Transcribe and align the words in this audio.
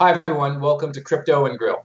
Hi, 0.00 0.12
everyone. 0.28 0.60
Welcome 0.60 0.92
to 0.92 1.00
Crypto 1.00 1.46
and 1.46 1.58
Grill. 1.58 1.84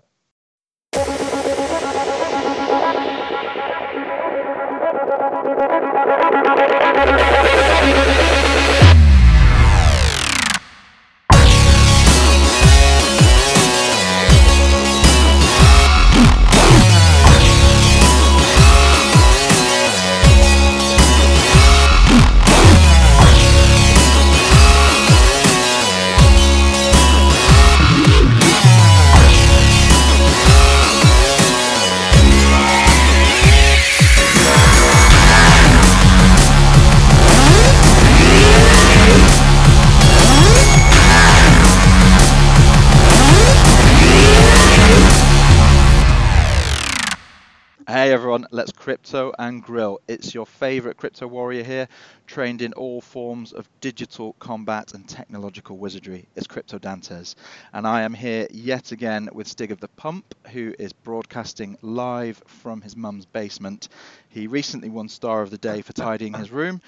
Crypto 48.83 49.31
and 49.39 49.63
grill. 49.63 50.01
It's 50.09 50.33
your 50.33 50.45
favorite 50.45 50.97
crypto 50.97 51.25
warrior 51.25 51.63
here, 51.63 51.87
trained 52.27 52.61
in 52.61 52.73
all 52.73 52.99
forms 52.99 53.53
of 53.53 53.69
digital 53.79 54.33
combat 54.39 54.93
and 54.93 55.07
technological 55.07 55.77
wizardry. 55.77 56.27
It's 56.35 56.47
Crypto 56.47 56.79
Dantes, 56.79 57.37
and 57.71 57.87
I 57.87 58.01
am 58.01 58.13
here 58.13 58.45
yet 58.51 58.91
again 58.91 59.29
with 59.31 59.47
Stig 59.47 59.71
of 59.71 59.79
the 59.79 59.87
Pump, 59.87 60.35
who 60.51 60.75
is 60.77 60.91
broadcasting 60.91 61.77
live 61.81 62.43
from 62.45 62.81
his 62.81 62.97
mum's 62.97 63.25
basement. 63.25 63.87
He 64.27 64.47
recently 64.47 64.89
won 64.89 65.07
Star 65.07 65.41
of 65.41 65.49
the 65.49 65.57
Day 65.57 65.81
for 65.81 65.93
tidying 65.93 66.33
his 66.33 66.51
room. 66.51 66.81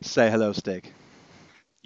Say 0.00 0.28
hello, 0.28 0.52
Stig. 0.52 0.92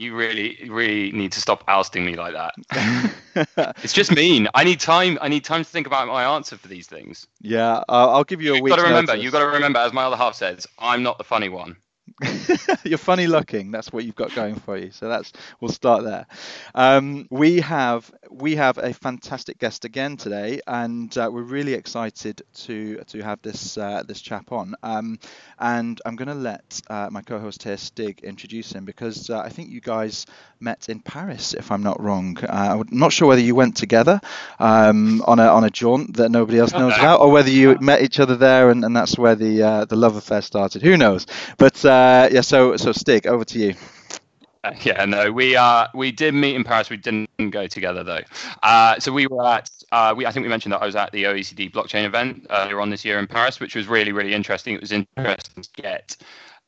You 0.01 0.17
really, 0.17 0.57
really 0.71 1.13
need 1.13 1.31
to 1.33 1.43
stop 1.43 1.63
ousting 1.69 2.07
me 2.07 2.17
like 2.17 2.33
that. 2.33 3.75
it's 3.85 3.93
just 3.93 4.11
mean. 4.11 4.49
I 4.55 4.65
need 4.65 4.81
time. 4.81 5.19
I 5.21 5.29
need 5.29 5.45
time 5.45 5.63
to 5.63 5.69
think 5.69 5.87
about 5.87 6.09
my 6.09 6.25
answer 6.25 6.57
for 6.57 6.69
these 6.69 6.87
things. 6.87 7.27
Yeah, 7.43 7.85
I'll, 7.87 8.09
I'll 8.09 8.25
give 8.25 8.41
you 8.41 8.53
a 8.53 8.55
You've 8.55 8.63
week. 8.63 8.71
got 8.71 8.77
to 8.77 8.85
remember. 8.85 9.15
You've 9.15 9.33
got 9.35 9.41
to 9.41 9.47
remember, 9.49 9.79
as 9.79 9.93
my 9.93 10.05
other 10.05 10.17
half 10.17 10.37
says, 10.37 10.67
I'm 10.79 11.03
not 11.03 11.19
the 11.19 11.25
funny 11.25 11.51
one. 11.51 11.77
You're 12.85 12.99
funny 12.99 13.27
looking. 13.27 13.71
That's 13.71 13.93
what 13.93 14.05
you've 14.05 14.15
got 14.15 14.35
going 14.35 14.57
for 14.57 14.77
you. 14.77 14.91
So 14.91 15.09
that's 15.09 15.33
we'll 15.61 15.71
start 15.71 16.05
there. 16.05 16.27
Um, 16.75 17.27
we 17.31 17.61
have 17.61 18.11
we 18.31 18.57
have 18.57 18.79
a 18.79 18.93
fantastic 18.93 19.59
guest 19.59 19.85
again 19.85 20.17
today, 20.17 20.61
and 20.67 21.17
uh, 21.17 21.31
we're 21.33 21.43
really 21.43 21.75
excited 21.75 22.43
to 22.55 23.03
to 23.09 23.23
have 23.23 23.41
this 23.43 23.79
uh, 23.79 24.03
this 24.07 24.21
chap 24.21 24.53
on. 24.53 24.75
Um, 24.83 25.19
and 25.59 26.01
I'm 26.05 26.17
going 26.17 26.29
to 26.29 26.35
let 26.35 26.81
uh, 26.89 27.09
my 27.11 27.23
co-host 27.23 27.63
here, 27.63 27.77
Stig, 27.77 28.21
introduce 28.23 28.73
him 28.73 28.85
because 28.85 29.31
uh, 29.31 29.39
I 29.39 29.49
think 29.49 29.71
you 29.71 29.81
guys 29.81 30.27
met 30.61 30.89
in 30.89 31.01
Paris, 31.01 31.55
if 31.55 31.71
I'm 31.71 31.83
not 31.83 32.01
wrong. 32.03 32.37
Uh, 32.43 32.81
I'm 32.81 32.99
not 32.99 33.13
sure 33.13 33.29
whether 33.29 33.41
you 33.41 33.55
went 33.55 33.77
together 33.77 34.21
um, 34.59 35.23
on 35.27 35.39
a 35.39 35.47
on 35.47 35.65
a 35.65 35.71
jaunt 35.71 36.17
that 36.17 36.31
nobody 36.31 36.59
else 36.59 36.73
knows 36.73 36.95
about, 36.97 37.21
or 37.21 37.31
whether 37.31 37.51
you 37.51 37.79
met 37.81 38.03
each 38.03 38.21
other 38.21 38.37
there, 38.37 38.71
and, 38.71 38.85
and 38.85 38.95
that's 38.95 39.17
where 39.17 39.35
the 39.35 39.63
uh, 39.63 39.85
the 39.87 39.97
love 39.97 40.17
affair 40.17 40.43
started. 40.43 40.83
Who 40.83 40.97
knows? 40.97 41.27
But 41.57 41.85
uh, 42.11 42.29
yeah, 42.33 42.41
so 42.41 42.77
so 42.77 42.93
Stig, 42.93 43.27
over 43.27 43.45
to 43.45 43.59
you. 43.59 43.75
Uh, 44.65 44.73
yeah, 44.83 45.05
no, 45.05 45.33
we 45.33 45.57
uh 45.57 45.87
we 45.95 46.13
did 46.13 46.35
meet 46.35 46.57
in 46.57 46.65
Paris. 46.65 46.91
We 46.91 46.97
didn't 46.97 47.51
go 47.51 47.67
together 47.67 48.03
though. 48.03 48.21
Uh, 48.63 48.99
so 48.99 49.13
we 49.13 49.27
were 49.27 49.47
at 49.47 49.71
uh, 49.93 50.13
we 50.17 50.27
I 50.27 50.33
think 50.33 50.45
we 50.45 50.51
mentioned 50.51 50.73
that 50.73 50.83
I 50.83 50.87
was 50.87 50.97
at 50.97 51.13
the 51.13 51.25
OECD 51.25 51.73
blockchain 51.73 52.05
event 52.05 52.47
earlier 52.51 52.81
on 52.81 52.91
this 52.91 53.05
year 53.05 53.19
in 53.19 53.27
Paris, 53.27 53.61
which 53.61 53.75
was 53.75 53.87
really 53.87 54.13
really 54.13 54.35
interesting. 54.35 54.75
It 54.75 54.81
was 54.81 54.93
interesting 54.93 55.63
to 55.63 55.83
get 55.83 56.17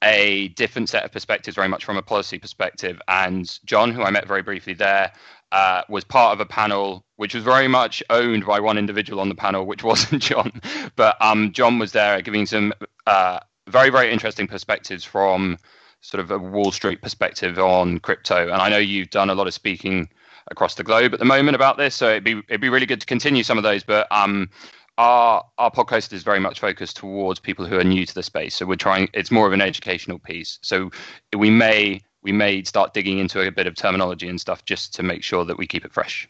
a 0.03 0.49
different 0.49 0.89
set 0.89 1.05
of 1.05 1.12
perspectives, 1.12 1.55
very 1.55 1.69
much 1.69 1.84
from 1.84 1.97
a 1.97 2.03
policy 2.03 2.38
perspective. 2.38 3.00
And 3.09 3.59
John, 3.65 3.93
who 3.93 4.03
I 4.03 4.11
met 4.11 4.27
very 4.27 4.43
briefly 4.43 4.75
there, 4.75 5.12
uh, 5.53 5.83
was 5.88 6.03
part 6.03 6.33
of 6.33 6.41
a 6.41 6.47
panel 6.47 7.05
which 7.17 7.34
was 7.34 7.44
very 7.44 7.69
much 7.69 8.03
owned 8.11 8.44
by 8.44 8.59
one 8.59 8.78
individual 8.78 9.21
on 9.21 9.28
the 9.28 9.34
panel, 9.34 9.65
which 9.67 9.84
wasn't 9.91 10.22
John. 10.22 10.61
But 10.97 11.21
um, 11.21 11.53
John 11.53 11.78
was 11.78 11.93
there 11.93 12.21
giving 12.22 12.47
some 12.47 12.72
uh, 13.06 13.41
very, 13.72 13.91
very 13.91 14.12
interesting 14.12 14.47
perspectives 14.47 15.03
from 15.03 15.59
sort 16.00 16.21
of 16.21 16.31
a 16.31 16.38
Wall 16.38 16.71
Street 16.71 17.00
perspective 17.00 17.59
on 17.59 17.99
crypto. 17.99 18.43
And 18.43 18.60
I 18.60 18.69
know 18.69 18.78
you've 18.78 19.10
done 19.10 19.31
a 19.31 19.34
lot 19.34 19.47
of 19.47 19.55
speaking 19.55 20.09
across 20.50 20.75
the 20.75 20.84
globe 20.84 21.15
at 21.15 21.19
the 21.19 21.25
moment 21.25 21.55
about 21.55 21.78
this, 21.78 21.94
so 21.94 22.11
it'd 22.11 22.25
be 22.25 22.43
it'd 22.49 22.61
be 22.61 22.69
really 22.69 22.87
good 22.87 23.00
to 23.00 23.06
continue 23.06 23.43
some 23.43 23.59
of 23.59 23.65
those. 23.65 23.82
But 23.82 24.06
um, 24.11 24.50
our 24.99 25.44
our 25.59 25.71
podcast 25.71 26.12
is 26.12 26.22
very 26.22 26.41
much 26.41 26.61
focused 26.61 26.97
towards 26.97 27.41
people 27.41 27.65
who 27.65 27.78
are 27.78 27.84
new 27.84 28.05
to 28.05 28.15
the 28.15 28.22
space. 28.22 28.55
So 28.55 28.66
we're 28.66 28.77
trying. 28.77 29.09
It's 29.15 29.31
more 29.31 29.47
of 29.47 29.53
an 29.53 29.61
educational 29.61 30.19
piece. 30.19 30.59
So 30.62 30.91
we 31.37 31.50
may 31.50 32.03
we 32.22 32.32
may 32.32 32.62
start 32.65 32.94
digging 32.94 33.19
into 33.19 33.41
a 33.41 33.50
bit 33.50 33.66
of 33.66 33.75
terminology 33.75 34.28
and 34.28 34.41
stuff 34.41 34.65
just 34.65 34.94
to 34.94 35.03
make 35.03 35.22
sure 35.22 35.44
that 35.44 35.56
we 35.56 35.66
keep 35.66 35.84
it 35.84 35.93
fresh. 35.93 36.28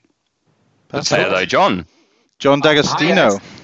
Let's 0.93 1.09
say 1.09 1.23
hello, 1.23 1.45
John. 1.45 1.87
John 2.39 2.61
D'Agostino. 2.61 3.39
Hi, 3.39 3.62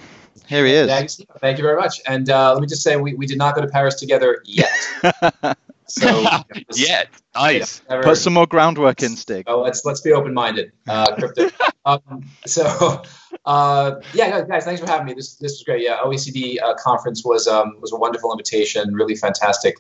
Here 0.49 0.65
he 0.65 0.73
is. 0.73 0.89
Thanks. 0.89 1.21
Thank 1.41 1.59
you 1.59 1.65
very 1.65 1.77
much. 1.77 2.01
And 2.07 2.29
uh, 2.31 2.53
let 2.55 2.61
me 2.61 2.67
just 2.67 2.83
say, 2.83 2.97
we, 2.97 3.15
we 3.15 3.27
did 3.27 3.39
not 3.39 3.55
go 3.55 3.61
to 3.61 3.69
Paris 3.69 3.95
together 3.97 4.43
yet. 4.45 4.71
So 5.89 6.07
yeah, 6.75 7.05
nice. 7.35 7.81
never- 7.89 8.03
Put 8.03 8.19
some 8.19 8.35
more 8.35 8.47
groundwork 8.47 9.03
in, 9.03 9.17
Stig. 9.17 9.45
Oh, 9.47 9.63
let's 9.63 9.85
let's 9.85 10.01
be 10.03 10.13
open-minded. 10.13 10.73
Uh, 10.87 11.15
crypto. 11.15 11.49
um, 11.87 12.27
so, 12.47 13.03
uh, 13.47 13.95
yeah, 14.13 14.31
guys, 14.31 14.45
guys, 14.47 14.65
thanks 14.65 14.81
for 14.81 14.87
having 14.87 15.07
me. 15.07 15.15
This 15.15 15.37
this 15.37 15.53
was 15.53 15.63
great. 15.65 15.83
Yeah, 15.83 15.97
OECD 16.05 16.61
uh, 16.63 16.75
conference 16.75 17.25
was 17.25 17.49
um, 17.49 17.81
was 17.81 17.93
a 17.93 17.97
wonderful 17.97 18.31
invitation. 18.33 18.95
Really 18.95 19.17
fantastic 19.17 19.77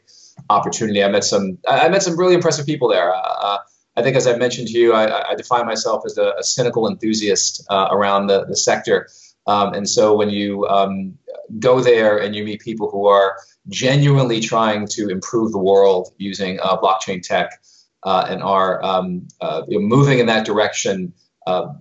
opportunity. 0.48 1.04
I 1.04 1.08
met 1.08 1.24
some 1.24 1.58
I 1.68 1.80
I 1.80 1.88
met 1.90 2.02
some 2.02 2.18
really 2.18 2.34
impressive 2.34 2.64
people 2.64 2.88
there. 2.88 3.14
Uh, 3.14 3.58
I 3.96 4.02
think, 4.02 4.16
as 4.16 4.26
I 4.26 4.36
mentioned 4.36 4.68
to 4.68 4.78
you, 4.78 4.92
I, 4.94 5.30
I 5.30 5.34
define 5.34 5.66
myself 5.66 6.04
as 6.06 6.16
a, 6.16 6.32
a 6.38 6.42
cynical 6.42 6.88
enthusiast 6.88 7.66
uh, 7.68 7.88
around 7.90 8.28
the 8.28 8.46
the 8.46 8.56
sector. 8.56 9.08
Um, 9.48 9.72
and 9.72 9.88
so 9.88 10.14
when 10.14 10.28
you 10.28 10.68
um, 10.68 11.18
go 11.58 11.80
there 11.80 12.18
and 12.18 12.36
you 12.36 12.44
meet 12.44 12.60
people 12.60 12.90
who 12.90 13.06
are 13.06 13.36
genuinely 13.68 14.40
trying 14.40 14.86
to 14.88 15.08
improve 15.08 15.52
the 15.52 15.58
world 15.58 16.12
using 16.18 16.60
uh, 16.60 16.76
blockchain 16.76 17.22
tech 17.22 17.62
uh, 18.04 18.26
and 18.28 18.42
are 18.42 18.84
um, 18.84 19.26
uh, 19.40 19.62
moving 19.68 20.18
in 20.18 20.26
that 20.26 20.44
direction 20.44 21.14
uh, 21.46 21.72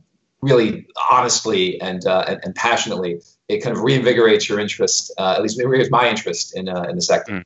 really 0.42 0.88
honestly 1.12 1.80
and, 1.82 2.06
uh, 2.08 2.24
and, 2.28 2.40
and 2.44 2.56
passionately, 2.56 3.20
it 3.50 3.60
kind 3.60 3.76
of 3.76 3.84
reinvigorates 3.84 4.48
your 4.48 4.60
interest, 4.60 5.14
uh, 5.18 5.34
at 5.36 5.42
least 5.42 5.60
it 5.60 5.66
reinvigorates 5.66 5.92
my 5.92 6.10
interest 6.10 6.56
in, 6.56 6.70
in 6.70 6.96
the 6.96 7.02
sector. 7.02 7.34
Mm. 7.34 7.44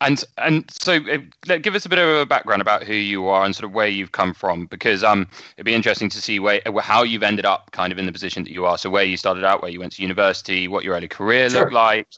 And 0.00 0.22
and 0.36 0.64
so 0.70 0.96
uh, 0.96 1.56
give 1.58 1.74
us 1.74 1.86
a 1.86 1.88
bit 1.88 1.98
of 1.98 2.08
a 2.08 2.26
background 2.26 2.60
about 2.60 2.82
who 2.82 2.94
you 2.94 3.28
are 3.28 3.44
and 3.44 3.54
sort 3.54 3.64
of 3.64 3.72
where 3.72 3.86
you've 3.86 4.12
come 4.12 4.34
from, 4.34 4.66
because 4.66 5.02
um 5.04 5.26
it'd 5.56 5.64
be 5.64 5.74
interesting 5.74 6.10
to 6.10 6.20
see 6.20 6.40
where 6.40 6.60
how 6.80 7.04
you've 7.04 7.22
ended 7.22 7.46
up 7.46 7.70
kind 7.70 7.92
of 7.92 7.98
in 7.98 8.04
the 8.04 8.12
position 8.12 8.44
that 8.44 8.50
you 8.52 8.66
are. 8.66 8.76
So 8.76 8.90
where 8.90 9.04
you 9.04 9.16
started 9.16 9.44
out, 9.44 9.62
where 9.62 9.70
you 9.70 9.80
went 9.80 9.92
to 9.92 10.02
university, 10.02 10.68
what 10.68 10.84
your 10.84 10.94
early 10.96 11.08
career 11.08 11.48
Sure. 11.48 11.60
looked 11.60 11.72
like, 11.72 12.08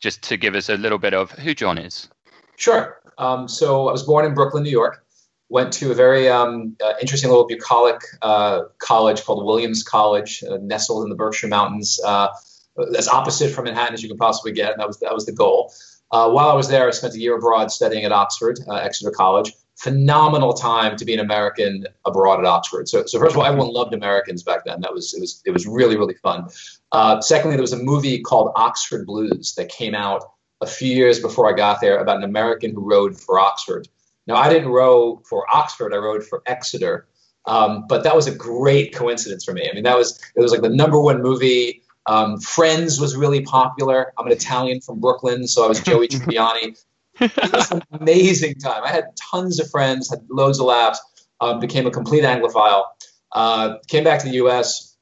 just 0.00 0.22
to 0.24 0.36
give 0.36 0.54
us 0.54 0.68
a 0.68 0.76
little 0.76 0.98
bit 0.98 1.14
of 1.14 1.30
who 1.30 1.54
John 1.54 1.78
is. 1.78 2.08
Sure. 2.56 3.00
Um, 3.16 3.48
so 3.48 3.88
I 3.88 3.92
was 3.92 4.02
born 4.02 4.26
in 4.26 4.34
Brooklyn, 4.34 4.64
New 4.64 4.70
York. 4.70 5.04
Went 5.48 5.72
to 5.74 5.90
a 5.90 5.94
very 5.94 6.28
um, 6.28 6.76
uh, 6.84 6.92
interesting 7.00 7.30
little 7.30 7.46
bucolic 7.46 8.00
uh, 8.22 8.62
college 8.78 9.24
called 9.24 9.44
Williams 9.44 9.82
College, 9.82 10.44
uh, 10.48 10.58
nestled 10.62 11.02
in 11.04 11.10
the 11.10 11.16
Berkshire 11.16 11.48
Mountains, 11.48 11.98
uh, 12.04 12.28
as 12.96 13.08
opposite 13.08 13.52
from 13.52 13.64
Manhattan 13.64 13.94
as 13.94 14.02
you 14.02 14.08
can 14.08 14.18
possibly 14.18 14.52
get. 14.52 14.72
And 14.72 14.80
that 14.80 14.86
was 14.86 15.00
that 15.00 15.14
was 15.14 15.26
the 15.26 15.32
goal. 15.32 15.72
Uh, 16.12 16.30
while 16.30 16.48
I 16.48 16.54
was 16.54 16.68
there, 16.68 16.88
I 16.88 16.90
spent 16.90 17.14
a 17.14 17.18
year 17.18 17.36
abroad 17.36 17.70
studying 17.70 18.04
at 18.04 18.12
Oxford, 18.12 18.58
uh, 18.68 18.74
Exeter 18.74 19.10
College. 19.10 19.52
Phenomenal 19.76 20.52
time 20.52 20.96
to 20.96 21.04
be 21.04 21.14
an 21.14 21.20
American 21.20 21.86
abroad 22.04 22.38
at 22.38 22.44
Oxford. 22.44 22.88
So, 22.88 23.06
so 23.06 23.18
first 23.18 23.32
of 23.32 23.38
all, 23.38 23.46
everyone 23.46 23.72
loved 23.72 23.94
Americans 23.94 24.42
back 24.42 24.64
then. 24.66 24.80
That 24.82 24.92
was 24.92 25.14
it 25.14 25.20
was 25.20 25.42
it 25.46 25.52
was 25.52 25.66
really 25.66 25.96
really 25.96 26.14
fun. 26.14 26.48
Uh, 26.92 27.20
secondly, 27.20 27.56
there 27.56 27.62
was 27.62 27.72
a 27.72 27.82
movie 27.82 28.20
called 28.20 28.52
Oxford 28.56 29.06
Blues 29.06 29.54
that 29.54 29.70
came 29.70 29.94
out 29.94 30.32
a 30.60 30.66
few 30.66 30.94
years 30.94 31.20
before 31.20 31.48
I 31.48 31.56
got 31.56 31.80
there 31.80 31.98
about 31.98 32.18
an 32.18 32.24
American 32.24 32.74
who 32.74 32.82
rowed 32.82 33.18
for 33.18 33.38
Oxford. 33.38 33.88
Now, 34.26 34.34
I 34.34 34.48
didn't 34.50 34.68
row 34.68 35.22
for 35.24 35.46
Oxford, 35.52 35.94
I 35.94 35.96
rowed 35.96 36.24
for 36.24 36.42
Exeter. 36.46 37.08
Um, 37.46 37.86
but 37.88 38.04
that 38.04 38.14
was 38.14 38.26
a 38.26 38.34
great 38.34 38.94
coincidence 38.94 39.44
for 39.44 39.52
me. 39.52 39.68
I 39.68 39.74
mean, 39.74 39.84
that 39.84 39.96
was 39.96 40.20
it 40.36 40.40
was 40.40 40.52
like 40.52 40.62
the 40.62 40.68
number 40.68 41.00
one 41.00 41.22
movie. 41.22 41.82
Um, 42.06 42.40
Friends 42.40 43.00
was 43.00 43.16
really 43.16 43.42
popular. 43.42 44.12
I'm 44.18 44.26
an 44.26 44.32
Italian 44.32 44.80
from 44.80 45.00
Brooklyn, 45.00 45.46
so 45.46 45.64
I 45.64 45.68
was 45.68 45.80
Joey 45.80 46.08
Tribbiani. 46.08 46.78
It 47.20 47.52
was 47.52 47.70
an 47.70 47.82
amazing 47.92 48.54
time. 48.54 48.82
I 48.84 48.88
had 48.88 49.04
tons 49.30 49.60
of 49.60 49.70
friends, 49.70 50.10
had 50.10 50.20
loads 50.30 50.58
of 50.58 50.66
laughs, 50.66 51.00
um, 51.40 51.60
became 51.60 51.86
a 51.86 51.90
complete 51.90 52.24
Anglophile. 52.24 52.84
Uh, 53.32 53.76
came 53.88 54.04
back 54.04 54.20
to 54.20 54.26
the 54.26 54.34
U.S., 54.34 54.96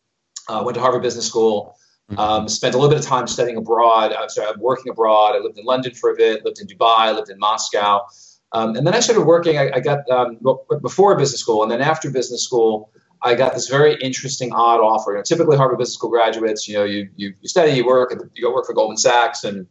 uh, 0.49 0.63
went 0.65 0.75
to 0.75 0.81
Harvard 0.81 1.03
Business 1.03 1.27
School, 1.27 1.77
um, 2.17 2.49
spent 2.49 2.75
a 2.75 2.79
little 2.79 2.91
bit 2.91 2.99
of 2.99 3.05
time 3.05 3.27
studying 3.27 3.59
abroad. 3.59 4.13
I'm 4.13 4.29
sorry, 4.29 4.49
I'm 4.49 4.61
working 4.61 4.91
abroad. 4.91 5.35
I 5.37 5.39
lived 5.39 5.59
in 5.59 5.65
London 5.65 5.95
for 5.95 6.11
a 6.11 6.17
bit, 6.17 6.45
lived 6.45 6.61
in 6.61 6.67
Dubai, 6.67 7.15
lived 7.15 7.29
in 7.29 7.39
Moscow. 7.39 8.07
Um, 8.53 8.77
and 8.77 8.87
then 8.87 8.95
I 8.95 9.01
started 9.01 9.25
working. 9.25 9.59
I, 9.59 9.71
I 9.75 9.81
got 9.81 10.09
um, 10.11 10.39
well, 10.41 10.65
before 10.81 11.17
business 11.19 11.41
school, 11.41 11.63
and 11.63 11.71
then 11.71 11.83
after 11.83 12.11
business 12.11 12.43
school, 12.43 12.91
I 13.23 13.35
got 13.35 13.55
this 13.55 13.69
very 13.69 13.97
interesting, 14.01 14.53
odd 14.53 14.81
offer. 14.81 15.13
You 15.13 15.17
know, 15.19 15.23
typically 15.23 15.57
Harvard 15.57 15.79
Business 15.79 15.95
School 15.95 16.11
graduates, 16.11 16.69
you 16.69 16.75
know, 16.75 16.85
you, 16.85 17.09
you, 17.17 17.35
you 17.41 17.49
study, 17.49 17.73
you 17.73 17.87
work, 17.87 18.15
you 18.35 18.43
go 18.43 18.55
work 18.55 18.67
for 18.67 18.75
Goldman 18.75 18.97
Sachs 18.97 19.45
and 19.45 19.67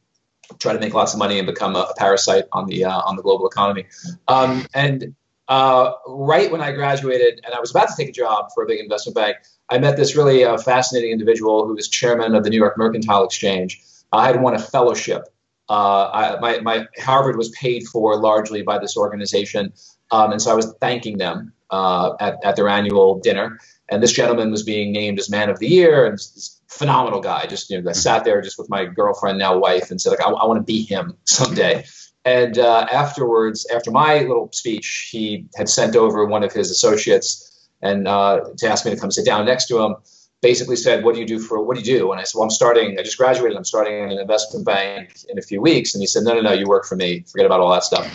try 0.60 0.74
to 0.74 0.80
make 0.80 0.94
lots 0.94 1.14
of 1.14 1.20
money 1.20 1.38
and 1.40 1.46
become 1.46 1.76
a, 1.76 1.82
a 1.82 1.94
parasite 1.96 2.46
on 2.52 2.68
the 2.68 2.86
uh, 2.86 3.02
on 3.02 3.16
the 3.16 3.22
global 3.22 3.48
economy. 3.48 3.86
Um, 4.28 4.66
and 4.74 5.16
uh, 5.48 5.94
right 6.08 6.52
when 6.52 6.62
I 6.62 6.72
graduated 6.72 7.42
and 7.46 7.54
I 7.54 7.60
was 7.60 7.72
about 7.72 7.90
to 7.90 7.96
take 7.98 8.10
a 8.10 8.14
job 8.14 8.50
for 8.54 8.64
a 8.64 8.68
big 8.68 8.80
investment 8.80 9.16
bank, 9.16 9.38
I 9.70 9.78
met 9.78 9.98
this 9.98 10.16
really 10.16 10.44
uh, 10.44 10.58
fascinating 10.58 11.12
individual 11.12 11.66
who 11.66 11.76
was 11.76 11.88
chairman 11.88 12.36
of 12.36 12.44
the 12.44 12.50
New 12.50 12.58
York 12.58 12.78
Mercantile 12.78 13.26
Exchange. 13.26 13.82
I 14.12 14.28
had 14.28 14.42
won 14.42 14.56
a 14.56 14.60
fellowship. 14.60 15.24
Uh, 15.70 16.10
I, 16.14 16.40
my, 16.40 16.60
my 16.62 16.88
Harvard 16.98 17.36
was 17.36 17.50
paid 17.50 17.86
for 17.88 18.16
largely 18.16 18.62
by 18.62 18.80
this 18.80 18.96
organization, 18.96 19.74
um, 20.12 20.32
and 20.32 20.42
so 20.42 20.50
I 20.50 20.54
was 20.54 20.74
thanking 20.80 21.18
them 21.18 21.52
uh, 21.70 22.14
at, 22.20 22.44
at 22.44 22.56
their 22.56 22.68
annual 22.68 23.20
dinner. 23.20 23.60
And 23.90 24.04
this 24.04 24.12
gentleman 24.12 24.52
was 24.52 24.64
being 24.64 24.92
named 24.92 25.20
as 25.20 25.30
Man 25.30 25.50
of 25.50 25.60
the 25.60 25.68
Year, 25.68 26.06
and 26.06 26.14
this 26.18 26.60
phenomenal 26.68 27.22
guy. 27.22 27.46
Just 27.46 27.70
you 27.70 27.82
know, 27.82 27.90
I 27.90 27.94
sat 27.94 28.26
there 28.26 28.42
just 28.42 28.58
with 28.58 28.70
my 28.70 28.86
girlfriend, 28.86 29.38
now 29.40 29.58
wife, 29.58 29.92
and 29.92 30.02
said 30.02 30.10
like, 30.10 30.22
I, 30.22 30.30
I 30.30 30.46
want 30.46 30.60
to 30.60 30.64
be 30.64 30.84
him 30.84 31.18
someday. 31.26 31.86
And 32.26 32.58
uh, 32.60 32.88
afterwards, 32.92 33.66
after 33.74 33.90
my 33.90 34.20
little 34.20 34.50
speech, 34.52 35.10
he 35.12 35.46
had 35.56 35.70
sent 35.70 35.96
over 35.96 36.26
one 36.26 36.44
of 36.44 36.52
his 36.52 36.70
associates 36.70 37.70
and 37.82 38.08
uh, 38.08 38.42
to 38.58 38.68
ask 38.68 38.86
me 38.86 38.92
to 38.92 39.00
come 39.00 39.12
sit 39.12 39.26
down 39.26 39.46
next 39.46 39.68
to 39.68 39.80
him. 39.80 39.96
Basically 40.42 40.76
said, 40.76 41.04
"What 41.04 41.16
do 41.16 41.22
you 41.22 41.26
do 41.26 41.40
for 41.40 41.62
what 41.64 41.76
do 41.76 41.82
you 41.82 42.00
do?" 42.00 42.12
And 42.12 42.20
I 42.22 42.24
said, 42.24 42.38
"Well, 42.38 42.44
I'm 42.44 42.52
starting. 42.52 43.00
I 43.00 43.04
just 43.04 43.18
graduated. 43.18 43.58
I'm 43.58 43.66
starting 43.66 43.98
in 43.98 44.12
an 44.12 44.20
investment 44.20 44.66
bank 44.66 45.18
in 45.30 45.40
a 45.40 45.42
few 45.42 45.62
weeks." 45.62 45.96
And 45.96 46.02
he 46.02 46.08
said, 46.08 46.24
"No, 46.24 46.34
no, 46.34 46.42
no. 46.42 46.54
You 46.54 46.68
work 46.68 46.86
for 46.86 46.96
me. 46.96 47.22
Forget 47.28 47.46
about 47.46 47.60
all 47.60 47.72
that 47.72 47.84
stuff." 47.84 48.06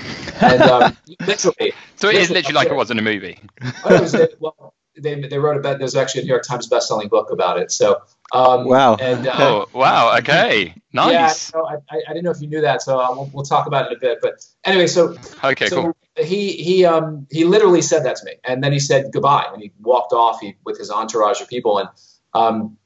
And 0.42 0.62
um, 0.62 0.96
literally, 1.26 1.72
so 1.96 2.08
it 2.08 2.16
is 2.16 2.30
literally 2.30 2.54
like 2.54 2.68
it 2.68 2.76
was 2.76 2.90
in 2.90 2.98
a 2.98 3.02
movie. 3.02 3.38
oh, 3.84 4.00
was, 4.00 4.16
well, 4.38 4.74
they, 4.96 5.20
they 5.20 5.38
wrote 5.38 5.56
about 5.56 5.78
there's 5.78 5.96
actually 5.96 6.22
a 6.22 6.24
New 6.24 6.30
York 6.30 6.44
Times 6.44 6.66
best-selling 6.68 7.08
book 7.08 7.30
about 7.30 7.58
it. 7.58 7.72
So 7.72 8.02
um, 8.32 8.66
wow. 8.66 8.96
And, 8.96 9.26
uh, 9.26 9.34
oh, 9.38 9.68
wow. 9.72 10.16
Okay. 10.18 10.74
Nice. 10.92 11.52
Yeah, 11.54 11.60
I, 11.60 11.76
I, 11.90 12.08
didn't 12.08 12.24
know 12.24 12.30
if 12.30 12.40
you 12.40 12.48
knew 12.48 12.60
that, 12.60 12.82
so 12.82 12.98
uh, 12.98 13.08
we'll, 13.10 13.30
we'll, 13.32 13.44
talk 13.44 13.66
about 13.66 13.86
it 13.86 13.92
in 13.92 13.96
a 13.96 14.00
bit. 14.00 14.18
But 14.20 14.44
anyway, 14.64 14.86
so 14.86 15.16
okay, 15.42 15.66
so 15.66 15.82
cool. 15.82 15.96
He 16.16 16.52
he 16.52 16.84
um 16.84 17.26
he 17.30 17.44
literally 17.44 17.80
said 17.80 18.04
that 18.04 18.16
to 18.16 18.24
me, 18.26 18.34
and 18.44 18.62
then 18.62 18.72
he 18.72 18.78
said 18.78 19.10
goodbye, 19.10 19.46
and 19.50 19.62
he 19.62 19.72
walked 19.80 20.12
off 20.12 20.40
he, 20.40 20.54
with 20.64 20.78
his 20.78 20.90
entourage 20.90 21.40
of 21.40 21.48
people, 21.48 21.78
and 21.78 21.88
um 22.34 22.76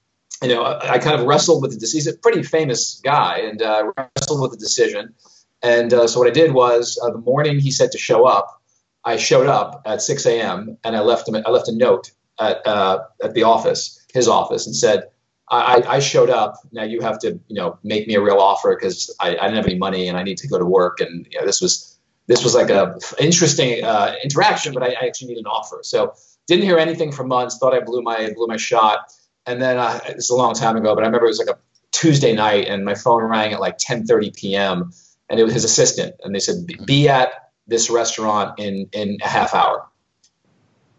you 0.41 0.49
know 0.49 0.63
I, 0.63 0.93
I 0.93 0.99
kind 0.99 1.21
of 1.21 1.27
wrestled 1.27 1.63
with 1.63 1.73
the 1.73 1.79
decision. 1.79 1.99
He's 1.99 2.15
a 2.15 2.19
pretty 2.19 2.45
famous 2.45 3.01
guy, 3.05 3.39
and 3.39 3.61
uh, 3.61 3.91
wrestled 4.17 4.41
with 4.41 4.53
the 4.53 4.59
decision. 4.59 5.15
And 5.63 5.93
uh, 5.93 6.07
so 6.07 6.21
what 6.21 6.29
I 6.29 6.33
did 6.33 6.53
was 6.53 7.01
uh, 7.03 7.11
the 7.11 7.19
morning 7.19 7.59
he 7.59 7.73
said 7.73 7.91
to 7.93 7.99
show 7.99 8.25
up, 8.25 8.63
I 9.05 9.17
showed 9.17 9.49
up 9.49 9.83
at 9.85 10.03
6 10.03 10.27
a.m. 10.27 10.77
and 10.85 10.95
I 10.95 11.01
left 11.01 11.27
him. 11.27 11.35
I 11.35 11.51
left 11.51 11.67
a 11.67 11.75
note 11.75 12.13
at 12.39 12.65
uh, 12.67 13.01
at 13.23 13.35
the 13.35 13.43
office, 13.43 14.05
his 14.15 14.29
office, 14.29 14.67
and 14.67 14.77
said 14.77 15.09
I, 15.49 15.83
I, 15.87 15.99
showed 16.01 16.29
up. 16.29 16.57
Now 16.73 16.83
you 16.83 17.01
have 17.03 17.21
to, 17.21 17.39
you 17.47 17.55
know, 17.55 17.79
make 17.85 18.09
me 18.09 18.15
a 18.15 18.21
real 18.21 18.39
offer 18.39 18.75
because 18.75 19.15
I, 19.21 19.29
I, 19.29 19.31
didn't 19.33 19.57
have 19.57 19.67
any 19.67 19.79
money 19.79 20.09
and 20.09 20.19
I 20.19 20.25
need 20.25 20.39
to 20.39 20.49
go 20.49 20.59
to 20.59 20.65
work. 20.65 21.01
And 21.01 21.27
you 21.31 21.39
know, 21.39 21.47
this 21.47 21.61
was 21.61 21.97
this 22.27 22.43
was 22.43 22.55
like 22.55 22.71
a 22.71 22.99
interesting 23.21 23.85
uh, 23.85 24.15
interaction, 24.25 24.75
but 24.75 24.83
I, 24.83 24.89
I, 24.89 25.07
actually 25.07 25.29
need 25.29 25.39
an 25.39 25.47
offer. 25.47 25.81
So 25.83 26.15
didn't 26.49 26.65
hear 26.65 26.79
anything 26.79 27.13
for 27.13 27.23
months. 27.25 27.59
Thought 27.59 27.75
I 27.75 27.81
blew 27.81 28.03
my 28.03 28.31
blew 28.35 28.49
my 28.49 28.57
shot. 28.57 29.13
And 29.47 29.63
then 29.63 29.79
uh, 29.79 30.01
it's 30.07 30.31
a 30.31 30.35
long 30.35 30.55
time 30.55 30.77
ago, 30.77 30.97
but 30.97 31.05
I 31.05 31.07
remember 31.07 31.27
it 31.27 31.31
was 31.31 31.39
like 31.39 31.49
a 31.49 31.59
Tuesday 31.93 32.35
night, 32.35 32.67
and 32.67 32.85
my 32.85 32.95
phone 32.95 33.23
rang 33.23 33.53
at 33.53 33.61
like 33.61 33.79
10:30 33.79 34.37
p.m. 34.37 34.93
and 35.31 35.39
it 35.39 35.45
was 35.45 35.55
his 35.55 35.65
assistant, 35.65 36.17
and 36.23 36.35
they 36.35 36.41
said, 36.41 36.67
"Be 36.85 37.09
at 37.09 37.51
this 37.67 37.89
restaurant 37.89 38.59
in 38.59 38.89
in 38.93 39.19
a 39.23 39.29
half 39.29 39.55
hour." 39.55 39.87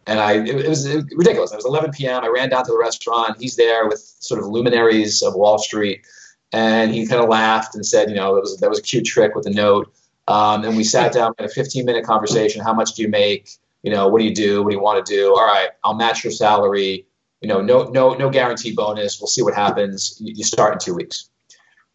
And 0.08 0.20
I 0.20 0.34
it, 0.34 0.48
it, 0.48 0.70
was 0.70 0.88
ridiculous. 0.88 1.52
It 1.52 1.58
was 1.58 1.66
11 1.66 1.92
p.m. 1.92 2.24
I 2.24 2.28
ran 2.28 2.50
down 2.50 2.66
to 2.66 2.72
the 2.72 2.78
restaurant. 2.78 3.38
He's 3.40 3.58
there 3.58 3.88
with 3.88 4.00
sort 4.00 4.42
of 4.42 4.48
luminaries 4.48 5.22
of 5.22 5.36
Wall 5.36 5.60
Street, 5.60 6.06
and 6.54 6.94
he 6.94 7.06
kind 7.06 7.22
of 7.22 7.30
laughed 7.30 7.76
and 7.76 7.86
said, 7.86 8.10
you 8.10 8.16
know, 8.16 8.34
that 8.36 8.42
was 8.42 8.58
that 8.58 8.70
was 8.70 8.80
a 8.80 8.84
cute 8.84 9.06
trick 9.06 9.36
with 9.36 9.46
a 9.46 9.52
note. 9.52 9.94
Um, 10.28 10.66
and 10.66 10.76
we 10.76 10.84
sat 10.84 11.14
down, 11.14 11.34
had 11.38 11.50
a 11.50 11.54
15 11.54 11.86
minute 11.86 12.06
conversation. 12.06 12.62
How 12.62 12.74
much 12.74 12.94
do 12.94 13.02
you 13.02 13.10
make? 13.10 13.50
You 13.84 13.92
know, 13.92 14.08
what 14.08 14.20
do 14.20 14.26
you 14.26 14.34
do? 14.34 14.64
What 14.64 14.72
do 14.72 14.76
you 14.76 14.82
want 14.82 15.06
to 15.06 15.14
do? 15.14 15.30
All 15.30 15.46
right, 15.46 15.70
I'll 15.84 15.94
match 15.94 16.24
your 16.24 16.32
salary. 16.32 17.06
You 17.42 17.50
know, 17.50 17.62
no 17.62 17.84
no 17.84 18.14
no 18.14 18.30
guarantee 18.30 18.74
bonus. 18.74 19.20
We'll 19.20 19.28
see 19.28 19.44
what 19.44 19.54
happens. 19.54 20.18
You, 20.20 20.34
you 20.38 20.44
start 20.44 20.74
in 20.74 20.80
two 20.80 20.96
weeks. 20.96 21.30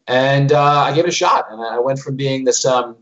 And 0.07 0.53
uh, 0.53 0.61
I 0.63 0.95
gave 0.95 1.05
it 1.05 1.09
a 1.09 1.13
shot, 1.13 1.47
and 1.51 1.61
I 1.63 1.79
went 1.79 2.01
from 2.01 2.17
being 2.17 2.45
this 2.45 2.65
um, 2.67 2.97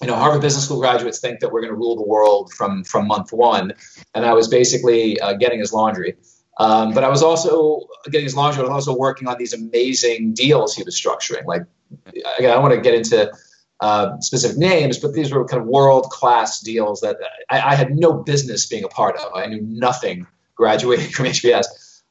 you 0.00 0.06
know, 0.06 0.14
Harvard 0.14 0.42
Business 0.42 0.64
School 0.64 0.80
graduates 0.80 1.18
think 1.18 1.40
that 1.40 1.50
we're 1.50 1.60
going 1.60 1.72
to 1.72 1.78
rule 1.78 1.96
the 1.96 2.06
world 2.06 2.52
from 2.52 2.84
from 2.84 3.06
month 3.06 3.32
one, 3.32 3.72
and 4.14 4.26
I 4.26 4.34
was 4.34 4.48
basically 4.48 5.18
uh, 5.20 5.34
getting 5.34 5.58
his 5.58 5.72
laundry. 5.72 6.16
Um, 6.58 6.94
but 6.94 7.04
I 7.04 7.08
was 7.08 7.22
also 7.22 7.82
getting 8.06 8.24
his 8.24 8.34
laundry. 8.34 8.60
I 8.60 8.68
was 8.68 8.86
also 8.86 8.96
working 8.96 9.28
on 9.28 9.36
these 9.38 9.52
amazing 9.52 10.32
deals 10.32 10.74
he 10.74 10.82
was 10.82 10.98
structuring. 10.98 11.44
Like, 11.44 11.62
again, 12.06 12.50
I 12.50 12.54
don't 12.54 12.62
want 12.62 12.74
to 12.74 12.80
get 12.80 12.94
into 12.94 13.30
uh, 13.80 14.18
specific 14.20 14.56
names, 14.56 14.98
but 14.98 15.12
these 15.12 15.30
were 15.30 15.44
kind 15.44 15.62
of 15.62 15.68
world 15.68 16.04
class 16.04 16.60
deals 16.60 17.00
that 17.02 17.18
I, 17.50 17.60
I, 17.60 17.74
had 17.74 17.94
no 17.94 18.14
business 18.14 18.64
being 18.64 18.84
a 18.84 18.88
part 18.88 19.16
of. 19.16 19.34
I 19.34 19.46
knew 19.46 19.60
nothing 19.60 20.26
graduating 20.54 21.10
from 21.12 21.26
HBS, 21.26 21.66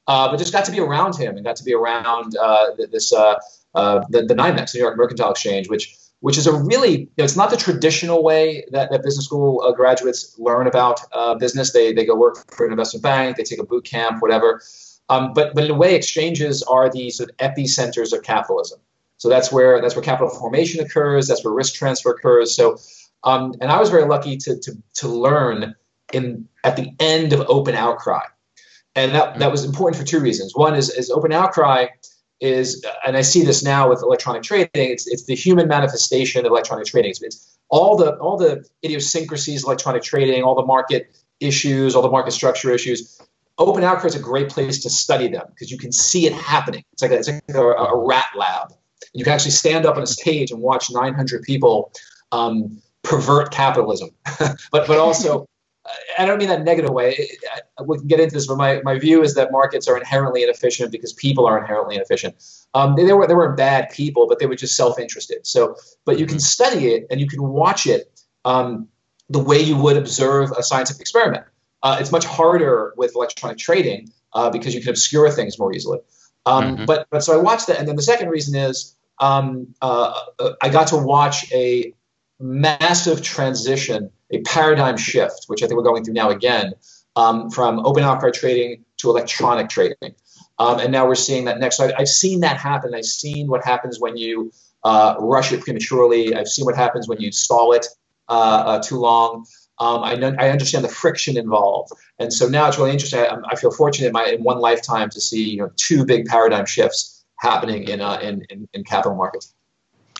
uh, 0.08 0.30
but 0.30 0.38
just 0.38 0.54
got 0.54 0.66
to 0.66 0.72
be 0.72 0.80
around 0.80 1.16
him 1.16 1.36
and 1.36 1.44
got 1.44 1.56
to 1.56 1.64
be 1.64 1.74
around 1.74 2.38
uh, 2.38 2.68
this 2.92 3.12
uh, 3.12 3.40
uh, 3.74 4.06
the, 4.10 4.26
the 4.26 4.36
NYMEX, 4.36 4.76
New 4.76 4.82
York 4.82 4.96
Mercantile 4.96 5.32
Exchange, 5.32 5.68
which 5.68 5.96
which 6.26 6.40
is 6.40 6.48
a 6.48 6.54
really, 6.54 7.02
you 7.02 7.10
know, 7.20 7.24
it's 7.24 7.36
not 7.36 7.52
the 7.52 7.56
traditional 7.56 8.24
way 8.24 8.66
that, 8.72 8.90
that 8.90 9.04
business 9.04 9.26
school 9.26 9.62
uh, 9.62 9.72
graduates 9.72 10.36
learn 10.40 10.66
about 10.66 11.00
uh, 11.14 11.36
business. 11.36 11.72
They, 11.72 11.94
they 11.94 12.04
go 12.04 12.16
work 12.16 12.52
for 12.52 12.66
an 12.66 12.72
investment 12.72 13.04
bank, 13.04 13.38
they 13.38 13.44
take 13.44 13.60
a 13.60 13.64
boot 13.64 13.86
camp, 13.86 14.24
whatever. 14.24 14.60
Um, 15.08 15.34
but, 15.34 15.54
but 15.54 15.66
in 15.66 15.70
a 15.70 15.76
way, 15.76 15.94
exchanges 15.94 16.64
are 16.64 16.90
the 16.90 17.12
sort 17.12 17.30
of 17.30 17.38
epicenters 17.38 18.12
of 18.12 18.24
capitalism. 18.24 18.80
So 19.18 19.30
that's 19.30 19.52
where 19.52 19.80
that's 19.80 19.96
where 19.96 20.02
capital 20.02 20.32
formation 20.32 20.84
occurs. 20.84 21.28
That's 21.28 21.46
where 21.46 21.54
risk 21.54 21.76
transfer 21.76 22.10
occurs. 22.10 22.56
So, 22.56 22.80
um, 23.24 23.54
and 23.62 23.72
I 23.72 23.80
was 23.80 23.92
very 23.92 24.06
lucky 24.06 24.36
to, 24.38 24.60
to, 24.60 24.72
to 24.96 25.08
learn 25.08 25.76
in 26.12 26.48
at 26.64 26.76
the 26.76 26.90
end 27.00 27.34
of 27.34 27.42
Open 27.42 27.76
Outcry, 27.76 28.24
and 28.96 29.14
that, 29.14 29.38
that 29.38 29.52
was 29.52 29.64
important 29.64 30.02
for 30.02 30.08
two 30.08 30.22
reasons. 30.22 30.54
One 30.56 30.74
is, 30.74 30.90
is 30.90 31.12
Open 31.12 31.32
Outcry 31.32 31.86
is, 32.42 32.86
and 33.06 33.16
I 33.16 33.22
see 33.22 33.44
this 33.44 33.64
now 33.64 33.90
with 33.90 34.02
electronic 34.04 34.44
trading, 34.44 34.70
it's, 34.74 35.08
it's 35.08 35.26
the 35.26 35.36
human 35.36 35.68
manifestation 35.68 36.46
of 36.46 36.52
electronic 36.52 36.86
trading. 36.86 37.14
It's, 37.22 37.56
all 37.70 37.98
the 37.98 38.16
all 38.18 38.38
the 38.38 38.66
idiosyncrasies 38.84 39.64
of 39.64 39.68
electronic 39.68 40.04
trading, 40.04 40.44
all 40.44 40.56
the 40.56 40.66
market 40.66 41.18
issues, 41.40 41.96
all 41.96 42.02
the 42.02 42.10
market 42.10 42.32
structure 42.32 42.72
issues. 42.72 43.20
Open 43.58 43.84
Outcry 43.84 44.08
is 44.08 44.16
a 44.16 44.20
great 44.20 44.50
place 44.50 44.84
to 44.84 44.90
study 44.90 45.30
them 45.30 45.46
because 45.50 45.72
you 45.72 45.78
can 45.78 45.92
see 45.92 46.26
it 46.28 46.34
happening. 46.34 46.84
It's 46.92 47.02
like 47.02 47.12
a, 47.12 47.16
it's 47.16 47.28
like 47.28 47.42
a, 47.54 47.62
a 47.62 48.06
rat 48.06 48.26
lab. 48.36 48.74
You 49.14 49.24
can 49.24 49.34
actually 49.34 49.52
stand 49.52 49.86
up 49.86 49.96
on 49.96 50.04
a 50.04 50.08
stage 50.08 50.52
and 50.52 50.62
watch 50.62 50.92
900 50.92 51.42
people 51.44 51.92
um, 52.34 52.82
pervert 53.02 53.52
capitalism, 53.52 54.10
but 54.40 54.88
but 54.88 55.00
also 55.00 55.48
I 56.18 56.26
don't 56.26 56.38
mean 56.38 56.50
that 56.50 56.64
negative 56.64 56.92
way. 56.92 57.30
We 57.84 58.00
can 58.00 58.08
get 58.08 58.20
into 58.20 58.34
this, 58.34 58.48
but 58.48 58.58
my, 58.58 58.82
my 58.84 58.98
view 58.98 59.22
is 59.22 59.36
that 59.36 59.52
markets 59.52 59.88
are 59.88 59.98
inherently 59.98 60.44
inefficient 60.44 60.92
because 60.92 61.14
people 61.14 61.46
are 61.46 61.60
inherently 61.60 61.96
inefficient. 61.96 62.36
Um, 62.74 62.96
they, 62.96 63.06
they, 63.06 63.14
were, 63.14 63.28
they 63.28 63.36
weren't 63.36 63.58
bad 63.58 63.90
people, 63.92 64.28
but 64.28 64.40
they 64.40 64.46
were 64.46 64.56
just 64.56 64.76
self 64.76 65.00
interested. 65.00 65.46
So, 65.46 65.76
but 66.06 66.18
you 66.20 66.26
can 66.26 66.40
study 66.40 66.88
it 66.94 67.08
and 67.12 67.20
you 67.20 67.28
can 67.28 67.44
watch 67.44 67.86
it 67.86 68.20
um, 68.46 68.88
the 69.30 69.40
way 69.40 69.60
you 69.60 69.78
would 69.78 69.98
observe 69.98 70.52
a 70.52 70.64
scientific 70.64 71.02
experiment. 71.02 71.46
Uh, 71.84 71.98
it's 72.00 72.12
much 72.12 72.26
harder 72.26 72.94
with 72.98 73.16
electronic 73.16 73.58
trading 73.58 74.12
uh, 74.34 74.50
because 74.50 74.74
you 74.74 74.82
can 74.82 74.90
obscure 74.90 75.30
things 75.30 75.60
more 75.60 75.74
easily. 75.74 76.00
Um, 76.46 76.64
mm-hmm. 76.64 76.86
But 76.86 77.08
but 77.10 77.24
so 77.24 77.38
I 77.38 77.42
watched 77.42 77.68
that, 77.68 77.80
and 77.80 77.88
then 77.88 77.96
the 77.96 78.04
second 78.04 78.30
reason 78.30 78.56
is 78.56 78.96
um, 79.20 79.74
uh, 79.82 80.20
I 80.62 80.70
got 80.70 80.88
to 80.88 80.98
watch 80.98 81.52
a 81.52 81.94
massive 82.40 83.22
transition 83.22 84.12
a 84.32 84.42
paradigm 84.42 84.98
shift, 84.98 85.46
which 85.48 85.64
I 85.64 85.68
think 85.68 85.78
we're 85.78 85.84
going 85.84 86.04
through 86.04 86.16
now 86.16 86.30
again, 86.30 86.74
um, 87.16 87.50
from 87.50 87.86
open 87.86 88.04
outcry 88.04 88.32
trading 88.32 88.86
to 88.98 89.10
electronic 89.10 89.70
trading. 89.70 90.16
Um, 90.58 90.80
and 90.80 90.92
now 90.92 91.08
we're 91.08 91.16
seeing 91.16 91.46
that 91.46 91.60
next. 91.60 91.78
So 91.78 91.92
I've, 91.98 92.08
seen 92.08 92.42
that 92.42 92.58
happen. 92.58 92.94
I've 92.96 93.06
seen 93.06 93.48
what 93.48 93.64
happens 93.64 94.00
when 94.00 94.18
you 94.18 94.52
uh, 94.84 95.16
rush 95.20 95.52
it 95.52 95.62
prematurely. 95.62 96.36
I've 96.36 96.48
seen 96.48 96.66
what 96.66 96.76
happens 96.76 97.08
when 97.08 97.20
you 97.20 97.32
stall 97.32 97.74
it 97.74 97.88
uh, 98.30 98.64
uh, 98.66 98.82
too 98.82 98.98
long. 98.98 99.46
Um, 99.78 100.04
I, 100.04 100.16
know, 100.16 100.34
I 100.40 100.50
understand 100.50 100.86
the 100.86 100.90
friction 100.90 101.38
involved, 101.38 101.92
and 102.18 102.32
so 102.32 102.48
now 102.48 102.70
it's 102.70 102.78
really 102.78 102.92
interesting. 102.92 103.20
I, 103.20 103.38
I 103.50 103.56
feel 103.56 103.72
fortunate 103.72 104.08
in, 104.08 104.14
my, 104.14 104.24
in 104.24 104.42
one 104.42 104.60
lifetime 104.60 105.10
to 105.10 105.20
see 105.20 105.50
you 105.50 105.58
know 105.58 105.72
two 105.76 106.06
big 106.06 106.28
paradigm 106.28 106.66
shifts 106.66 107.26
happening 107.40 107.90
in, 107.90 108.00
uh, 108.00 108.18
in, 108.22 108.46
in, 108.50 108.70
in 108.74 108.84
capital 108.86 109.18
markets. 109.18 109.54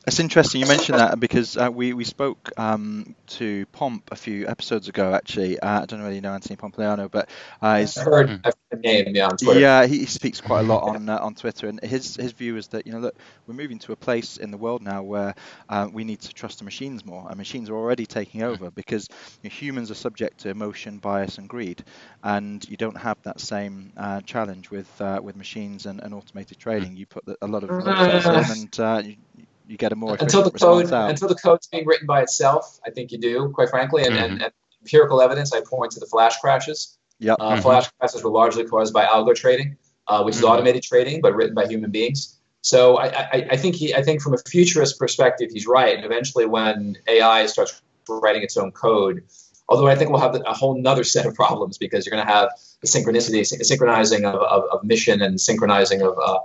It's 0.08 0.20
interesting 0.20 0.62
you 0.62 0.68
mentioned 0.68 1.00
that 1.00 1.20
because 1.20 1.58
uh, 1.58 1.72
we 1.72 1.94
we 1.94 2.04
spoke 2.04 2.52
um, 2.58 3.16
to 3.28 3.66
Pomp 3.68 4.12
a 4.12 4.16
few 4.16 4.48
episodes 4.48 4.88
ago. 4.88 5.14
Actually, 5.14 5.60
uh, 5.60 5.82
I 5.82 5.86
don't 5.86 5.98
know 5.98 6.06
whether 6.06 6.16
you 6.16 6.22
know 6.22 6.34
Anthony 6.34 6.58
Pompliano, 6.58 7.10
but 7.10 7.28
uh, 7.60 7.68
I've 7.68 7.96
heard, 7.96 8.30
I've 8.30 8.44
heard 8.44 8.54
the 8.70 8.78
name 8.78 9.16
yeah 9.16 9.30
on 9.30 9.38
Twitter. 9.38 9.60
Yeah, 9.60 9.88
he 9.88 10.06
speaks 10.06 10.42
quite 10.42 10.60
a 10.60 10.64
lot 10.64 10.84
on 10.84 11.10
uh, 11.10 11.18
on 11.18 11.34
Twitter, 11.34 11.68
and 11.68 11.82
his 11.82 12.16
his 12.18 12.34
view 12.34 12.56
is 12.56 12.68
that 12.68 12.86
you 12.86 12.94
know 12.94 13.00
look, 13.00 13.16
we're 13.48 13.56
moving 13.56 13.80
to 13.80 13.94
a 13.94 13.96
place 13.96 14.38
in 14.38 14.52
the 14.52 14.58
world 14.58 14.84
now 14.84 15.02
where 15.02 15.34
uh, 15.70 15.90
we 15.92 16.04
need 16.04 16.22
to 16.22 16.34
trust 16.34 16.60
the 16.60 16.66
machines 16.66 17.04
more, 17.04 17.26
and 17.28 17.36
machines 17.38 17.72
are 17.72 17.76
already 17.76 18.06
taking 18.06 18.44
over 18.44 18.70
because 18.70 19.10
you 19.42 19.50
know, 19.50 19.54
humans 19.54 19.90
are 19.90 19.96
subject 19.96 20.42
to 20.42 20.50
emotion, 20.50 21.00
bias, 21.00 21.40
and 21.40 21.50
greed, 21.50 21.84
and 22.24 22.64
you 22.70 22.78
don't 22.78 22.98
have 22.98 23.18
that 23.24 23.40
same 23.40 23.92
uh, 23.98 24.22
challenge 24.22 24.70
with 24.70 25.02
with 25.24 25.36
machines 25.36 25.88
and, 25.88 26.00
and 26.00 26.14
automated 26.14 26.60
trading. 26.60 26.96
You 26.96 27.08
put 27.08 27.24
a 27.42 27.48
lot 27.48 27.64
of, 27.64 27.72
in, 27.72 27.88
and 28.52 29.08
you, 29.08 29.16
you 29.68 29.78
get 29.78 29.92
a 29.92 29.96
more 29.96 30.18
until 30.20 30.44
the 30.44 30.52
code 30.52 30.92
out. 30.92 31.10
until 31.10 31.28
the 31.28 31.36
code's 31.36 31.68
being 31.68 31.86
written 31.86 32.08
by 32.08 32.22
itself. 32.22 32.80
I 32.86 32.92
think 32.92 33.12
you 33.12 33.18
do, 33.18 33.50
quite 33.50 33.70
frankly, 33.70 34.04
and, 34.04 34.14
mm-hmm. 34.14 34.24
and, 34.24 34.42
and 34.44 34.54
empirical 34.82 35.22
evidence. 35.22 35.54
I 35.54 35.62
point 35.62 35.92
to 35.94 36.00
the 36.00 36.06
flash 36.06 36.38
crashes. 36.40 36.98
Yeah, 37.20 37.34
uh, 37.34 37.54
mm-hmm. 37.54 37.62
flash 37.62 37.90
crashes 38.00 38.24
were 38.24 38.30
largely 38.30 38.66
caused 38.66 38.94
by 38.94 39.06
algo 39.06 39.34
trading, 39.34 39.78
uh, 40.08 40.24
which 40.24 40.36
mm-hmm. 40.36 40.44
is 40.44 40.50
automated 40.50 40.84
trading, 40.84 41.22
but 41.22 41.36
written 41.36 41.56
by 41.56 41.66
human 41.66 41.92
beings. 41.92 42.40
So 42.62 42.98
I, 42.98 43.06
I, 43.08 43.48
I, 43.52 43.58
think 43.58 43.76
he, 43.76 43.94
I 43.94 44.02
think 44.02 44.22
from 44.22 44.34
a 44.34 44.38
futurist 44.38 44.98
perspective, 44.98 45.52
he's 45.52 45.68
right. 45.68 45.96
And 45.96 46.04
eventually, 46.04 46.48
when 46.48 46.98
AI 47.08 47.46
starts 47.46 47.80
writing 48.10 48.42
its 48.42 48.58
own 48.58 48.72
code, 48.72 49.24
although 49.70 49.88
I 49.88 49.96
think 49.96 50.10
we'll 50.10 50.20
have 50.20 50.36
a 50.36 50.54
whole 50.54 50.80
nother 50.80 51.04
set 51.16 51.26
of 51.26 51.36
problems 51.36 51.78
because 51.78 52.06
you're 52.06 52.12
going 52.12 52.26
to 52.26 52.32
have 52.32 52.50
the 52.82 52.88
synchronicity, 52.88 53.46
synchronizing 53.46 54.26
of, 54.26 54.36
of, 54.36 54.64
of 54.72 54.84
mission 54.84 55.22
and 55.22 55.40
synchronizing 55.40 56.02
of. 56.02 56.18
Uh, 56.18 56.40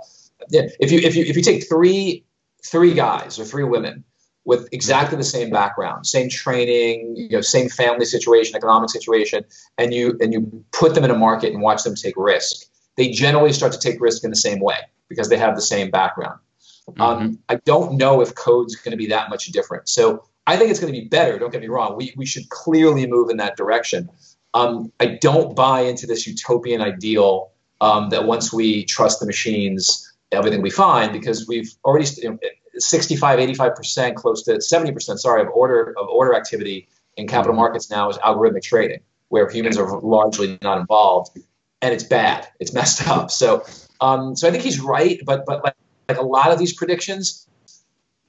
yeah, 0.49 0.63
if 0.79 0.91
you 0.91 0.99
if 0.99 1.15
you 1.15 1.25
if 1.25 1.35
you 1.35 1.43
take 1.43 1.69
three 1.69 2.23
three 2.65 2.93
guys 2.93 3.39
or 3.39 3.45
three 3.45 3.63
women 3.63 4.03
with 4.43 4.67
exactly 4.71 5.17
the 5.17 5.23
same 5.23 5.49
background, 5.49 6.05
same 6.07 6.29
training, 6.29 7.15
you 7.15 7.29
know, 7.29 7.41
same 7.41 7.69
family 7.69 8.05
situation, 8.05 8.55
economic 8.55 8.89
situation, 8.89 9.43
and 9.77 9.93
you 9.93 10.17
and 10.21 10.33
you 10.33 10.63
put 10.71 10.95
them 10.95 11.03
in 11.03 11.11
a 11.11 11.17
market 11.17 11.53
and 11.53 11.61
watch 11.61 11.83
them 11.83 11.95
take 11.95 12.15
risk, 12.17 12.65
they 12.97 13.09
generally 13.09 13.53
start 13.53 13.71
to 13.71 13.79
take 13.79 14.01
risk 14.01 14.23
in 14.23 14.29
the 14.29 14.35
same 14.35 14.59
way 14.59 14.77
because 15.09 15.29
they 15.29 15.37
have 15.37 15.55
the 15.55 15.61
same 15.61 15.91
background. 15.91 16.39
Mm-hmm. 16.89 17.01
Um, 17.01 17.39
I 17.49 17.55
don't 17.65 17.97
know 17.97 18.21
if 18.21 18.33
code's 18.33 18.75
going 18.75 18.91
to 18.91 18.97
be 18.97 19.07
that 19.07 19.29
much 19.29 19.45
different. 19.47 19.87
So 19.87 20.23
I 20.47 20.57
think 20.57 20.71
it's 20.71 20.79
going 20.79 20.91
to 20.91 20.99
be 20.99 21.07
better. 21.07 21.37
Don't 21.37 21.51
get 21.51 21.61
me 21.61 21.67
wrong. 21.67 21.95
We 21.95 22.13
we 22.17 22.25
should 22.25 22.49
clearly 22.49 23.05
move 23.05 23.29
in 23.29 23.37
that 23.37 23.57
direction. 23.57 24.09
Um, 24.53 24.91
I 24.99 25.17
don't 25.21 25.55
buy 25.55 25.81
into 25.81 26.07
this 26.07 26.27
utopian 26.27 26.81
ideal 26.81 27.51
um, 27.79 28.09
that 28.09 28.25
once 28.25 28.51
we 28.51 28.85
trust 28.85 29.19
the 29.19 29.25
machines 29.25 30.10
everything 30.31 30.59
will 30.59 30.65
be 30.65 30.69
fine 30.69 31.11
because 31.11 31.47
we've 31.47 31.71
already 31.83 32.07
you 32.17 32.31
know, 32.31 32.39
65, 32.77 33.39
85 33.39 33.75
percent, 33.75 34.15
close 34.15 34.43
to 34.43 34.61
70 34.61 34.91
percent, 34.91 35.19
sorry, 35.19 35.41
of 35.41 35.49
order 35.49 35.93
of 35.97 36.07
order 36.07 36.35
activity 36.35 36.87
in 37.17 37.27
capital 37.27 37.55
markets 37.55 37.89
now 37.89 38.09
is 38.09 38.17
algorithmic 38.17 38.63
trading, 38.63 39.01
where 39.29 39.49
humans 39.49 39.77
are 39.77 39.99
largely 40.01 40.57
not 40.61 40.79
involved, 40.79 41.37
and 41.81 41.93
it's 41.93 42.03
bad, 42.03 42.47
it's 42.59 42.73
messed 42.73 43.07
up. 43.07 43.31
So, 43.31 43.65
um, 43.99 44.35
so 44.35 44.47
I 44.47 44.51
think 44.51 44.63
he's 44.63 44.79
right, 44.79 45.19
but 45.25 45.45
but 45.45 45.63
like, 45.63 45.75
like 46.07 46.17
a 46.17 46.23
lot 46.23 46.51
of 46.51 46.59
these 46.59 46.73
predictions, 46.73 47.47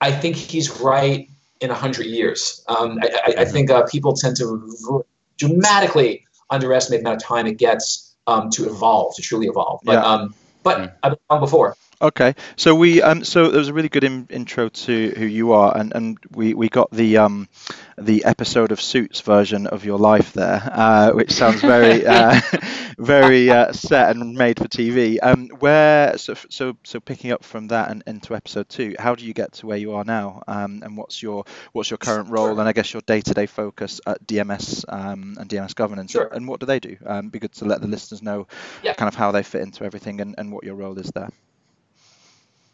I 0.01 0.13
think 0.13 0.37
he's 0.37 0.81
right 0.81 1.29
in 1.61 1.71
hundred 1.71 2.07
years. 2.07 2.65
Um, 2.69 2.99
I, 3.03 3.09
I, 3.27 3.41
I, 3.43 3.45
think 3.45 3.71
uh, 3.71 3.87
people 3.87 4.15
tend 4.15 4.37
to 4.39 5.05
dramatically 5.39 6.25
underestimate 6.51 7.03
the 7.03 7.09
amount 7.09 7.23
of 7.23 7.27
time 7.27 7.47
it 7.47 7.57
gets 7.57 8.15
um, 8.27 8.51
to 8.51 8.67
evolve, 8.67 9.15
to 9.17 9.23
truly 9.23 9.47
evolve. 9.47 9.81
But 9.85 9.93
yeah. 9.93 10.05
um, 10.05 10.35
but 10.63 10.79
mm. 10.79 10.93
I've 11.03 11.13
been 11.13 11.19
wrong 11.31 11.41
before. 11.41 11.77
Okay, 12.03 12.35
so 12.57 12.75
we 12.75 13.01
um, 13.01 13.23
so 13.23 13.49
there 13.49 13.61
was 13.61 13.69
a 13.69 13.73
really 13.73 13.89
good 13.89 14.03
in, 14.03 14.27
intro 14.29 14.69
to 14.69 15.11
who 15.17 15.25
you 15.25 15.53
are, 15.53 15.77
and, 15.77 15.93
and 15.95 16.19
we, 16.33 16.53
we 16.53 16.69
got 16.69 16.91
the 16.91 17.19
um, 17.19 17.49
the 17.97 18.25
episode 18.25 18.73
of 18.73 18.81
Suits 18.81 19.21
version 19.21 19.69
of 19.69 19.85
your 19.85 20.01
life 20.01 20.33
there, 20.33 20.69
uh, 20.73 21.13
which 21.13 21.31
sounds 21.31 21.61
very 21.61 22.05
uh, 22.09 22.41
very 22.99 23.51
uh, 23.51 23.73
set 23.73 24.17
and 24.17 24.35
made 24.35 24.59
for 24.59 24.67
TV. 24.67 25.19
Um, 25.23 25.49
where 25.61 26.19
so 26.19 26.35
so 26.51 26.77
so 26.83 26.99
picking 26.99 27.31
up 27.31 27.45
from 27.45 27.69
that 27.69 27.93
and 27.93 28.03
into 28.05 28.35
episode 28.35 28.69
two, 28.69 28.97
how 28.99 29.15
do 29.15 29.25
you 29.25 29.33
get 29.33 29.53
to 29.53 29.69
where 29.69 29.79
you 29.79 29.93
are 29.93 30.05
now, 30.05 30.43
um, 30.49 30.83
and 30.83 30.97
what's 30.97 31.23
your 31.23 31.45
what's 31.71 31.89
your 31.89 31.99
current 31.99 32.31
role, 32.31 32.59
and 32.59 32.69
I 32.69 32.73
guess 32.73 32.93
your 32.93 33.03
day 33.03 33.21
to 33.21 33.33
day 33.33 33.47
focus 33.47 34.01
at 34.09 34.27
DMS 34.27 34.85
um, 34.89 35.37
and 35.39 35.49
DMS 35.49 35.77
governance, 35.77 36.11
sure. 36.11 36.27
and 36.27 36.49
what 36.49 36.59
do 36.59 36.67
they 36.67 36.81
do? 36.81 36.97
Um, 37.07 37.29
be 37.29 37.39
good 37.39 37.53
to 37.53 37.65
let 37.65 37.81
the 37.81 37.87
listeners 37.87 38.23
know 38.23 38.49
yeah. 38.83 38.95
kind 38.95 39.07
of 39.07 39.15
how 39.15 39.31
they 39.31 39.45
fit 39.45 39.63
into 39.63 39.85
everything 39.85 40.21
and, 40.21 40.35
and 40.37 40.51
what 40.51 40.65
your 40.65 40.75
role 40.75 40.99
is 40.99 41.13
there. 41.15 41.31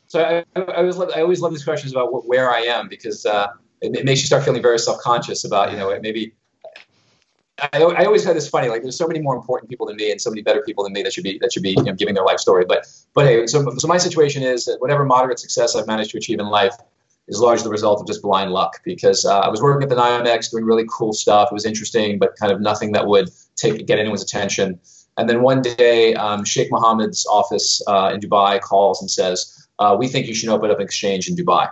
So 0.08 0.22
I, 0.56 0.60
I 0.60 0.76
always 0.76 0.96
love 0.96 1.10
I 1.14 1.20
always 1.20 1.40
love 1.40 1.52
these 1.52 1.64
questions 1.64 1.92
about 1.92 2.12
what, 2.12 2.26
where 2.26 2.50
I 2.50 2.60
am 2.60 2.88
because 2.88 3.24
uh, 3.26 3.48
it, 3.82 3.94
it, 3.94 4.04
makes 4.06 4.20
you 4.20 4.26
start 4.26 4.42
feeling 4.42 4.62
very 4.62 4.78
self 4.78 4.98
conscious 5.00 5.44
about 5.44 5.70
you 5.70 5.78
know 5.78 5.96
maybe. 6.00 6.34
I, 7.60 7.82
I 7.82 8.04
always 8.04 8.24
find 8.24 8.36
this 8.36 8.48
funny. 8.48 8.68
Like, 8.68 8.82
there's 8.82 8.96
so 8.96 9.08
many 9.08 9.20
more 9.20 9.34
important 9.34 9.68
people 9.68 9.86
than 9.88 9.96
me, 9.96 10.12
and 10.12 10.20
so 10.20 10.30
many 10.30 10.42
better 10.42 10.62
people 10.62 10.84
than 10.84 10.92
me 10.92 11.02
that 11.02 11.12
should 11.12 11.24
be 11.24 11.38
that 11.38 11.52
should 11.52 11.62
be 11.62 11.70
you 11.70 11.82
know, 11.82 11.92
giving 11.92 12.14
their 12.14 12.24
life 12.24 12.38
story. 12.38 12.64
But 12.66 12.86
but 13.14 13.26
hey, 13.26 13.46
so 13.46 13.68
so 13.76 13.86
my 13.86 13.98
situation 13.98 14.42
is 14.42 14.64
that 14.64 14.80
whatever 14.80 15.04
moderate 15.04 15.38
success 15.38 15.76
I've 15.76 15.86
managed 15.86 16.12
to 16.12 16.18
achieve 16.18 16.38
in 16.40 16.46
life 16.46 16.74
is 17.26 17.40
largely 17.40 17.64
the 17.64 17.70
result 17.70 18.00
of 18.00 18.06
just 18.06 18.22
blind 18.22 18.52
luck. 18.52 18.80
Because 18.84 19.26
uh, 19.26 19.40
I 19.40 19.48
was 19.50 19.60
working 19.60 19.82
at 19.82 19.90
the 19.90 19.96
NYMEX, 19.96 20.50
doing 20.50 20.64
really 20.64 20.86
cool 20.88 21.12
stuff. 21.12 21.48
It 21.50 21.54
was 21.54 21.66
interesting, 21.66 22.18
but 22.18 22.34
kind 22.36 22.50
of 22.50 22.62
nothing 22.62 22.92
that 22.92 23.06
would 23.06 23.28
take 23.56 23.86
get 23.86 23.98
anyone's 23.98 24.22
attention. 24.22 24.80
And 25.18 25.28
then 25.28 25.42
one 25.42 25.60
day, 25.60 26.14
um, 26.14 26.44
Sheikh 26.44 26.70
Mohammed's 26.70 27.26
office 27.26 27.82
uh, 27.88 28.12
in 28.14 28.20
Dubai 28.20 28.60
calls 28.60 29.00
and 29.02 29.10
says, 29.10 29.57
uh, 29.78 29.96
we 29.98 30.08
think 30.08 30.26
you 30.26 30.34
should 30.34 30.48
open 30.48 30.70
up 30.70 30.78
an 30.78 30.84
exchange 30.84 31.28
in 31.28 31.36
Dubai. 31.36 31.70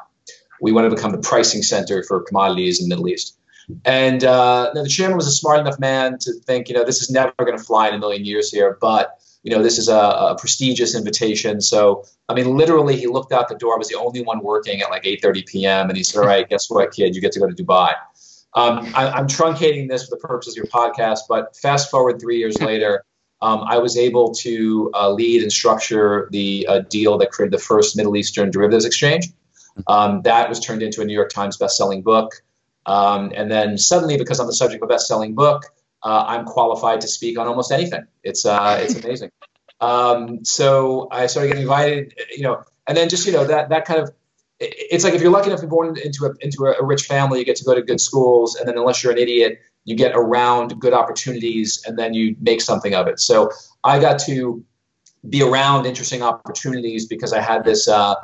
We 0.61 0.73
want 0.73 0.89
to 0.89 0.95
become 0.95 1.13
the 1.13 1.19
pricing 1.19 1.63
center 1.63 2.03
for 2.03 2.21
commodities 2.23 2.81
in 2.81 2.89
the 2.89 2.95
Middle 2.95 3.09
East. 3.09 3.37
And 3.85 4.23
uh, 4.25 4.71
the 4.75 4.89
chairman 4.89 5.17
was 5.17 5.27
a 5.27 5.33
smart 5.33 5.59
enough 5.59 5.79
man 5.79 6.19
to 6.21 6.33
think, 6.33 6.69
you 6.69 6.75
know, 6.75 6.85
this 6.85 7.03
is 7.03 7.11
never 7.11 7.33
going 7.39 7.57
to 7.57 7.63
fly 7.63 7.89
in 7.89 7.95
a 7.95 7.99
million 7.99 8.25
years 8.25 8.51
here, 8.51 8.79
but 8.81 9.19
you 9.43 9.55
know, 9.55 9.63
this 9.63 9.79
is 9.79 9.89
a, 9.89 9.95
a, 9.95 10.37
prestigious 10.37 10.97
invitation. 10.97 11.61
So, 11.61 12.05
I 12.29 12.35
mean, 12.35 12.57
literally, 12.57 12.97
he 12.97 13.07
looked 13.07 13.33
out 13.33 13.49
the 13.49 13.55
door. 13.55 13.75
I 13.75 13.79
was 13.79 13.89
the 13.89 13.95
only 13.95 14.21
one 14.23 14.41
working 14.43 14.81
at 14.83 14.91
like 14.91 15.05
8:30 15.05 15.47
p.m. 15.47 15.89
And 15.89 15.97
he 15.97 16.03
said, 16.03 16.19
"All 16.19 16.27
right, 16.27 16.49
guess 16.49 16.69
what, 16.69 16.91
kid? 16.93 17.15
You 17.15 17.21
get 17.21 17.31
to 17.33 17.39
go 17.39 17.49
to 17.49 17.55
Dubai." 17.55 17.95
Um, 18.55 18.93
I, 18.97 19.17
am 19.17 19.29
truncating 19.29 19.89
this 19.89 20.09
for 20.09 20.17
the 20.17 20.17
purposes 20.17 20.55
of 20.55 20.57
your 20.57 20.67
podcast, 20.67 21.21
but 21.29 21.55
fast 21.55 21.93
forward 21.93 22.21
three 22.21 22.39
years 22.39 22.61
later, 22.61 23.05
um, 23.43 23.65
I 23.67 23.79
was 23.79 23.97
able 23.97 24.35
to 24.37 24.91
uh, 24.95 25.11
lead 25.11 25.43
and 25.43 25.53
structure 25.53 26.29
the 26.33 26.67
uh, 26.69 26.79
deal 26.81 27.19
that 27.19 27.31
created 27.31 27.53
the 27.53 27.63
first 27.63 27.97
Middle 27.97 28.17
Eastern 28.17 28.51
derivatives 28.51 28.85
exchange. 28.85 29.29
Um, 29.89 30.23
that 30.23 30.49
was 30.49 30.59
turned 30.61 30.83
into 30.83 31.03
a 31.03 31.05
New 31.05 31.13
York 31.13 31.31
Times 31.31 31.57
best-selling 31.57 32.03
book. 32.03 32.33
Um, 32.87 33.33
and 33.35 33.51
then 33.51 33.77
suddenly, 33.77 34.17
because 34.17 34.41
I'm 34.41 34.47
the 34.47 34.55
subject 34.55 34.83
of 34.83 34.89
a 34.89 34.93
best-selling 34.93 35.35
book, 35.35 35.65
uh, 36.03 36.25
I'm 36.27 36.45
qualified 36.45 37.01
to 37.03 37.09
speak 37.09 37.39
on 37.39 37.47
almost 37.47 37.73
anything. 37.73 38.07
It's 38.23 38.47
uh, 38.47 38.79
it's 38.81 38.95
amazing. 38.95 39.31
Um, 39.81 40.45
so 40.45 41.09
I 41.11 41.27
started 41.27 41.49
getting 41.49 41.65
invited, 41.65 42.15
you 42.35 42.43
know, 42.43 42.63
and 42.87 42.97
then 42.97 43.09
just 43.09 43.27
you 43.27 43.33
know 43.33 43.45
that 43.45 43.71
that 43.71 43.85
kind 43.85 44.01
of 44.01 44.13
it's 44.59 45.05
like 45.05 45.15
if 45.15 45.21
you're 45.21 45.31
lucky 45.31 45.49
enough 45.49 45.61
to 45.61 45.67
be 45.67 45.71
born 45.71 45.97
into 46.03 46.27
a 46.27 46.31
into 46.41 46.65
a 46.65 46.85
rich 46.85 47.03
family, 47.03 47.39
you 47.39 47.45
get 47.45 47.57
to 47.57 47.65
go 47.65 47.75
to 47.75 47.83
good 47.83 48.01
schools, 48.01 48.57
and 48.57 48.69
then 48.69 48.79
unless 48.79 49.03
you're 49.03 49.13
an 49.13 49.19
idiot, 49.19 49.61
you 49.85 49.97
get 49.97 50.13
around 50.15 50.79
good 50.81 50.93
opportunities 50.93 51.83
and 51.87 51.99
then 51.99 52.15
you 52.15 52.37
make 52.41 52.61
something 52.61 52.95
of 52.95 53.07
it. 53.07 53.21
So 53.21 53.51
I 53.85 53.99
got 53.99 54.19
to 54.21 54.65
be 55.29 55.43
around 55.43 55.87
interesting 55.87 56.23
opportunities 56.23 57.07
because 57.07 57.33
I 57.33 57.41
had 57.41 57.65
this 57.65 57.89
uh, 57.89 58.15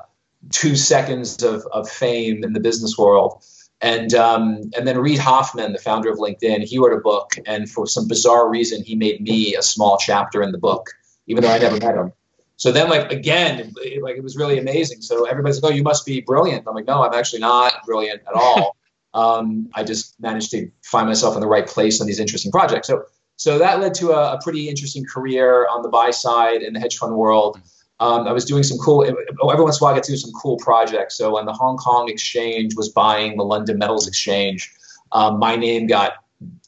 two 0.51 0.77
seconds 0.77 1.43
of, 1.43 1.67
of 1.73 1.89
fame 1.89 2.45
in 2.45 2.53
the 2.53 2.61
business 2.61 2.97
world. 2.99 3.45
And 3.81 4.15
um, 4.15 4.71
and 4.77 4.87
then 4.87 4.99
Reid 4.99 5.19
Hoffman, 5.19 5.73
the 5.73 5.79
founder 5.79 6.09
of 6.11 6.19
LinkedIn, 6.19 6.63
he 6.63 6.79
wrote 6.79 6.93
a 6.93 7.01
book, 7.01 7.33
and 7.47 7.69
for 7.69 7.85
some 7.85 8.07
bizarre 8.07 8.49
reason, 8.49 8.85
he 8.85 8.95
made 8.95 9.21
me 9.21 9.57
a 9.57 9.63
small 9.63 9.99
chapter 9.99 10.41
in 10.41 10.53
the 10.53 10.59
book, 10.59 10.91
even 11.27 11.43
though 11.43 11.51
I 11.51 11.59
never 11.59 11.79
met 11.79 11.97
him. 11.97 12.13
So 12.57 12.71
then, 12.71 12.89
like 12.89 13.11
again, 13.11 13.73
it, 13.77 14.03
like 14.03 14.17
it 14.17 14.23
was 14.23 14.37
really 14.37 14.59
amazing. 14.59 15.03
So 15.03 15.25
everybody's 15.25 15.63
like, 15.63 15.73
"Oh, 15.73 15.75
you 15.75 15.83
must 15.83 16.07
be 16.07 16.21
brilliant." 16.21 16.67
I'm 16.67 16.75
like, 16.75 16.87
"No, 16.87 17.03
I'm 17.03 17.15
actually 17.15 17.41
not 17.41 17.85
brilliant 17.85 18.23
at 18.27 18.35
all." 18.35 18.77
um, 19.15 19.69
I 19.75 19.85
just 19.85 20.21
managed 20.21 20.51
to 20.53 20.71
find 20.83 21.09
myself 21.09 21.35
in 21.35 21.41
the 21.41 21.47
right 21.47 21.67
place 21.67 22.01
on 22.01 22.07
these 22.07 22.21
interesting 22.21 22.53
projects. 22.53 22.87
So, 22.87 23.05
so 23.37 23.59
that 23.59 23.81
led 23.81 23.95
to 23.95 24.13
a, 24.13 24.35
a 24.35 24.41
pretty 24.43 24.69
interesting 24.69 25.05
career 25.05 25.67
on 25.69 25.83
the 25.83 25.89
buy 25.89 26.11
side 26.11 26.63
in 26.63 26.73
the 26.73 26.81
hedge 26.81 26.97
fund 26.97 27.15
world. 27.17 27.61
Um, 28.01 28.27
I 28.27 28.33
was 28.33 28.45
doing 28.45 28.63
some 28.63 28.79
cool. 28.79 29.05
Every 29.05 29.65
once 29.65 29.79
in 29.81 29.85
a 29.85 29.85
while, 29.85 29.93
I 29.93 29.97
get 29.97 30.05
to 30.05 30.13
do 30.13 30.17
some 30.17 30.33
cool 30.33 30.57
projects. 30.59 31.17
So, 31.17 31.35
when 31.35 31.47
the 31.47 31.53
Hong 31.53 31.77
Kong 31.77 32.09
Exchange 32.09 32.75
was 32.77 32.89
buying 32.89 33.37
the 33.37 33.45
London 33.45 33.79
Metals 33.79 34.09
Exchange, 34.09 34.73
um, 35.13 35.39
my 35.39 35.57
name 35.57 35.87
got 35.87 36.15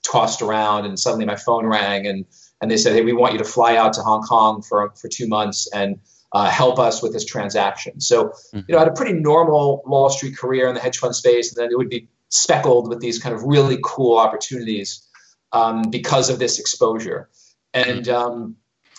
tossed 0.03 0.43
around, 0.43 0.87
and 0.87 0.99
suddenly 0.99 1.25
my 1.25 1.37
phone 1.37 1.67
rang, 1.67 2.07
and 2.07 2.25
and 2.65 2.71
they 2.71 2.79
said, 2.79 2.95
"Hey, 2.95 3.03
we 3.03 3.13
want 3.13 3.35
you 3.35 3.39
to 3.39 3.45
fly 3.45 3.77
out 3.77 3.93
to 3.93 4.01
Hong 4.01 4.23
Kong 4.23 4.63
for 4.63 4.91
for 5.01 5.09
two 5.09 5.29
months 5.29 5.69
and." 5.73 6.01
Uh, 6.33 6.51
help 6.51 6.81
us 6.81 7.01
with 7.01 7.13
this 7.13 7.25
transaction. 7.25 8.01
So, 8.01 8.33
you 8.53 8.65
know, 8.71 8.79
I 8.79 8.81
had 8.81 8.89
a 8.89 8.93
pretty 8.93 9.13
normal 9.13 9.85
Wall 9.87 10.11
Street 10.11 10.37
career 10.37 10.67
in 10.67 10.75
the 10.75 10.81
hedge 10.81 10.99
fund 10.99 11.15
space, 11.15 11.55
and 11.55 11.63
then 11.63 11.71
it 11.71 11.79
would 11.79 11.89
be 11.89 12.09
speckled 12.29 12.89
with 12.89 12.99
these 12.99 13.21
kind 13.21 13.37
of 13.37 13.45
really 13.45 13.79
cool 13.85 14.19
opportunities 14.19 15.07
um, 15.53 15.83
because 15.91 16.31
of 16.31 16.41
this 16.41 16.59
exposure. 16.59 17.31
And 17.73 18.09
um, 18.09 18.57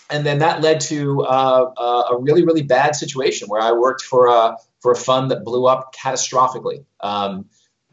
and 0.08 0.24
then 0.24 0.38
that 0.38 0.62
led 0.62 0.80
to 0.82 1.22
uh, 1.24 1.72
uh, 1.76 2.04
a 2.12 2.18
really 2.18 2.44
really 2.44 2.62
bad 2.62 2.96
situation 2.96 3.48
where 3.48 3.60
I 3.60 3.72
worked 3.72 4.02
for 4.02 4.26
a 4.28 4.56
for 4.80 4.92
a 4.92 4.96
fund 4.96 5.30
that 5.30 5.44
blew 5.44 5.66
up 5.66 5.94
catastrophically, 5.94 6.84
um, 7.00 7.46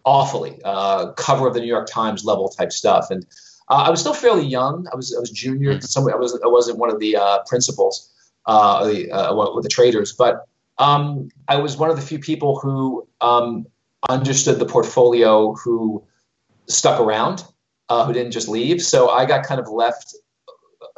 awfully, 0.05 0.59
uh, 0.63 1.11
cover 1.13 1.47
of 1.47 1.53
the 1.53 1.59
New 1.59 1.67
York 1.67 1.87
Times 1.87 2.23
level 2.23 2.49
type 2.49 2.71
stuff. 2.71 3.09
And 3.09 3.25
uh, 3.69 3.83
I 3.87 3.89
was 3.89 3.99
still 3.99 4.13
fairly 4.13 4.45
young. 4.45 4.87
I 4.91 4.95
was 4.95 5.15
I 5.15 5.19
was 5.19 5.31
junior. 5.31 5.71
Mm-hmm. 5.71 5.81
Some, 5.81 6.07
I 6.09 6.15
was 6.15 6.39
I 6.43 6.47
wasn't 6.47 6.79
one 6.79 6.89
of 6.89 6.99
the 6.99 7.15
uh, 7.15 7.39
principals, 7.45 8.11
uh, 8.45 8.85
the, 8.85 9.11
uh, 9.11 9.53
with 9.55 9.63
the 9.63 9.69
traders, 9.69 10.13
but 10.13 10.47
um, 10.77 11.29
I 11.47 11.57
was 11.57 11.77
one 11.77 11.89
of 11.89 11.95
the 11.95 12.01
few 12.01 12.19
people 12.19 12.59
who 12.59 13.07
um, 13.21 13.65
understood 14.09 14.59
the 14.59 14.65
portfolio, 14.65 15.53
who 15.53 16.03
stuck 16.67 16.99
around, 16.99 17.45
uh, 17.89 18.05
who 18.05 18.13
didn't 18.13 18.31
just 18.31 18.47
leave. 18.47 18.81
So 18.81 19.09
I 19.09 19.25
got 19.25 19.45
kind 19.45 19.61
of 19.61 19.69
left 19.69 20.15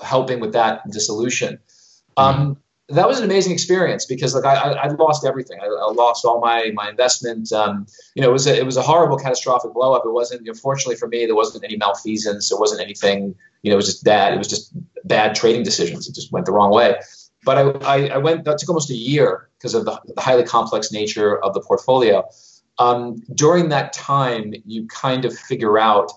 helping 0.02 0.40
with 0.40 0.54
that 0.54 0.90
dissolution. 0.90 1.60
Um, 2.18 2.36
mm-hmm 2.36 2.62
that 2.90 3.08
was 3.08 3.18
an 3.18 3.26
amazing 3.26 3.52
experience 3.52 4.06
because 4.06 4.36
like 4.36 4.46
I, 4.46 4.72
I 4.74 4.88
lost 4.90 5.26
everything. 5.26 5.58
I, 5.60 5.66
I, 5.66 5.92
lost 5.92 6.24
all 6.24 6.40
my 6.40 6.72
my 6.76 6.90
investment. 6.90 7.52
Um, 7.52 7.88
you 8.14 8.22
know, 8.22 8.30
it 8.30 8.34
was 8.34 8.46
a, 8.46 8.56
it 8.56 8.66
was 8.66 8.78
a 8.78 8.82
horrible, 8.82 9.18
catastrophic 9.18 9.74
blow 9.74 9.94
up. 9.94 10.04
It 10.06 10.12
wasn't. 10.12 10.46
You 10.46 10.52
know, 10.52 10.58
fortunately 10.58 10.96
for 10.96 11.08
me, 11.08 11.26
there 11.26 11.36
wasn't 11.36 11.64
any 11.64 11.78
malfeasance. 11.78 12.50
There 12.50 12.60
wasn't 12.60 12.82
anything. 12.82 13.34
You 13.64 13.72
know, 13.72 13.76
it 13.76 13.78
was 13.78 13.88
just 13.88 14.04
bad. 14.04 14.34
It 14.34 14.38
was 14.38 14.48
just 14.48 14.72
bad 15.04 15.34
trading 15.34 15.64
decisions. 15.64 16.08
It 16.08 16.14
just 16.14 16.32
went 16.32 16.46
the 16.46 16.52
wrong 16.52 16.72
way. 16.72 16.96
But 17.44 17.58
I, 17.58 17.62
I, 17.86 18.08
I 18.10 18.18
went. 18.18 18.46
That 18.46 18.60
took 18.60 18.70
almost 18.70 18.92
a 18.92 18.96
year 18.96 19.50
because 19.58 19.74
of 19.74 19.86
the, 19.86 20.00
the, 20.14 20.22
highly 20.22 20.44
complex 20.44 20.92
nature 20.92 21.44
of 21.44 21.56
the 21.56 21.62
portfolio. 21.62 22.24
Um, 22.78 23.24
during 23.34 23.70
that 23.70 23.94
time, 23.94 24.54
you 24.66 24.86
kind 24.88 25.26
of 25.26 25.36
figure 25.36 25.80
out 25.80 26.12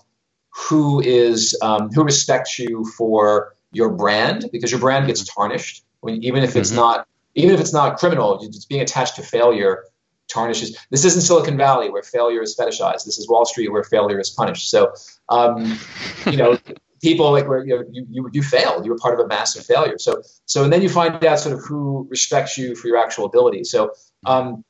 who 0.51 0.99
is 1.01 1.57
um, 1.63 1.89
who 1.89 2.03
respects 2.03 2.59
you 2.59 2.85
for 2.95 3.55
your 3.71 3.89
brand 3.89 4.45
because 4.51 4.69
your 4.69 4.79
brand 4.79 5.07
gets 5.07 5.23
tarnished 5.23 5.83
Mean, 6.03 6.23
even 6.23 6.43
if 6.43 6.55
it's 6.55 6.69
mm-hmm. 6.69 6.79
not 6.79 7.07
even 7.35 7.53
if 7.53 7.59
it's 7.59 7.73
not 7.73 7.97
criminal, 7.97 8.39
it's 8.41 8.65
being 8.65 8.81
attached 8.81 9.15
to 9.15 9.21
failure 9.21 9.85
tarnishes. 10.29 10.77
This 10.91 11.05
isn't 11.05 11.21
Silicon 11.21 11.57
Valley 11.57 11.89
where 11.89 12.03
failure 12.03 12.41
is 12.41 12.55
fetishized. 12.55 13.05
This 13.05 13.17
is 13.17 13.27
Wall 13.27 13.45
Street 13.45 13.69
where 13.69 13.83
failure 13.83 14.19
is 14.19 14.29
punished. 14.29 14.69
So, 14.69 14.93
um, 15.29 15.77
you 16.25 16.37
know, 16.37 16.57
people 17.01 17.31
like 17.31 17.47
where 17.47 17.65
you, 17.65 17.77
know, 17.77 17.83
you, 17.91 18.05
you 18.09 18.29
you 18.33 18.43
failed. 18.43 18.85
You 18.85 18.91
were 18.91 18.97
part 18.97 19.19
of 19.19 19.25
a 19.25 19.27
massive 19.27 19.65
failure. 19.65 19.97
So 19.97 20.21
so 20.45 20.63
and 20.63 20.71
then 20.71 20.81
you 20.81 20.89
find 20.89 21.23
out 21.23 21.39
sort 21.39 21.57
of 21.57 21.63
who 21.63 22.07
respects 22.09 22.57
you 22.57 22.75
for 22.75 22.87
your 22.87 22.97
actual 22.97 23.25
ability. 23.25 23.63
So 23.63 23.91
um, 24.25 24.63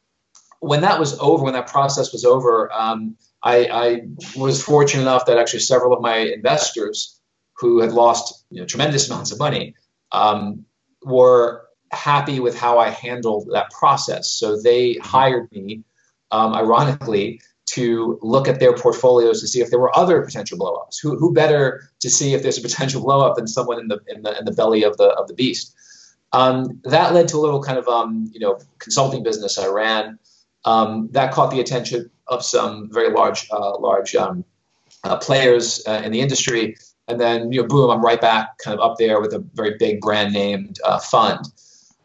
when 0.60 0.82
that 0.82 1.00
was 1.00 1.18
over, 1.20 1.44
when 1.44 1.54
that 1.54 1.68
process 1.68 2.12
was 2.12 2.26
over, 2.26 2.72
um, 2.74 3.16
I, 3.44 3.68
I 3.72 4.02
was 4.36 4.62
fortunate 4.62 5.04
enough 5.04 5.26
that 5.26 5.38
actually 5.38 5.62
several 5.62 5.94
of 5.94 6.02
my 6.02 6.18
investors 6.18 7.20
who 7.54 7.80
had 7.80 7.92
lost 7.92 8.46
you 8.50 8.60
know, 8.60 8.66
tremendous 8.66 9.10
amounts 9.10 9.32
of 9.32 9.40
money 9.40 9.76
um, 10.12 10.66
were 11.03 11.65
happy 11.91 12.39
with 12.39 12.58
how 12.58 12.79
I 12.79 12.89
handled 12.89 13.50
that 13.53 13.72
process. 13.72 14.29
So 14.29 14.60
they 14.62 14.96
hired 15.01 15.51
me, 15.51 15.84
um, 16.32 16.53
ironically, 16.53 17.41
to 17.68 18.18
look 18.22 18.48
at 18.48 18.60
their 18.60 18.74
portfolios 18.74 19.41
to 19.41 19.48
see 19.48 19.62
if 19.62 19.70
there 19.70 19.79
were 19.79 19.96
other 19.98 20.22
potential 20.22 20.58
blowups. 20.58 21.00
Who, 21.01 21.18
who 21.18 21.34
better 21.34 21.89
to 22.00 22.10
see 22.10 22.34
if 22.34 22.41
there's 22.41 22.58
a 22.58 22.62
potential 22.62 23.03
blowup 23.03 23.36
than 23.36 23.48
someone 23.48 23.79
in 23.79 23.88
the 23.88 24.00
in 24.08 24.24
the, 24.24 24.38
in 24.38 24.46
the 24.46 24.51
belly 24.51 24.84
of 24.84 24.98
the 24.98 25.10
of 25.10 25.27
the 25.27 25.34
beast? 25.34 25.75
Um, 26.32 26.79
that 26.84 27.13
led 27.13 27.27
to 27.29 27.38
a 27.38 27.41
little 27.41 27.62
kind 27.62 27.77
of 27.77 27.88
um, 27.88 28.29
you 28.34 28.39
know 28.39 28.60
consulting 28.79 29.24
business 29.24 29.58
I 29.58 29.68
ran. 29.68 30.20
Um, 30.65 31.10
that 31.12 31.32
caught 31.32 31.51
the 31.51 31.60
attention 31.60 32.10
of 32.27 32.44
some 32.44 32.89
very 32.91 33.12
large 33.12 33.48
uh, 33.51 33.77
large 33.77 34.15
um, 34.15 34.44
uh, 35.03 35.18
players 35.18 35.84
uh, 35.88 36.01
in 36.03 36.12
the 36.12 36.22
industry 36.22 36.75
and 37.10 37.20
then 37.20 37.51
you 37.51 37.62
know, 37.62 37.68
boom, 37.68 37.89
I'm 37.89 38.04
right 38.04 38.22
back 38.22 38.58
kind 38.60 38.80
of 38.80 38.92
up 38.92 38.98
there 38.98 39.20
with 39.20 39.34
a 39.34 39.39
very 39.54 39.75
big 39.78 40.00
brand 40.00 40.32
named 40.32 40.80
uh, 40.86 41.00
fund. 41.00 41.46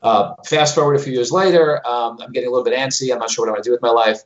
Uh, 0.03 0.35
fast 0.47 0.75
forward 0.75 0.97
a 0.97 0.99
few 0.99 1.13
years 1.13 1.31
later, 1.31 1.87
um, 1.87 2.19
I'm 2.21 2.33
getting 2.33 2.49
a 2.49 2.51
little 2.51 2.65
bit 2.65 2.75
antsy. 2.75 3.13
I'm 3.13 3.19
not 3.19 3.31
sure 3.31 3.45
what 3.45 3.51
I'm 3.51 3.55
going 3.55 3.63
to 3.63 3.69
do 3.69 3.73
with 3.73 3.83
my 3.83 3.91
life. 3.91 4.23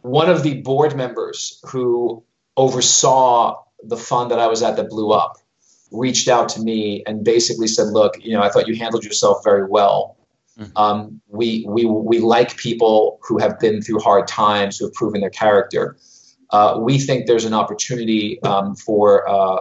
One 0.00 0.28
of 0.28 0.42
the 0.42 0.62
board 0.62 0.96
members 0.96 1.60
who 1.66 2.24
oversaw 2.56 3.62
the 3.84 3.96
fund 3.96 4.30
that 4.30 4.38
I 4.38 4.46
was 4.46 4.62
at 4.62 4.76
that 4.76 4.88
blew 4.88 5.10
up 5.12 5.36
reached 5.90 6.28
out 6.28 6.48
to 6.50 6.60
me 6.60 7.02
and 7.06 7.24
basically 7.24 7.68
said, 7.68 7.88
"Look, 7.88 8.14
you 8.24 8.32
know, 8.32 8.42
I 8.42 8.48
thought 8.48 8.66
you 8.66 8.74
handled 8.76 9.04
yourself 9.04 9.44
very 9.44 9.64
well. 9.64 10.16
Mm-hmm. 10.58 10.76
Um, 10.76 11.20
we 11.28 11.64
we 11.68 11.84
we 11.84 12.18
like 12.18 12.56
people 12.56 13.18
who 13.22 13.38
have 13.38 13.58
been 13.58 13.80
through 13.80 14.00
hard 14.00 14.26
times, 14.26 14.78
who 14.78 14.86
have 14.86 14.94
proven 14.94 15.20
their 15.20 15.30
character. 15.30 15.96
Uh, 16.52 16.78
we 16.78 16.98
think 16.98 17.26
there's 17.26 17.44
an 17.44 17.54
opportunity 17.54 18.40
um, 18.42 18.76
for 18.76 19.28
uh, 19.28 19.58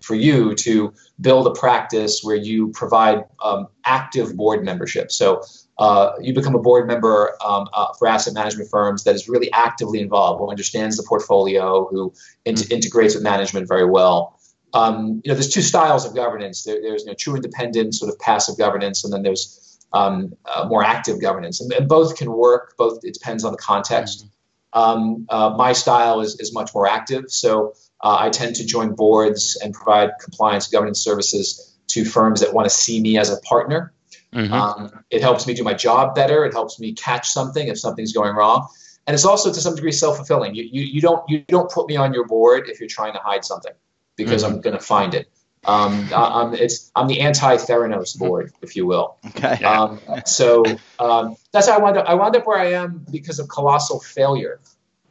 for 0.00 0.14
you 0.14 0.54
to 0.54 0.92
build 1.20 1.46
a 1.46 1.50
practice 1.50 2.20
where 2.22 2.36
you 2.36 2.68
provide 2.72 3.24
um, 3.42 3.66
active 3.84 4.36
board 4.36 4.64
membership. 4.64 5.10
So 5.10 5.42
uh, 5.78 6.12
you 6.20 6.32
become 6.32 6.54
a 6.54 6.58
board 6.60 6.86
member 6.86 7.36
um, 7.44 7.68
uh, 7.72 7.92
for 7.98 8.06
asset 8.06 8.34
management 8.34 8.70
firms 8.70 9.04
that 9.04 9.14
is 9.14 9.28
really 9.28 9.52
actively 9.52 10.00
involved, 10.00 10.40
who 10.40 10.50
understands 10.50 10.96
the 10.96 11.02
portfolio, 11.02 11.86
who 11.88 12.12
in- 12.44 12.54
mm-hmm. 12.54 12.72
integrates 12.72 13.14
with 13.14 13.24
management 13.24 13.68
very 13.68 13.86
well. 13.86 14.38
Um, 14.72 15.20
you 15.24 15.30
know, 15.30 15.34
there's 15.34 15.50
two 15.50 15.62
styles 15.62 16.04
of 16.04 16.14
governance. 16.14 16.64
There, 16.64 16.80
there's 16.80 17.02
you 17.02 17.08
know, 17.08 17.14
true 17.14 17.36
independent, 17.36 17.94
sort 17.94 18.12
of 18.12 18.18
passive 18.18 18.58
governance, 18.58 19.04
and 19.04 19.12
then 19.12 19.22
there's 19.22 19.78
um, 19.92 20.34
uh, 20.44 20.66
more 20.68 20.82
active 20.82 21.20
governance. 21.20 21.60
And, 21.60 21.72
and, 21.72 21.88
both 21.88 22.16
can 22.16 22.32
work. 22.32 22.74
Both 22.76 23.04
it 23.04 23.14
depends 23.14 23.44
on 23.44 23.52
the 23.52 23.58
context. 23.58 24.26
Um, 24.74 25.26
uh, 25.28 25.54
my 25.56 25.72
style 25.72 26.20
is, 26.20 26.38
is 26.40 26.52
much 26.52 26.74
more 26.74 26.86
active. 26.86 27.30
So 27.30 27.74
uh, 28.00 28.16
I 28.20 28.30
tend 28.30 28.56
to 28.56 28.66
join 28.66 28.94
boards 28.94 29.56
and 29.62 29.72
provide 29.72 30.10
compliance 30.20 30.66
governance 30.66 31.00
services 31.00 31.74
to 31.88 32.04
firms 32.04 32.40
that 32.40 32.52
want 32.52 32.66
to 32.66 32.70
see 32.70 33.00
me 33.00 33.16
as 33.16 33.30
a 33.30 33.40
partner. 33.42 33.92
Mm-hmm. 34.34 34.52
Um, 34.52 35.04
it 35.10 35.22
helps 35.22 35.46
me 35.46 35.54
do 35.54 35.62
my 35.62 35.74
job 35.74 36.14
better. 36.14 36.44
It 36.44 36.52
helps 36.52 36.80
me 36.80 36.92
catch 36.92 37.30
something 37.30 37.68
if 37.68 37.78
something's 37.78 38.12
going 38.12 38.34
wrong, 38.34 38.66
and 39.06 39.14
it's 39.14 39.24
also 39.24 39.52
to 39.52 39.60
some 39.60 39.76
degree 39.76 39.92
self 39.92 40.16
fulfilling. 40.16 40.56
You, 40.56 40.64
you 40.64 40.82
you 40.82 41.00
don't 41.00 41.22
you 41.28 41.44
don't 41.46 41.70
put 41.70 41.88
me 41.88 41.94
on 41.94 42.12
your 42.12 42.26
board 42.26 42.68
if 42.68 42.80
you're 42.80 42.88
trying 42.88 43.12
to 43.12 43.20
hide 43.20 43.44
something, 43.44 43.72
because 44.16 44.42
mm-hmm. 44.42 44.54
I'm 44.54 44.60
going 44.60 44.76
to 44.76 44.82
find 44.82 45.14
it. 45.14 45.28
Um, 45.66 46.08
I'm 46.14 46.54
it's 46.54 46.90
I'm 46.94 47.06
the 47.06 47.20
anti 47.20 47.56
Theranos 47.56 48.18
board, 48.18 48.52
if 48.62 48.76
you 48.76 48.86
will. 48.86 49.16
Okay. 49.28 49.64
Um, 49.64 50.00
so 50.26 50.64
um, 50.98 51.36
that's 51.52 51.68
how 51.68 51.78
I 51.78 51.80
wound 51.80 51.96
up. 51.96 52.06
I 52.06 52.14
wound 52.14 52.36
up 52.36 52.46
where 52.46 52.58
I 52.58 52.72
am 52.72 53.04
because 53.10 53.38
of 53.38 53.48
colossal 53.48 54.00
failure. 54.00 54.60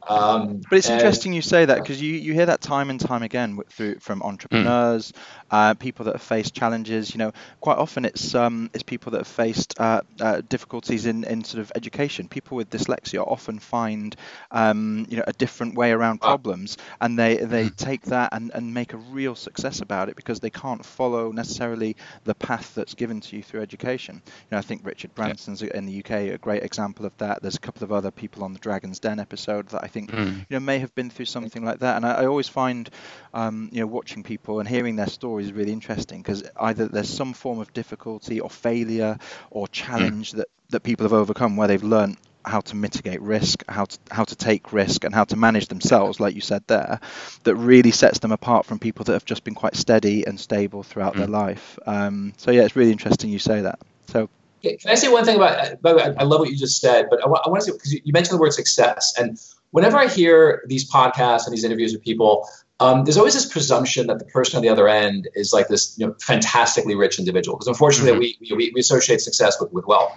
Um, 0.08 0.60
but 0.68 0.78
it's 0.78 0.90
interesting 0.90 1.32
you 1.32 1.42
say 1.42 1.64
that 1.64 1.78
because 1.78 2.00
you, 2.00 2.14
you 2.14 2.32
hear 2.34 2.46
that 2.46 2.60
time 2.60 2.90
and 2.90 3.00
time 3.00 3.22
again 3.22 3.58
through 3.70 3.98
from 4.00 4.22
entrepreneurs, 4.22 5.12
mm. 5.12 5.16
uh, 5.50 5.74
people 5.74 6.06
that 6.06 6.14
have 6.14 6.22
faced 6.22 6.54
challenges. 6.54 7.14
You 7.14 7.18
know, 7.18 7.32
quite 7.60 7.78
often 7.78 8.04
it's 8.04 8.34
um, 8.34 8.70
it's 8.74 8.82
people 8.82 9.12
that 9.12 9.18
have 9.18 9.26
faced 9.26 9.78
uh, 9.80 10.02
uh, 10.20 10.42
difficulties 10.48 11.06
in, 11.06 11.24
in 11.24 11.44
sort 11.44 11.60
of 11.60 11.72
education. 11.74 12.28
People 12.28 12.56
with 12.56 12.70
dyslexia 12.70 13.26
often 13.26 13.58
find 13.58 14.14
um, 14.50 15.06
you 15.08 15.16
know 15.16 15.24
a 15.26 15.32
different 15.32 15.74
way 15.74 15.92
around 15.92 16.20
ah. 16.22 16.28
problems, 16.28 16.76
and 17.00 17.18
they 17.18 17.36
they 17.36 17.66
mm. 17.66 17.76
take 17.76 18.02
that 18.02 18.30
and, 18.32 18.50
and 18.54 18.74
make 18.74 18.92
a 18.92 18.98
real 18.98 19.34
success 19.34 19.80
about 19.80 20.08
it 20.08 20.16
because 20.16 20.40
they 20.40 20.50
can't 20.50 20.84
follow 20.84 21.32
necessarily 21.32 21.96
the 22.24 22.34
path 22.34 22.74
that's 22.74 22.94
given 22.94 23.20
to 23.20 23.36
you 23.36 23.42
through 23.42 23.62
education. 23.62 24.20
You 24.24 24.46
know, 24.52 24.58
I 24.58 24.62
think 24.62 24.84
Richard 24.84 25.14
Branson's 25.14 25.62
yeah. 25.62 25.70
in 25.74 25.86
the 25.86 25.98
UK 25.98 26.10
a 26.34 26.38
great 26.38 26.62
example 26.62 27.06
of 27.06 27.16
that. 27.18 27.42
There's 27.42 27.56
a 27.56 27.60
couple 27.60 27.84
of 27.84 27.92
other 27.92 28.10
people 28.10 28.44
on 28.44 28.52
the 28.52 28.58
Dragon's 28.58 28.98
Den 28.98 29.18
episode 29.18 29.68
that 29.68 29.82
I 29.82 29.88
think 29.94 30.10
mm. 30.10 30.36
you 30.36 30.46
know 30.50 30.60
may 30.60 30.78
have 30.80 30.94
been 30.94 31.10
through 31.10 31.26
something 31.26 31.64
like 31.64 31.78
that. 31.78 31.96
And 31.96 32.04
I, 32.04 32.22
I 32.22 32.26
always 32.26 32.48
find 32.48 32.90
um, 33.32 33.70
you 33.72 33.80
know 33.80 33.86
watching 33.86 34.22
people 34.22 34.60
and 34.60 34.68
hearing 34.68 34.96
their 34.96 35.06
stories 35.06 35.52
really 35.52 35.72
interesting 35.72 36.20
because 36.20 36.42
either 36.60 36.86
there's 36.88 37.08
some 37.08 37.32
form 37.32 37.60
of 37.60 37.72
difficulty 37.72 38.40
or 38.40 38.50
failure 38.50 39.18
or 39.50 39.68
challenge 39.68 40.32
mm. 40.32 40.36
that 40.38 40.48
that 40.70 40.80
people 40.80 41.04
have 41.04 41.12
overcome 41.12 41.56
where 41.56 41.68
they've 41.68 41.82
learned 41.82 42.16
how 42.44 42.60
to 42.60 42.76
mitigate 42.76 43.22
risk, 43.22 43.64
how 43.68 43.86
to 43.86 43.98
how 44.10 44.24
to 44.24 44.36
take 44.36 44.72
risk, 44.72 45.04
and 45.04 45.14
how 45.14 45.24
to 45.24 45.36
manage 45.36 45.68
themselves, 45.68 46.20
like 46.20 46.34
you 46.34 46.40
said 46.40 46.62
there, 46.66 47.00
that 47.44 47.54
really 47.56 47.90
sets 47.90 48.18
them 48.18 48.32
apart 48.32 48.66
from 48.66 48.78
people 48.78 49.04
that 49.04 49.12
have 49.12 49.24
just 49.24 49.44
been 49.44 49.54
quite 49.54 49.76
steady 49.76 50.26
and 50.26 50.38
stable 50.38 50.82
throughout 50.82 51.14
mm. 51.14 51.18
their 51.18 51.28
life. 51.28 51.78
Um, 51.86 52.34
so 52.36 52.50
yeah, 52.50 52.62
it's 52.62 52.76
really 52.76 52.92
interesting 52.92 53.30
you 53.30 53.38
say 53.38 53.62
that. 53.62 53.78
So. 54.08 54.28
Can 54.62 54.78
I 54.86 54.94
say 54.94 55.08
one 55.08 55.26
thing 55.26 55.36
about? 55.36 55.82
By 55.82 55.92
the 55.92 55.98
way, 55.98 56.14
I 56.16 56.24
love 56.24 56.40
what 56.40 56.48
you 56.48 56.56
just 56.56 56.80
said, 56.80 57.08
but 57.10 57.22
I 57.22 57.28
want, 57.28 57.46
I 57.46 57.50
want 57.50 57.60
to 57.60 57.66
say 57.66 57.72
because 57.72 57.92
you 57.92 58.12
mentioned 58.14 58.38
the 58.38 58.40
word 58.40 58.54
success, 58.54 59.12
and 59.18 59.38
whenever 59.74 59.98
I 59.98 60.06
hear 60.06 60.62
these 60.68 60.88
podcasts 60.88 61.46
and 61.46 61.52
these 61.52 61.64
interviews 61.64 61.92
with 61.92 62.00
people, 62.00 62.48
um, 62.78 63.04
there's 63.04 63.16
always 63.16 63.34
this 63.34 63.44
presumption 63.44 64.06
that 64.06 64.20
the 64.20 64.24
person 64.24 64.56
on 64.56 64.62
the 64.62 64.68
other 64.68 64.86
end 64.88 65.28
is 65.34 65.52
like 65.52 65.66
this 65.66 65.98
you 65.98 66.06
know, 66.06 66.14
fantastically 66.20 66.94
rich 66.94 67.18
individual. 67.18 67.56
Because 67.56 67.66
unfortunately, 67.66 68.12
mm-hmm. 68.12 68.54
we, 68.54 68.56
we, 68.56 68.72
we 68.72 68.80
associate 68.80 69.20
success 69.20 69.60
with, 69.60 69.72
with 69.72 69.84
wealth. 69.84 70.12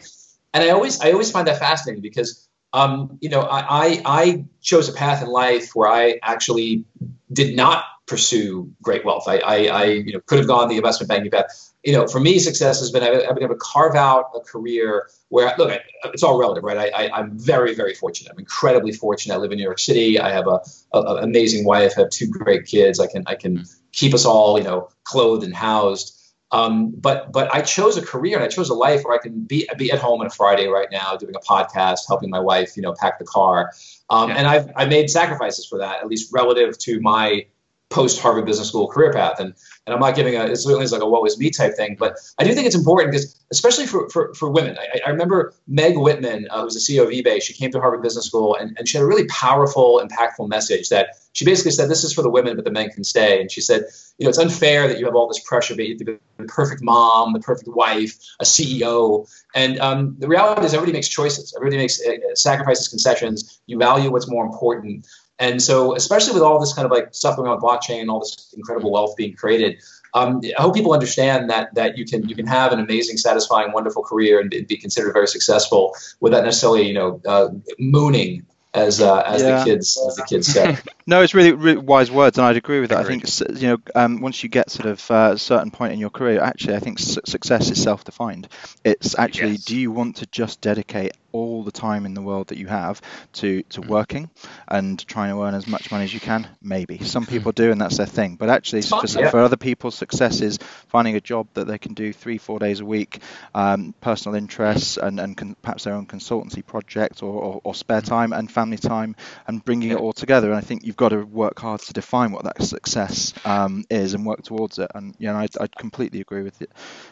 And 0.54 0.64
I 0.64 0.70
always 0.70 1.02
I 1.02 1.12
always 1.12 1.32
find 1.32 1.48
that 1.48 1.58
fascinating 1.58 2.04
because 2.04 2.48
um, 2.72 3.18
you 3.20 3.30
know 3.30 3.42
I, 3.42 3.60
I, 3.60 4.02
I 4.06 4.46
chose 4.62 4.90
a 4.90 4.94
path 4.94 5.24
in 5.24 5.28
life 5.28 5.72
where 5.74 5.90
I 5.90 6.20
actually 6.22 6.86
did 7.34 7.56
not 7.56 7.84
pursue 8.06 8.72
great 8.84 9.04
wealth. 9.06 9.28
I, 9.28 9.40
I, 9.40 9.56
I 9.66 9.84
you 9.86 10.14
know 10.14 10.20
could 10.28 10.38
have 10.38 10.48
gone 10.48 10.70
the 10.70 10.78
investment 10.78 11.10
banking 11.10 11.32
path. 11.32 11.74
You 11.84 11.94
know, 11.94 12.08
for 12.08 12.20
me, 12.20 12.38
success 12.38 12.80
has 12.80 12.92
been 12.92 13.02
I've 13.02 13.34
been 13.34 13.44
able 13.44 13.56
to 13.56 13.60
carve 13.60 13.96
out 13.96 14.30
a 14.36 14.40
career 14.40 15.10
where 15.30 15.54
look, 15.58 15.82
it's 16.06 16.24
all 16.24 16.40
relative, 16.40 16.64
right? 16.64 16.78
I, 16.78 17.08
I, 17.08 17.20
am 17.20 17.38
very, 17.38 17.76
very 17.76 17.94
fortunate. 17.94 18.32
I'm 18.32 18.40
incredibly 18.40 18.94
fortunate. 18.94 19.36
I 19.36 19.38
live 19.38 19.52
in 19.52 19.58
New 19.58 19.64
York 19.64 19.80
City. 19.80 20.20
I 20.20 20.32
have 20.32 20.48
a, 20.48 20.62
a, 20.94 21.00
a 21.00 21.16
amazing 21.24 21.66
wife. 21.66 21.94
I 21.98 22.02
have 22.02 22.10
two 22.10 22.28
great 22.28 22.66
kids. 22.66 23.00
I 23.00 23.08
can 23.08 23.24
I 23.28 23.36
can 23.36 23.66
keep 23.92 24.14
us 24.14 24.26
all, 24.26 24.58
you 24.58 24.64
know, 24.64 24.90
clothed 25.04 25.44
and 25.44 25.56
housed. 25.56 26.14
Um, 26.52 26.92
but 26.92 27.34
but 27.34 27.54
I 27.54 27.62
chose 27.62 27.98
a 27.98 28.02
career 28.02 28.38
and 28.38 28.46
I 28.46 28.48
chose 28.48 28.70
a 28.70 28.74
life 28.74 29.04
where 29.04 29.14
I 29.14 29.22
can 29.22 29.42
be 29.42 29.68
be 29.78 29.92
at 29.92 30.00
home 30.00 30.22
on 30.22 30.28
a 30.28 30.30
Friday 30.30 30.68
right 30.68 30.88
now 30.92 31.18
doing 31.18 31.36
a 31.36 31.40
podcast, 31.40 32.08
helping 32.08 32.30
my 32.30 32.40
wife, 32.40 32.78
you 32.78 32.84
know, 32.84 32.94
pack 32.94 33.20
the 33.20 33.26
car. 33.26 33.72
Um, 34.10 34.30
yeah. 34.30 34.36
And 34.38 34.48
I've 34.48 34.72
I 34.78 34.86
made 34.86 35.10
sacrifices 35.10 35.66
for 35.66 35.78
that, 35.80 36.00
at 36.00 36.08
least 36.08 36.32
relative 36.32 36.78
to 36.80 37.02
my 37.02 37.46
post 37.90 38.20
Harvard 38.20 38.46
Business 38.46 38.68
School 38.68 38.88
career 38.88 39.14
path. 39.14 39.40
And 39.40 39.54
and 39.86 39.94
I'm 39.94 40.02
not 40.02 40.16
giving 40.16 40.36
a 40.36 40.46
it's 40.46 40.64
certainly 40.64 40.86
like 40.88 41.02
a 41.02 41.08
what 41.08 41.22
was 41.22 41.38
me 41.40 41.50
type 41.50 41.76
thing, 41.76 41.96
but 41.98 42.18
I 42.38 42.44
do 42.44 42.54
think 42.54 42.68
it's 42.68 42.76
important 42.76 43.12
because 43.12 43.42
especially 43.52 43.86
for 43.86 44.10
for, 44.10 44.34
for 44.34 44.50
women. 44.50 44.78
I, 44.78 45.00
I 45.06 45.10
remember 45.10 45.54
Meg 45.68 45.98
Whitman, 45.98 46.48
uh, 46.50 46.64
who's 46.64 46.74
the 46.74 46.80
CEO 46.80 47.04
of 47.04 47.10
eBay. 47.10 47.42
She 47.42 47.54
came 47.54 47.72
to 47.72 47.80
Harvard 47.80 48.02
Business 48.02 48.26
School 48.26 48.56
and, 48.56 48.78
and 48.78 48.88
she 48.88 48.98
had 48.98 49.04
a 49.04 49.08
really 49.08 49.26
powerful, 49.28 50.02
impactful 50.04 50.50
message 50.50 50.90
that 50.90 51.16
she 51.32 51.46
basically 51.46 51.72
said, 51.72 51.90
"This 51.90 52.04
is 52.04 52.14
for 52.14 52.22
the 52.22 52.30
women, 52.30 52.56
but 52.56 52.66
the 52.66 52.72
men 52.72 52.90
can 52.90 53.04
stay." 53.04 53.40
And 53.40 53.50
she 53.50 53.62
said, 53.62 53.86
"You 54.18 54.26
know, 54.26 54.30
it's 54.30 54.40
unfair 54.40 54.88
that 54.88 55.00
you 55.00 55.06
have 55.06 55.16
all 55.16 55.28
this 55.28 55.40
pressure, 55.40 55.76
but 55.76 55.86
you 55.86 55.94
have 55.94 56.00
to 56.00 56.06
be 56.06 56.18
the 56.38 56.46
perfect 56.46 56.82
mom, 56.84 57.32
the 57.34 57.40
perfect 57.40 57.70
wife, 57.70 58.18
a 58.42 58.44
CEO." 58.44 59.30
And 59.56 59.80
um, 59.80 60.16
the 60.20 60.28
reality 60.28 60.66
is, 60.66 60.74
everybody 60.74 60.94
makes 60.94 61.08
choices. 61.08 61.54
Everybody 61.56 61.78
makes 61.78 62.02
uh, 62.06 62.18
sacrifices, 62.34 62.88
concessions. 62.90 63.62
You 63.68 63.78
value 63.78 64.12
what's 64.12 64.28
more 64.28 64.46
important. 64.46 65.06
And 65.40 65.62
so, 65.62 65.96
especially 65.96 66.34
with 66.34 66.44
all 66.44 66.60
this 66.60 66.74
kind 66.74 66.86
of 66.86 66.92
like 66.92 67.14
stuff 67.14 67.36
going 67.36 67.48
on 67.48 67.56
with 67.56 67.64
blockchain 67.64 68.02
and 68.02 68.10
all 68.10 68.20
this 68.20 68.54
incredible 68.58 68.92
wealth 68.92 69.16
being 69.16 69.36
created, 69.36 69.82
um, 70.14 70.42
I 70.58 70.62
hope 70.62 70.74
people 70.74 70.94
understand 70.94 71.50
that 71.50 71.76
that 71.76 71.98
you 71.98 72.06
can 72.06 72.28
you 72.28 72.36
can 72.36 72.48
have 72.48 72.72
an 72.72 72.80
amazing, 72.80 73.18
satisfying, 73.18 73.72
wonderful 73.72 74.04
career 74.04 74.40
and 74.40 74.50
be 74.50 74.78
considered 74.78 75.14
very 75.14 75.28
successful 75.28 75.96
without 76.20 76.44
necessarily 76.44 76.88
you 76.88 76.94
know 76.94 77.22
uh, 77.26 77.50
mooning 77.78 78.46
as 78.74 79.02
uh, 79.02 79.22
as 79.22 79.42
yeah. 79.42 79.60
the 79.60 79.66
kids 79.66 80.00
as 80.08 80.16
the 80.16 80.24
kids 80.24 80.48
say. 80.48 80.78
no, 81.08 81.22
it's 81.22 81.34
really, 81.34 81.52
really 81.52 81.78
wise 81.78 82.12
words, 82.12 82.38
and 82.38 82.46
I'd 82.46 82.58
agree 82.58 82.80
with 82.80 82.90
that. 82.92 83.00
I 83.00 83.04
think 83.04 83.26
you 83.62 83.68
know 83.68 83.78
um, 83.96 84.22
once 84.22 84.42
you 84.44 84.50
get 84.50 84.70
sort 84.70 84.88
of 84.88 85.12
uh, 85.12 85.32
a 85.34 85.38
certain 85.38 85.72
point 85.72 85.94
in 85.94 86.00
your 86.00 86.10
career, 86.10 86.42
actually, 86.42 86.76
I 86.76 86.80
think 86.80 87.00
su- 87.00 87.22
success 87.26 87.70
is 87.70 87.82
self-defined. 87.82 88.48
It's 88.84 89.18
actually, 89.18 89.54
yes. 89.54 89.66
do 89.66 89.78
you 89.78 89.92
want 89.92 90.18
to 90.18 90.26
just 90.28 90.62
dedicate 90.62 91.14
all 91.32 91.64
the 91.64 91.72
time 91.72 92.06
in 92.06 92.14
the 92.14 92.22
world 92.22 92.48
that 92.48 92.58
you 92.58 92.68
have 92.68 93.02
to 93.34 93.64
to 93.64 93.82
mm. 93.82 93.88
working 93.88 94.30
and 94.68 95.06
trying 95.08 95.34
to 95.34 95.42
earn 95.44 95.54
as 95.54 95.68
much 95.68 95.92
money 95.92 96.04
as 96.04 96.14
you 96.14 96.20
can 96.20 96.48
maybe 96.62 97.00
some 97.04 97.26
mm. 97.26 97.30
people 97.30 97.52
do 97.52 97.72
and 97.72 97.82
that's 97.82 97.98
their 97.98 98.06
thing 98.06 98.36
but 98.36 98.50
actually 98.50 98.82
fun, 98.82 99.06
for, 99.06 99.20
yeah. 99.20 99.30
for, 99.30 99.40
other 99.40 99.58
people 99.58 99.92
success 99.92 100.42
is 100.42 100.58
finding 100.88 101.16
a 101.16 101.22
job 101.22 101.48
that 101.54 101.68
they 101.68 101.78
can 101.78 101.94
do 101.94 102.14
three 102.14 102.38
four 102.38 102.60
days 102.60 102.80
a 102.80 102.86
week 102.86 103.22
um, 103.54 103.94
personal 104.02 104.36
interests 104.36 104.98
and, 104.98 105.20
and 105.20 105.38
con- 105.38 105.56
perhaps 105.62 105.84
their 105.84 105.94
own 105.94 106.06
consultancy 106.06 106.66
project 106.66 107.24
or, 107.24 107.34
or, 107.34 107.62
or, 107.64 107.76
spare 107.76 108.02
mm. 108.02 108.06
time 108.06 108.34
and 108.34 108.52
family 108.52 108.78
time 108.78 109.16
and 109.48 109.64
bringing 109.64 109.90
yeah. 109.90 109.96
it 109.96 110.00
all 110.00 110.14
together 110.14 110.48
and 110.48 110.58
i 110.58 110.62
think 110.62 110.86
you've 110.86 110.98
got 110.98 111.10
to 111.10 111.24
work 111.24 111.60
hard 111.60 111.82
to 111.82 111.94
define 111.94 112.32
what 112.32 112.44
that 112.44 112.62
success 112.64 113.34
um, 113.46 113.84
is 113.90 114.14
and 114.14 114.26
work 114.26 114.44
towards 114.44 114.80
it 114.80 114.90
and 114.96 115.16
you 115.20 115.28
know 115.28 115.36
i 115.36 115.48
i 115.60 115.68
completely 115.68 116.22
agree 116.22 116.42
with 116.42 116.62
it 116.62 116.72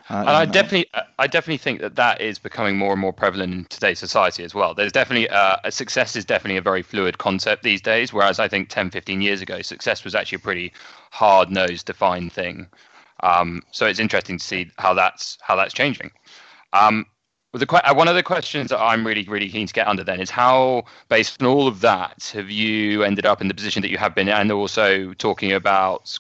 uh, 0.10 0.19
and 0.19 0.30
i 0.30 0.45
definitely 0.45 0.89
i 1.19 1.28
definitely 1.28 1.58
think 1.58 1.82
that 1.82 1.95
that 1.95 2.21
is 2.21 2.39
becoming 2.39 2.78
more 2.78 2.91
and 2.91 3.01
more 3.01 3.13
prevalent 3.13 3.54
in 3.54 3.65
today's 3.65 4.04
society 4.05 4.43
as 4.43 4.53
well. 4.53 4.73
There's 4.73 4.91
definitely 4.91 5.29
uh, 5.29 5.57
success 5.69 6.15
is 6.15 6.25
definitely 6.25 6.57
a 6.57 6.61
very 6.61 6.81
fluid 6.81 7.17
concept 7.17 7.63
these 7.63 7.81
days, 7.81 8.13
whereas 8.13 8.39
I 8.39 8.47
think 8.47 8.69
10, 8.69 8.91
15 8.91 9.21
years 9.21 9.41
ago, 9.41 9.61
success 9.61 10.03
was 10.03 10.15
actually 10.15 10.37
a 10.37 10.39
pretty 10.39 10.73
hard 11.11 11.49
nosed 11.49 11.85
defined 11.85 12.33
thing. 12.33 12.67
Um, 13.21 13.61
so 13.71 13.85
it's 13.85 13.99
interesting 13.99 14.37
to 14.37 14.43
see 14.43 14.71
how 14.77 14.93
that's 14.93 15.37
how 15.41 15.55
that's 15.55 15.73
changing. 15.73 16.11
Um, 16.73 17.05
the, 17.53 17.89
uh, 17.89 17.93
one 17.93 18.07
of 18.07 18.15
the 18.15 18.23
questions 18.23 18.69
that 18.69 18.79
I'm 18.79 19.05
really, 19.07 19.23
really 19.23 19.49
keen 19.49 19.67
to 19.67 19.73
get 19.73 19.87
under 19.87 20.03
then 20.03 20.19
is 20.19 20.29
how, 20.29 20.83
based 21.09 21.41
on 21.41 21.47
all 21.47 21.67
of 21.67 21.81
that, 21.81 22.31
have 22.33 22.49
you 22.49 23.03
ended 23.03 23.25
up 23.25 23.41
in 23.41 23.47
the 23.47 23.53
position 23.53 23.81
that 23.81 23.89
you 23.89 23.97
have 23.97 24.13
been, 24.13 24.27
and 24.27 24.51
also 24.51 25.13
talking 25.13 25.53
about 25.53 26.17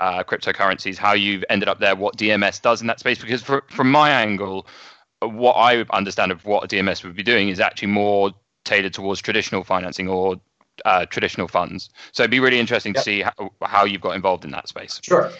uh, 0.00 0.22
cryptocurrencies, 0.22 0.96
how 0.96 1.12
you've 1.12 1.44
ended 1.50 1.68
up 1.68 1.78
there, 1.80 1.94
what 1.94 2.16
DMS 2.16 2.62
does 2.62 2.80
in 2.80 2.86
that 2.86 3.00
space? 3.00 3.18
Because 3.18 3.42
for, 3.42 3.64
from 3.68 3.90
my 3.90 4.10
angle, 4.10 4.66
what 5.20 5.54
I 5.54 5.82
understand 5.90 6.32
of 6.32 6.44
what 6.44 6.64
a 6.64 6.68
DMS 6.68 7.04
would 7.04 7.16
be 7.16 7.22
doing 7.22 7.48
is 7.48 7.60
actually 7.60 7.88
more 7.88 8.32
tailored 8.64 8.94
towards 8.94 9.20
traditional 9.20 9.64
financing 9.64 10.08
or 10.08 10.40
uh, 10.84 11.06
traditional 11.06 11.48
funds. 11.48 11.90
So 12.12 12.22
it'd 12.22 12.30
be 12.30 12.40
really 12.40 12.58
interesting 12.58 12.94
yep. 12.94 13.02
to 13.02 13.04
see 13.04 13.22
how, 13.22 13.50
how, 13.62 13.84
you've 13.84 14.00
got 14.00 14.14
involved 14.14 14.44
in 14.44 14.50
that 14.52 14.68
space. 14.68 15.00
Sure. 15.02 15.32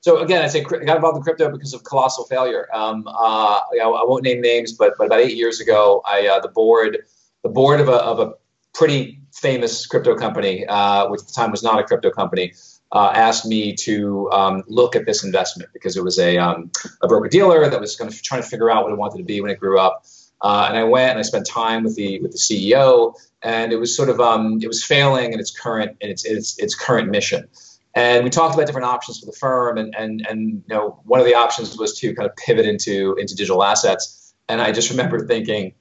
So 0.00 0.18
again, 0.18 0.42
I 0.42 0.48
say 0.48 0.60
I 0.60 0.84
got 0.84 0.96
involved 0.96 1.16
in 1.16 1.22
crypto 1.22 1.50
because 1.50 1.72
of 1.72 1.84
colossal 1.84 2.24
failure. 2.24 2.68
Um, 2.74 3.06
uh, 3.06 3.10
I, 3.12 4.04
won't 4.04 4.24
name 4.24 4.40
names, 4.40 4.72
but 4.72 4.94
but 4.98 5.06
about 5.06 5.20
eight 5.20 5.36
years 5.36 5.60
ago, 5.60 6.02
I 6.06 6.26
uh, 6.26 6.40
the 6.40 6.48
board 6.48 6.98
the 7.42 7.48
board 7.48 7.80
of 7.80 7.88
a 7.88 7.92
of 7.92 8.18
a 8.18 8.34
pretty 8.74 9.20
famous 9.32 9.86
crypto 9.86 10.16
company, 10.16 10.66
uh, 10.66 11.08
which 11.08 11.20
at 11.20 11.28
the 11.28 11.32
time 11.32 11.52
was 11.52 11.62
not 11.62 11.78
a 11.78 11.84
crypto 11.84 12.10
company, 12.10 12.52
uh, 12.92 13.10
asked 13.14 13.46
me 13.46 13.74
to 13.74 14.30
um, 14.32 14.62
look 14.68 14.94
at 14.94 15.06
this 15.06 15.24
investment 15.24 15.70
because 15.72 15.96
it 15.96 16.04
was 16.04 16.18
a, 16.18 16.36
um, 16.36 16.70
a 17.00 17.08
broker 17.08 17.28
dealer 17.28 17.68
that 17.68 17.80
was 17.80 17.96
kind 17.96 18.12
of 18.12 18.22
trying 18.22 18.42
to 18.42 18.48
figure 18.48 18.70
out 18.70 18.84
what 18.84 18.92
it 18.92 18.98
wanted 18.98 19.18
to 19.18 19.24
be 19.24 19.40
when 19.40 19.50
it 19.50 19.58
grew 19.58 19.78
up. 19.78 20.04
Uh, 20.42 20.66
and 20.68 20.76
I 20.76 20.84
went 20.84 21.10
and 21.10 21.18
I 21.18 21.22
spent 21.22 21.46
time 21.46 21.84
with 21.84 21.94
the 21.94 22.20
with 22.20 22.32
the 22.32 22.38
CEO, 22.38 23.14
and 23.42 23.72
it 23.72 23.76
was 23.76 23.96
sort 23.96 24.08
of 24.08 24.20
um, 24.20 24.58
it 24.60 24.66
was 24.66 24.84
failing 24.84 25.32
in 25.32 25.40
its 25.40 25.50
current 25.50 25.96
in 26.00 26.10
its, 26.10 26.24
its 26.24 26.58
its 26.58 26.74
current 26.74 27.08
mission. 27.10 27.48
And 27.94 28.24
we 28.24 28.30
talked 28.30 28.54
about 28.54 28.66
different 28.66 28.86
options 28.86 29.20
for 29.20 29.26
the 29.26 29.32
firm, 29.32 29.78
and 29.78 29.94
and 29.96 30.26
and 30.28 30.64
you 30.68 30.74
know 30.74 31.00
one 31.04 31.20
of 31.20 31.26
the 31.26 31.34
options 31.36 31.78
was 31.78 31.96
to 32.00 32.12
kind 32.14 32.28
of 32.28 32.34
pivot 32.36 32.66
into 32.66 33.14
into 33.20 33.36
digital 33.36 33.62
assets. 33.62 34.34
And 34.48 34.60
I 34.60 34.72
just 34.72 34.90
remember 34.90 35.24
thinking, 35.26 35.74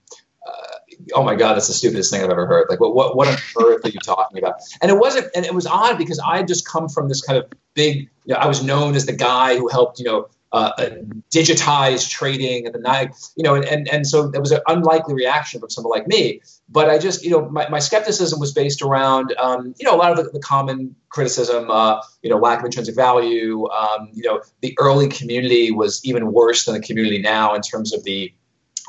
oh 1.14 1.24
my 1.24 1.36
god, 1.36 1.56
that's 1.56 1.68
the 1.68 1.74
stupidest 1.74 2.12
thing 2.12 2.24
I've 2.24 2.30
ever 2.30 2.46
heard. 2.46 2.68
Like, 2.70 2.80
what 2.80 2.96
what 2.96 3.16
what 3.16 3.28
on 3.28 3.36
earth 3.64 3.86
are 3.86 3.90
you 3.90 4.00
talking 4.00 4.38
about? 4.38 4.56
And 4.82 4.92
it 4.92 4.98
wasn't, 4.98 5.28
and 5.36 5.46
it 5.46 5.54
was 5.54 5.68
odd 5.68 5.98
because 5.98 6.20
I 6.20 6.38
had 6.38 6.48
just 6.48 6.68
come 6.68 6.90
from 6.90 7.08
this 7.08 7.22
kind 7.22 7.38
of 7.40 7.52
big. 7.74 8.10
You 8.26 8.34
know, 8.34 8.36
I 8.36 8.48
was 8.48 8.64
known 8.64 8.96
as 8.96 9.06
the 9.06 9.14
guy 9.16 9.58
who 9.58 9.68
helped, 9.68 10.00
you 10.00 10.06
know, 10.06 10.28
uh, 10.54 10.72
uh, 10.78 10.90
digitize 11.34 12.10
trading 12.10 12.66
at 12.66 12.74
the 12.74 12.80
night, 12.80 13.16
you 13.38 13.44
know, 13.44 13.56
and, 13.56 13.64
and, 13.64 13.88
and 13.88 14.06
so 14.06 14.28
there 14.28 14.42
was 14.42 14.52
an 14.52 14.60
unlikely 14.68 15.14
reaction 15.14 15.62
from 15.62 15.70
someone 15.70 15.98
like 15.98 16.08
me. 16.08 16.42
But 16.68 16.90
I 16.90 16.98
just, 16.98 17.24
you 17.24 17.32
know, 17.32 17.48
my, 17.50 17.70
my 17.70 17.80
skepticism 17.80 18.38
was 18.38 18.52
based 18.52 18.82
around, 18.82 19.34
um, 19.40 19.74
you 19.80 19.86
know, 19.86 19.96
a 19.96 19.98
lot 19.98 20.12
of 20.12 20.18
the, 20.18 20.30
the 20.32 20.42
common 20.42 20.94
criticism, 21.08 21.72
uh, 21.72 22.02
you 22.22 22.30
know, 22.30 22.38
lack 22.38 22.60
of 22.60 22.66
intrinsic 22.66 22.96
value. 22.96 23.66
Um, 23.70 24.10
you 24.12 24.24
know, 24.24 24.42
the 24.62 24.76
early 24.78 25.08
community 25.08 25.72
was 25.72 26.04
even 26.04 26.34
worse 26.34 26.66
than 26.66 26.76
the 26.76 26.82
community 26.82 27.20
now 27.20 27.54
in 27.54 27.62
terms 27.62 27.94
of 27.94 28.04
the, 28.04 28.34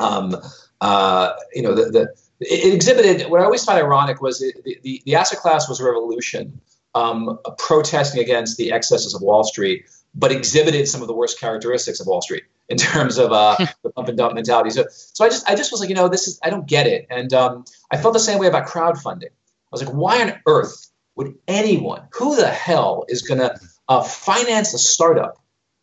um, 0.01 0.37
uh, 0.83 1.37
you 1.55 1.63
know, 1.63 1.75
the, 1.75 1.91
the 1.91 2.15
it 2.41 2.75
exhibited 2.75 3.31
what 3.31 3.41
I 3.41 3.45
always 3.45 3.65
found 3.65 3.79
ironic 3.79 4.21
was 4.21 4.43
it, 4.43 4.63
the, 4.65 5.01
the 5.07 5.15
asset 5.15 5.39
class 5.39 5.69
was 5.69 5.79
a 5.79 5.85
revolution, 5.85 6.61
um, 6.97 7.39
protesting 7.57 8.21
against 8.21 8.57
the 8.57 8.73
excesses 8.73 9.15
of 9.15 9.23
Wall 9.23 9.45
Street, 9.45 9.85
but 10.13 10.33
exhibited 10.33 10.89
some 10.89 11.01
of 11.01 11.07
the 11.07 11.15
worst 11.15 11.39
characteristics 11.39 12.01
of 12.01 12.09
Wall 12.09 12.21
Street 12.21 12.43
in 12.69 12.79
terms 12.79 13.17
of 13.17 13.31
uh, 13.31 13.57
the 13.85 13.91
pump 13.91 14.09
and 14.09 14.19
dump 14.19 14.35
mentality. 14.35 14.71
So, 14.71 14.87
so 14.91 15.25
I 15.25 15.29
just 15.29 15.49
I 15.49 15.55
just 15.55 15.71
was 15.71 15.81
like, 15.81 15.89
you 15.89 15.95
know, 15.95 16.09
this 16.09 16.27
is 16.27 16.41
I 16.43 16.51
don't 16.51 16.67
get 16.67 16.89
it, 16.89 17.07
and 17.09 17.33
um, 17.33 17.65
I 17.93 17.97
felt 17.97 18.13
the 18.13 18.21
same 18.21 18.41
way 18.41 18.49
about 18.49 18.67
crowdfunding. 18.67 19.31
I 19.31 19.71
was 19.71 19.85
like, 19.85 19.95
why 19.95 20.21
on 20.21 20.41
earth 20.49 20.91
would 21.15 21.35
anyone, 21.47 22.09
who 22.11 22.35
the 22.35 22.49
hell 22.49 23.05
is 23.09 23.23
going 23.23 23.39
to 23.41 23.57
uh, 23.89 24.03
finance 24.03 24.75
a 24.75 24.79
startup 24.79 25.39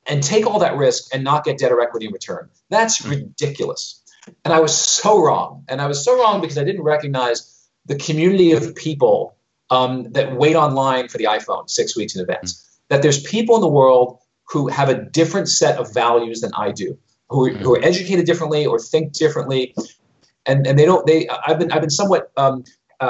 and 0.06 0.22
take 0.22 0.46
all 0.46 0.60
that 0.60 0.76
risk 0.76 1.14
and 1.14 1.24
not 1.24 1.46
get 1.46 1.58
debt 1.58 1.72
or 1.72 1.80
equity 1.80 2.08
in 2.08 2.12
return? 2.12 2.50
That's 2.70 3.02
hmm. 3.02 3.12
ridiculous. 3.12 3.99
And 4.46 4.54
I 4.54 4.60
was 4.60 4.80
so 4.80 5.24
wrong. 5.24 5.64
And 5.68 5.82
I 5.82 5.88
was 5.88 6.04
so 6.04 6.18
wrong 6.20 6.42
because 6.42 6.58
I 6.58 6.64
didn't 6.64 6.84
recognize 6.84 7.68
the 7.86 7.96
community 7.96 8.52
of 8.52 8.76
people 8.76 9.36
um, 9.70 10.12
that 10.14 10.36
wait 10.36 10.56
online 10.56 11.08
for 11.08 11.18
the 11.18 11.26
iPhone 11.26 11.70
six 11.70 11.96
weeks 11.96 12.16
in 12.16 12.22
advance. 12.22 12.54
Mm-hmm. 12.54 12.66
That 12.90 13.02
there's 13.02 13.22
people 13.22 13.56
in 13.56 13.62
the 13.62 13.70
world 13.70 14.20
who 14.46 14.68
have 14.68 14.90
a 14.90 14.96
different 14.96 15.48
set 15.48 15.78
of 15.78 15.94
values 15.94 16.42
than 16.42 16.52
I 16.58 16.72
do, 16.72 16.98
who 17.30 17.48
are, 17.48 17.50
who 17.50 17.76
are 17.76 17.84
educated 17.84 18.26
differently 18.26 18.66
or 18.66 18.80
think 18.80 19.14
differently. 19.14 19.76
And, 20.46 20.66
and 20.66 20.78
they 20.78 20.86
don't, 20.86 21.06
they, 21.06 21.28
I've 21.30 21.60
been, 21.60 21.72
I've 21.72 21.82
been 21.82 21.92
somewhat 21.92 22.32
um, 22.36 22.64
uh, 23.00 23.04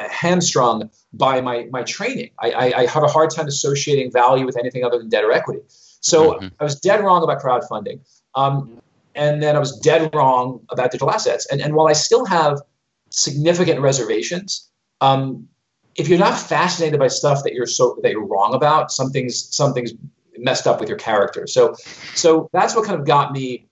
uh, 0.00 0.08
hamstrung 0.08 0.90
by 1.12 1.40
my, 1.40 1.68
my 1.70 1.82
training. 1.82 2.30
I, 2.40 2.50
I, 2.50 2.72
I, 2.78 2.86
have 2.86 3.04
a 3.04 3.06
hard 3.06 3.30
time 3.30 3.46
associating 3.46 4.10
value 4.10 4.44
with 4.44 4.56
anything 4.56 4.84
other 4.84 4.98
than 4.98 5.08
debt 5.08 5.22
or 5.22 5.30
equity. 5.30 5.60
So 6.00 6.32
mm-hmm. 6.32 6.48
I 6.58 6.64
was 6.64 6.80
dead 6.80 7.04
wrong 7.04 7.22
about 7.22 7.40
crowdfunding. 7.40 8.00
Um, 8.34 8.80
and 9.18 9.42
then 9.42 9.56
I 9.56 9.58
was 9.58 9.76
dead 9.80 10.14
wrong 10.14 10.60
about 10.70 10.92
digital 10.92 11.10
assets. 11.10 11.46
And, 11.50 11.60
and 11.60 11.74
while 11.74 11.88
I 11.88 11.92
still 11.92 12.24
have 12.26 12.62
significant 13.10 13.80
reservations, 13.80 14.70
um, 15.00 15.48
if 15.96 16.08
you're 16.08 16.18
not 16.18 16.38
fascinated 16.38 17.00
by 17.00 17.08
stuff 17.08 17.42
that 17.42 17.52
you're 17.52 17.66
so 17.66 17.98
that 18.02 18.12
you're 18.12 18.24
wrong 18.24 18.54
about, 18.54 18.92
something's 18.92 19.54
something's 19.54 19.92
messed 20.38 20.68
up 20.68 20.78
with 20.78 20.88
your 20.88 20.98
character. 20.98 21.48
So, 21.48 21.74
so 22.14 22.48
that's 22.52 22.76
what 22.76 22.84
kind 22.86 22.98
of 22.98 23.04
got 23.04 23.32
me 23.32 23.66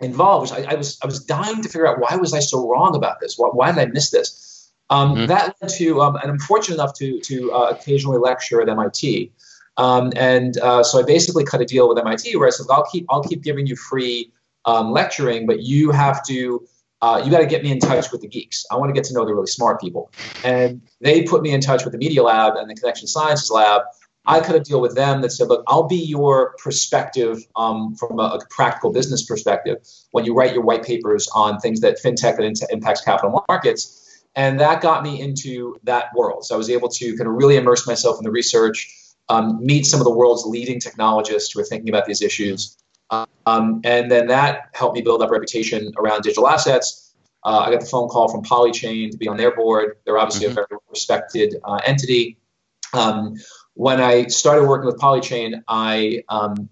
involved. 0.00 0.52
I, 0.52 0.72
I, 0.72 0.74
was 0.74 0.98
I 1.02 1.06
was 1.06 1.22
dying 1.22 1.62
to 1.62 1.68
figure 1.68 1.86
out 1.86 2.00
why 2.00 2.16
was 2.16 2.32
I 2.32 2.40
so 2.40 2.66
wrong 2.66 2.96
about 2.96 3.20
this? 3.20 3.34
Why, 3.36 3.48
why 3.48 3.72
did 3.72 3.78
I 3.78 3.86
miss 3.86 4.10
this? 4.10 4.72
Um, 4.88 5.14
mm-hmm. 5.14 5.26
That 5.26 5.56
led 5.60 5.70
to, 5.72 6.00
um, 6.00 6.16
and 6.16 6.30
I'm 6.30 6.38
fortunate 6.38 6.76
enough 6.76 6.94
to 6.94 7.20
to 7.20 7.52
uh, 7.52 7.76
occasionally 7.78 8.18
lecture 8.18 8.62
at 8.62 8.68
MIT. 8.70 9.32
Um, 9.76 10.10
and 10.16 10.56
uh, 10.58 10.82
so 10.82 10.98
I 10.98 11.02
basically 11.02 11.44
cut 11.44 11.60
a 11.60 11.66
deal 11.66 11.86
with 11.86 11.98
MIT 11.98 12.34
where 12.36 12.46
I 12.46 12.50
said, 12.50 12.66
I'll 12.70 12.88
keep 12.90 13.04
I'll 13.10 13.22
keep 13.22 13.42
giving 13.42 13.66
you 13.66 13.76
free 13.76 14.32
um, 14.66 14.92
lecturing, 14.92 15.46
but 15.46 15.62
you 15.62 15.90
have 15.90 16.24
to 16.26 16.66
uh, 17.02 17.20
you 17.22 17.30
got 17.30 17.40
to 17.40 17.46
get 17.46 17.62
me 17.62 17.70
in 17.70 17.78
touch 17.78 18.10
with 18.10 18.22
the 18.22 18.28
geeks. 18.28 18.64
I 18.70 18.76
want 18.76 18.88
to 18.88 18.94
get 18.94 19.04
to 19.04 19.14
know 19.14 19.24
the 19.24 19.34
really 19.34 19.46
smart 19.46 19.80
people. 19.80 20.10
And 20.44 20.80
they 21.00 21.22
put 21.22 21.42
me 21.42 21.52
in 21.52 21.60
touch 21.60 21.84
with 21.84 21.92
the 21.92 21.98
Media 21.98 22.22
Lab 22.22 22.56
and 22.56 22.70
the 22.70 22.74
Connection 22.74 23.06
Sciences 23.06 23.50
Lab. 23.50 23.82
I 24.24 24.40
cut 24.40 24.56
a 24.56 24.60
deal 24.60 24.80
with 24.80 24.96
them 24.96 25.20
that 25.20 25.30
said, 25.30 25.48
look, 25.48 25.62
I'll 25.68 25.86
be 25.86 25.96
your 25.96 26.54
perspective 26.62 27.46
um, 27.54 27.94
from 27.94 28.18
a, 28.18 28.24
a, 28.24 28.40
practical 28.50 28.90
business 28.90 29.24
perspective 29.24 29.76
when 30.10 30.24
you 30.24 30.34
write 30.34 30.52
your 30.52 30.62
white 30.62 30.82
papers 30.82 31.28
on 31.32 31.60
things 31.60 31.80
that 31.80 31.98
fintech 32.02 32.36
that 32.36 32.66
impacts 32.70 33.02
capital 33.02 33.44
markets. 33.48 34.24
And 34.34 34.58
that 34.58 34.80
got 34.80 35.04
me 35.04 35.20
into 35.20 35.78
that 35.84 36.06
world. 36.16 36.44
So 36.44 36.56
I 36.56 36.58
was 36.58 36.70
able 36.70 36.88
to 36.88 37.16
kind 37.16 37.28
of 37.28 37.34
really 37.34 37.56
immerse 37.56 37.86
myself 37.86 38.18
in 38.18 38.24
the 38.24 38.30
research, 38.30 38.92
um, 39.28 39.64
meet 39.64 39.86
some 39.86 40.00
of 40.00 40.04
the 40.04 40.10
world's 40.10 40.44
leading 40.44 40.80
technologists 40.80 41.52
who 41.52 41.60
are 41.60 41.64
thinking 41.64 41.88
about 41.88 42.06
these 42.06 42.20
issues. 42.20 42.76
Um, 43.10 43.80
and 43.84 44.10
then 44.10 44.26
that 44.28 44.70
helped 44.72 44.96
me 44.96 45.02
build 45.02 45.22
up 45.22 45.30
reputation 45.30 45.92
around 45.96 46.22
digital 46.22 46.48
assets. 46.48 47.14
Uh, 47.44 47.60
I 47.60 47.70
got 47.70 47.80
the 47.80 47.86
phone 47.86 48.08
call 48.08 48.28
from 48.28 48.42
Polychain 48.42 49.10
to 49.12 49.16
be 49.16 49.28
on 49.28 49.36
their 49.36 49.54
board. 49.54 49.98
They're 50.04 50.18
obviously 50.18 50.48
mm-hmm. 50.48 50.58
a 50.58 50.66
very 50.68 50.80
respected 50.90 51.56
uh, 51.64 51.80
entity. 51.86 52.38
Um, 52.92 53.36
when 53.74 54.00
I 54.00 54.26
started 54.26 54.66
working 54.66 54.86
with 54.86 54.96
Polychain, 54.96 55.62
I 55.68 56.24
um, 56.28 56.68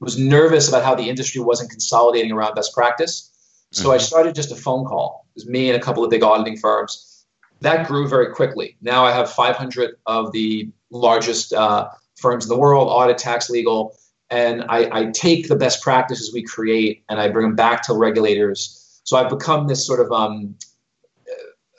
was 0.00 0.18
nervous 0.18 0.68
about 0.68 0.82
how 0.82 0.94
the 0.94 1.08
industry 1.08 1.42
wasn't 1.42 1.70
consolidating 1.70 2.32
around 2.32 2.54
best 2.54 2.72
practice. 2.72 3.30
So 3.70 3.84
mm-hmm. 3.84 3.92
I 3.92 3.98
started 3.98 4.34
just 4.34 4.50
a 4.50 4.56
phone 4.56 4.86
call. 4.86 5.26
It 5.30 5.40
was 5.40 5.48
me 5.48 5.68
and 5.68 5.80
a 5.80 5.84
couple 5.84 6.04
of 6.04 6.10
big 6.10 6.22
auditing 6.22 6.56
firms. 6.56 7.26
That 7.60 7.86
grew 7.86 8.08
very 8.08 8.32
quickly. 8.32 8.76
Now 8.80 9.04
I 9.04 9.12
have 9.12 9.30
500 9.30 9.96
of 10.06 10.32
the 10.32 10.70
largest 10.90 11.52
uh, 11.52 11.90
firms 12.16 12.44
in 12.44 12.48
the 12.48 12.58
world, 12.58 12.88
audit, 12.88 13.18
tax, 13.18 13.50
legal, 13.50 13.96
and 14.32 14.64
I, 14.68 14.88
I, 14.90 15.04
take 15.12 15.48
the 15.48 15.56
best 15.56 15.82
practices 15.82 16.32
we 16.32 16.42
create 16.42 17.04
and 17.10 17.20
I 17.20 17.28
bring 17.28 17.46
them 17.46 17.54
back 17.54 17.82
to 17.82 17.94
regulators. 17.94 19.00
So 19.04 19.18
I've 19.18 19.28
become 19.28 19.66
this 19.66 19.86
sort 19.86 20.00
of 20.00 20.10
um, 20.10 20.56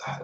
uh, 0.07 0.19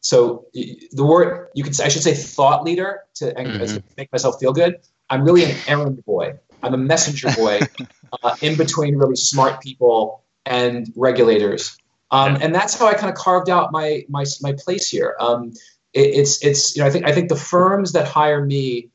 so 0.00 0.46
the 0.54 1.04
word 1.04 1.48
you 1.54 1.64
could 1.64 1.78
I 1.80 1.88
should 1.88 2.04
say 2.04 2.14
thought 2.14 2.62
leader 2.62 3.00
to, 3.16 3.34
mm-hmm. 3.34 3.64
to 3.64 3.82
make 3.96 4.12
myself 4.12 4.38
feel 4.38 4.52
good. 4.52 4.76
I'm 5.10 5.24
really 5.24 5.44
an 5.44 5.56
errand 5.66 6.04
boy. 6.04 6.34
I'm 6.62 6.72
a 6.72 6.78
messenger 6.78 7.32
boy 7.36 7.60
uh, 8.22 8.36
in 8.40 8.56
between 8.56 8.96
really 8.96 9.16
smart 9.16 9.60
people 9.60 10.22
and 10.44 10.92
regulators. 10.94 11.76
Um, 12.12 12.38
and 12.40 12.54
that's 12.54 12.78
how 12.78 12.86
I 12.86 12.94
kind 12.94 13.10
of 13.10 13.16
carved 13.16 13.50
out 13.50 13.72
my 13.72 14.04
my 14.08 14.24
my 14.40 14.52
place 14.52 14.88
here. 14.88 15.16
Um, 15.18 15.52
it, 15.92 16.14
it's 16.14 16.44
it's 16.44 16.76
you 16.76 16.82
know 16.82 16.88
I 16.88 16.90
think 16.90 17.06
I 17.06 17.12
think 17.12 17.28
the 17.28 17.36
firms 17.36 17.92
that 17.92 18.06
hire 18.06 18.44
me 18.44 18.90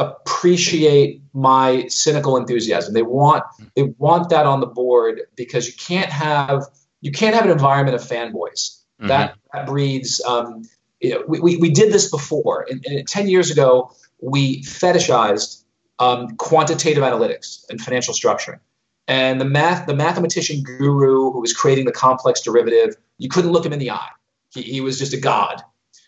appreciate 0.00 1.22
my 1.32 1.86
cynical 1.88 2.36
enthusiasm. 2.36 2.94
They 2.94 3.02
want 3.02 3.44
they 3.76 3.82
want 3.98 4.30
that 4.30 4.46
on 4.46 4.60
the 4.60 4.66
board 4.66 5.22
because 5.36 5.66
you 5.66 5.74
can't 5.74 6.10
have 6.10 6.64
you 7.00 7.12
can't 7.12 7.34
have 7.34 7.44
an 7.44 7.50
environment 7.50 7.94
of 7.94 8.02
fanboys. 8.02 8.80
Mm-hmm. 8.98 9.08
That 9.08 9.36
that 9.52 9.66
breeds. 9.66 10.22
Um, 10.24 10.62
you 11.00 11.14
know, 11.14 11.24
we, 11.26 11.40
we, 11.40 11.56
we 11.56 11.70
did 11.70 11.92
this 11.92 12.10
before. 12.10 12.66
And, 12.68 12.84
and 12.86 13.06
ten 13.08 13.28
years 13.28 13.50
ago, 13.50 13.92
we 14.20 14.62
fetishized 14.64 15.62
um, 15.98 16.36
quantitative 16.36 17.02
analytics 17.02 17.64
and 17.70 17.80
financial 17.80 18.14
structuring. 18.14 18.60
And 19.08 19.40
the 19.40 19.44
math, 19.44 19.86
the 19.86 19.94
mathematician 19.94 20.62
guru 20.62 21.32
who 21.32 21.40
was 21.40 21.52
creating 21.52 21.84
the 21.84 21.92
complex 21.92 22.42
derivative, 22.42 22.96
you 23.18 23.28
couldn't 23.28 23.50
look 23.50 23.66
him 23.66 23.72
in 23.72 23.78
the 23.78 23.90
eye. 23.90 24.08
He, 24.52 24.62
he 24.62 24.80
was 24.80 24.98
just 24.98 25.12
a 25.12 25.16
god. 25.16 25.62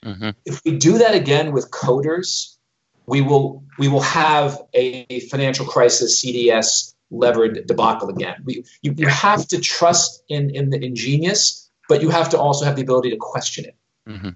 Mm-hmm. 0.04 0.30
If 0.44 0.60
we 0.64 0.76
do 0.76 0.98
that 0.98 1.14
again 1.14 1.52
with 1.52 1.70
coders, 1.70 2.51
we 3.12 3.20
will 3.20 3.62
we 3.78 3.88
will 3.88 4.00
have 4.00 4.58
a 4.72 5.20
financial 5.32 5.66
crisis, 5.66 6.24
CDS 6.24 6.94
levered 7.10 7.66
debacle 7.66 8.08
again. 8.08 8.36
We, 8.42 8.64
you, 8.80 8.94
you 8.96 9.06
have 9.06 9.46
to 9.48 9.60
trust 9.60 10.22
in 10.30 10.48
in 10.58 10.70
the 10.70 10.82
ingenious, 10.82 11.70
but 11.90 12.00
you 12.00 12.08
have 12.08 12.30
to 12.30 12.38
also 12.38 12.64
have 12.64 12.74
the 12.74 12.82
ability 12.82 13.10
to 13.10 13.18
question 13.18 13.66
it. 13.66 13.76
Mm-hmm. 14.08 14.30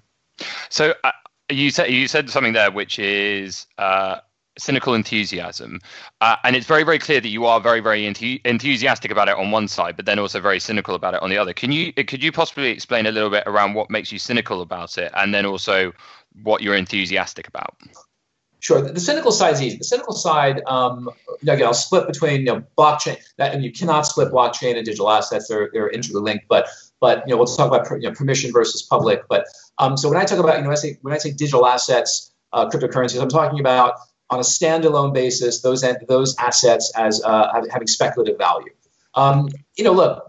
So 0.69 0.93
uh, 1.03 1.11
you 1.49 1.71
said 1.71 1.89
you 1.89 2.07
said 2.07 2.29
something 2.29 2.53
there, 2.53 2.69
which 2.69 2.99
is 2.99 3.65
uh, 3.79 4.19
cynical 4.59 4.93
enthusiasm. 4.93 5.79
Uh, 6.21 6.35
and 6.43 6.55
it's 6.55 6.67
very, 6.67 6.83
very 6.83 6.99
clear 6.99 7.19
that 7.19 7.29
you 7.29 7.45
are 7.45 7.59
very, 7.59 7.79
very 7.79 8.05
enthusiastic 8.05 9.09
about 9.09 9.27
it 9.27 9.35
on 9.37 9.49
one 9.49 9.67
side, 9.67 9.95
but 9.95 10.05
then 10.05 10.19
also 10.19 10.39
very 10.39 10.59
cynical 10.59 10.93
about 10.93 11.15
it 11.15 11.21
on 11.23 11.31
the 11.31 11.37
other. 11.39 11.53
Can 11.53 11.71
you 11.71 11.93
could 11.93 12.23
you 12.23 12.31
possibly 12.31 12.69
explain 12.69 13.07
a 13.07 13.11
little 13.11 13.31
bit 13.31 13.43
around 13.47 13.73
what 13.73 13.89
makes 13.89 14.11
you 14.11 14.19
cynical 14.19 14.61
about 14.61 14.99
it, 14.99 15.11
and 15.15 15.33
then 15.33 15.47
also 15.47 15.93
what 16.43 16.61
you're 16.61 16.75
enthusiastic 16.75 17.47
about? 17.47 17.75
Sure. 18.59 18.81
The, 18.81 18.99
cynical 18.99 19.31
side 19.31 19.53
is 19.53 19.61
easy. 19.61 19.77
The 19.77 19.83
cynical 19.83 20.13
side, 20.13 20.63
um, 20.65 21.09
again, 21.43 21.63
I'll 21.63 21.73
split 21.73 22.07
between 22.07 22.41
you 22.41 22.45
know 22.45 22.63
blockchain. 22.77 23.17
That, 23.37 23.53
and 23.53 23.63
you 23.63 23.71
cannot 23.71 24.07
split 24.07 24.31
blockchain 24.31 24.75
and 24.75 24.85
digital 24.85 25.11
assets; 25.11 25.47
they're 25.47 25.69
they're 25.71 25.89
interlinked. 25.89 26.47
But 26.47 26.67
but 26.99 27.23
you 27.27 27.33
know 27.33 27.37
we'll 27.37 27.45
talk 27.45 27.67
about 27.67 27.89
you 28.01 28.09
know, 28.09 28.15
permission 28.15 28.51
versus 28.51 28.81
public. 28.81 29.21
But 29.29 29.45
um, 29.77 29.95
so 29.95 30.09
when 30.09 30.17
I 30.17 30.25
talk 30.25 30.39
about 30.39 30.55
you 30.55 30.61
know 30.63 30.69
when 30.69 30.77
I 30.77 30.79
say 30.79 30.97
when 31.01 31.13
I 31.13 31.17
say 31.19 31.31
digital 31.31 31.67
assets, 31.67 32.33
uh, 32.51 32.67
cryptocurrencies, 32.67 33.21
I'm 33.21 33.29
talking 33.29 33.59
about 33.59 33.95
on 34.29 34.39
a 34.39 34.43
standalone 34.43 35.13
basis 35.13 35.61
those 35.61 35.85
those 36.07 36.35
assets 36.37 36.91
as 36.95 37.21
uh, 37.23 37.61
having 37.71 37.87
speculative 37.87 38.39
value. 38.39 38.71
Um, 39.13 39.49
you 39.75 39.83
know, 39.83 39.93
look, 39.93 40.26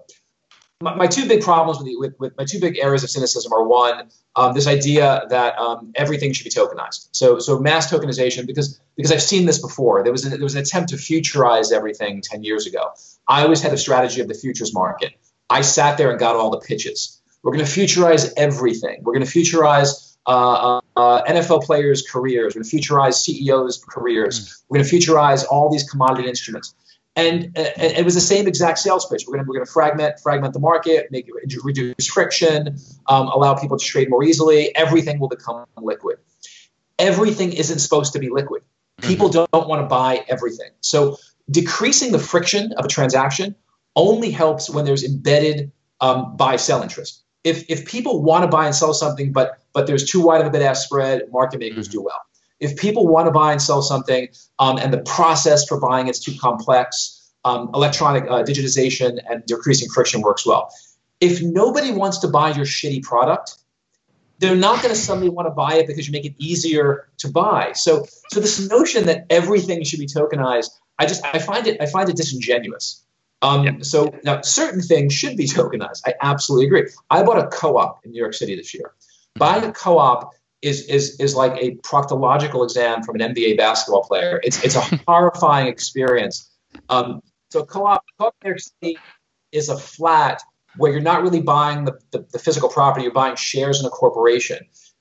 my, 0.80 0.94
my 0.94 1.06
two 1.06 1.26
big 1.26 1.42
problems 1.42 1.78
with, 1.80 1.92
with, 1.98 2.20
with, 2.20 2.36
my 2.36 2.44
two 2.44 2.60
big 2.60 2.78
areas 2.78 3.02
of 3.02 3.10
cynicism 3.10 3.52
are 3.52 3.64
one, 3.64 4.10
um, 4.36 4.54
this 4.54 4.66
idea 4.66 5.26
that 5.28 5.58
um, 5.58 5.92
everything 5.96 6.32
should 6.32 6.44
be 6.44 6.50
tokenized. 6.50 7.08
So, 7.12 7.38
so 7.38 7.58
mass 7.58 7.90
tokenization, 7.90 8.46
because 8.46 8.80
because 8.96 9.12
I've 9.12 9.22
seen 9.22 9.46
this 9.46 9.60
before. 9.60 10.02
There 10.02 10.12
was 10.12 10.26
a, 10.26 10.30
there 10.30 10.40
was 10.40 10.54
an 10.54 10.60
attempt 10.60 10.90
to 10.90 10.96
futurize 10.96 11.72
everything 11.72 12.20
ten 12.20 12.42
years 12.44 12.66
ago. 12.66 12.92
I 13.28 13.42
always 13.42 13.62
had 13.62 13.72
a 13.72 13.78
strategy 13.78 14.20
of 14.20 14.28
the 14.28 14.34
futures 14.34 14.72
market. 14.72 15.14
I 15.50 15.62
sat 15.62 15.98
there 15.98 16.10
and 16.10 16.18
got 16.18 16.36
all 16.36 16.50
the 16.50 16.60
pitches. 16.60 17.20
We're 17.42 17.52
going 17.52 17.64
to 17.64 17.70
futurize 17.70 18.32
everything. 18.36 19.02
We're 19.02 19.14
going 19.14 19.26
to 19.26 19.38
futurize 19.38 20.16
uh, 20.26 20.80
uh, 20.96 21.24
NFL 21.24 21.62
players' 21.62 22.02
careers. 22.02 22.54
We're 22.54 22.62
going 22.62 22.70
to 22.70 22.76
futurize 22.76 23.14
CEOs' 23.14 23.82
careers. 23.88 24.40
Mm. 24.40 24.62
We're 24.68 24.76
going 24.78 24.88
to 24.88 24.96
futurize 24.96 25.44
all 25.48 25.70
these 25.70 25.88
commodity 25.88 26.28
instruments. 26.28 26.74
And, 27.18 27.44
and, 27.56 27.92
it 27.98 28.04
was 28.04 28.14
the 28.14 28.20
same 28.20 28.46
exact 28.46 28.78
sales 28.78 29.06
pitch. 29.06 29.24
We're 29.26 29.34
going 29.34 29.44
to, 29.44 29.50
we're 29.50 29.64
to 29.64 29.70
fragment 29.70 30.20
fragment 30.20 30.54
the 30.54 30.60
market, 30.60 31.10
make 31.10 31.28
it 31.28 31.64
reduce 31.64 32.06
friction, 32.06 32.78
um, 33.08 33.28
allow 33.28 33.54
people 33.54 33.76
to 33.76 33.84
trade 33.84 34.08
more 34.08 34.22
easily. 34.22 34.74
Everything 34.76 35.18
will 35.18 35.28
become 35.28 35.66
liquid. 35.76 36.18
Everything 36.98 37.52
isn't 37.52 37.80
supposed 37.80 38.12
to 38.14 38.18
be 38.18 38.30
liquid. 38.30 38.62
People 39.02 39.28
mm-hmm. 39.28 39.44
don't 39.52 39.68
want 39.68 39.82
to 39.82 39.86
buy 39.86 40.24
everything. 40.28 40.70
So 40.80 41.16
decreasing 41.50 42.12
the 42.12 42.18
friction 42.18 42.72
of 42.74 42.84
a 42.84 42.88
transaction 42.88 43.54
only 43.96 44.30
helps 44.30 44.70
when 44.70 44.84
there's 44.84 45.04
embedded 45.04 45.72
um, 46.00 46.36
buy 46.36 46.56
sell 46.56 46.82
interest 46.82 47.24
if 47.44 47.64
if 47.68 47.86
people 47.86 48.22
want 48.22 48.44
to 48.44 48.48
buy 48.48 48.66
and 48.66 48.74
sell 48.74 48.94
something, 48.94 49.32
but 49.32 49.58
but 49.72 49.86
there's 49.86 50.04
too 50.04 50.20
wide 50.20 50.40
of 50.40 50.46
a 50.46 50.50
bid 50.50 50.62
ask 50.62 50.84
spread, 50.84 51.22
market 51.32 51.60
makers 51.60 51.88
mm-hmm. 51.88 51.98
do 51.98 52.02
well. 52.02 52.20
If 52.60 52.76
people 52.76 53.06
want 53.06 53.26
to 53.26 53.30
buy 53.30 53.52
and 53.52 53.62
sell 53.62 53.82
something, 53.82 54.28
um, 54.58 54.78
and 54.78 54.92
the 54.92 54.98
process 54.98 55.66
for 55.66 55.78
buying 55.80 56.08
is 56.08 56.18
too 56.18 56.34
complex, 56.40 57.30
um, 57.44 57.70
electronic 57.74 58.24
uh, 58.24 58.42
digitization 58.42 59.18
and 59.30 59.44
decreasing 59.46 59.88
friction 59.88 60.20
works 60.22 60.44
well. 60.44 60.72
If 61.20 61.42
nobody 61.42 61.92
wants 61.92 62.18
to 62.18 62.28
buy 62.28 62.52
your 62.52 62.64
shitty 62.64 63.02
product, 63.02 63.56
they're 64.38 64.56
not 64.56 64.82
going 64.82 64.94
to 64.94 65.00
suddenly 65.00 65.28
want 65.28 65.46
to 65.46 65.50
buy 65.50 65.74
it 65.74 65.86
because 65.86 66.06
you 66.06 66.12
make 66.12 66.24
it 66.24 66.34
easier 66.38 67.08
to 67.18 67.28
buy. 67.28 67.72
So, 67.74 68.06
so 68.30 68.40
this 68.40 68.68
notion 68.68 69.06
that 69.06 69.26
everything 69.30 69.82
should 69.82 69.98
be 69.98 70.06
tokenized, 70.06 70.70
I 70.98 71.06
just 71.06 71.24
I 71.24 71.38
find 71.38 71.66
it 71.66 71.80
I 71.80 71.86
find 71.86 72.08
it 72.08 72.16
disingenuous. 72.16 73.04
Um, 73.40 73.64
yep. 73.64 73.84
So 73.84 74.12
now 74.24 74.40
certain 74.42 74.80
things 74.80 75.12
should 75.12 75.36
be 75.36 75.46
tokenized. 75.46 76.02
I 76.06 76.14
absolutely 76.20 76.66
agree. 76.66 76.90
I 77.10 77.22
bought 77.22 77.38
a 77.38 77.46
co-op 77.48 78.04
in 78.04 78.10
New 78.10 78.20
York 78.20 78.34
City 78.34 78.56
this 78.56 78.74
year. 78.74 78.92
Buying 79.36 79.64
a 79.64 79.72
co-op 79.72 80.34
is 80.62 80.82
is 80.86 81.18
is 81.20 81.34
like 81.34 81.52
a 81.62 81.76
proctological 81.76 82.64
exam 82.64 83.02
from 83.02 83.20
an 83.20 83.34
NBA 83.34 83.56
basketball 83.56 84.02
player. 84.02 84.40
It's 84.42 84.62
it's 84.64 84.76
a 84.76 84.80
horrifying 85.06 85.68
experience. 85.68 86.50
Um, 86.88 87.20
so 87.50 87.64
co-op, 87.64 88.04
co-op 88.18 88.34
New 88.44 88.50
York 88.50 88.60
City 88.60 88.98
is 89.52 89.68
a 89.68 89.78
flat 89.78 90.42
where 90.76 90.92
you're 90.92 91.00
not 91.00 91.22
really 91.22 91.40
buying 91.40 91.84
the, 91.84 91.98
the, 92.12 92.26
the 92.32 92.38
physical 92.38 92.68
property. 92.68 93.04
You're 93.04 93.12
buying 93.12 93.36
shares 93.36 93.80
in 93.80 93.86
a 93.86 93.90
corporation. 93.90 94.58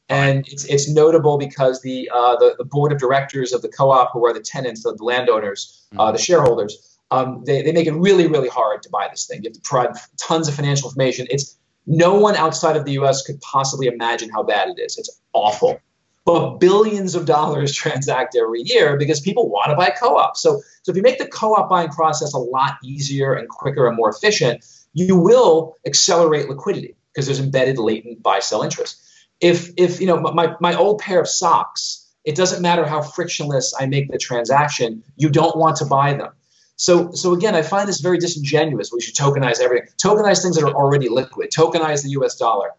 And 0.09 0.47
it's, 0.47 0.63
it's 0.65 0.89
notable 0.89 1.37
because 1.37 1.81
the, 1.81 2.09
uh, 2.13 2.37
the, 2.37 2.55
the 2.57 2.63
board 2.63 2.93
of 2.93 2.97
directors 2.97 3.51
of 3.51 3.61
the 3.61 3.67
co-op, 3.67 4.13
who 4.13 4.25
are 4.25 4.33
the 4.33 4.39
tenants, 4.39 4.83
the, 4.83 4.93
the 4.95 5.03
landowners, 5.03 5.85
uh, 5.97 6.11
the 6.11 6.17
shareholders, 6.17 6.97
um, 7.11 7.43
they, 7.45 7.61
they 7.61 7.73
make 7.73 7.87
it 7.87 7.93
really, 7.93 8.27
really 8.27 8.47
hard 8.47 8.81
to 8.83 8.89
buy 8.89 9.07
this 9.11 9.25
thing. 9.25 9.43
You 9.43 9.49
have 9.49 9.53
to 9.53 9.61
provide 9.61 9.97
tons 10.17 10.47
of 10.47 10.55
financial 10.55 10.89
information. 10.89 11.27
It's 11.29 11.57
no 11.87 12.15
one 12.15 12.35
outside 12.35 12.75
of 12.75 12.85
the 12.85 12.91
U.S. 12.93 13.23
could 13.23 13.39
possibly 13.41 13.87
imagine 13.87 14.29
how 14.29 14.43
bad 14.43 14.67
it 14.67 14.79
is. 14.79 14.97
It's 14.97 15.21
awful. 15.33 15.79
But 16.25 16.57
billions 16.57 17.15
of 17.15 17.25
dollars 17.25 17.73
transact 17.75 18.35
every 18.35 18.61
year 18.61 18.97
because 18.97 19.21
people 19.21 19.49
want 19.49 19.69
to 19.71 19.75
buy 19.75 19.91
co-op. 19.91 20.35
So, 20.35 20.61
so 20.83 20.91
if 20.91 20.97
you 20.97 21.01
make 21.01 21.17
the 21.17 21.27
co-op 21.27 21.69
buying 21.69 21.89
process 21.89 22.33
a 22.33 22.37
lot 22.37 22.77
easier 22.83 23.33
and 23.33 23.47
quicker 23.47 23.87
and 23.87 23.95
more 23.95 24.09
efficient, 24.09 24.65
you 24.93 25.15
will 25.15 25.75
accelerate 25.85 26.49
liquidity 26.49 26.95
because 27.13 27.25
there's 27.25 27.39
embedded 27.39 27.79
latent 27.79 28.21
buy-sell 28.21 28.63
interest. 28.63 29.01
If, 29.39 29.71
if 29.77 30.01
you 30.01 30.07
know 30.07 30.19
my, 30.19 30.55
my 30.59 30.75
old 30.75 30.99
pair 30.99 31.21
of 31.21 31.27
socks, 31.27 32.05
it 32.25 32.35
doesn't 32.35 32.61
matter 32.61 32.85
how 32.85 33.01
frictionless 33.01 33.73
I 33.79 33.85
make 33.85 34.11
the 34.11 34.17
transaction, 34.17 35.03
you 35.15 35.29
don't 35.29 35.55
want 35.55 35.77
to 35.77 35.85
buy 35.85 36.13
them. 36.13 36.33
So, 36.77 37.11
so 37.11 37.33
again, 37.33 37.55
I 37.55 37.63
find 37.63 37.87
this 37.89 37.99
very 37.99 38.17
disingenuous. 38.19 38.91
We 38.91 39.01
should 39.01 39.15
tokenize 39.15 39.59
everything. 39.59 39.89
Tokenize 40.01 40.41
things 40.41 40.55
that 40.55 40.63
are 40.63 40.73
already 40.73 41.09
liquid. 41.09 41.51
Tokenize 41.51 42.03
the 42.03 42.09
U.S. 42.11 42.35
dollar. 42.35 42.71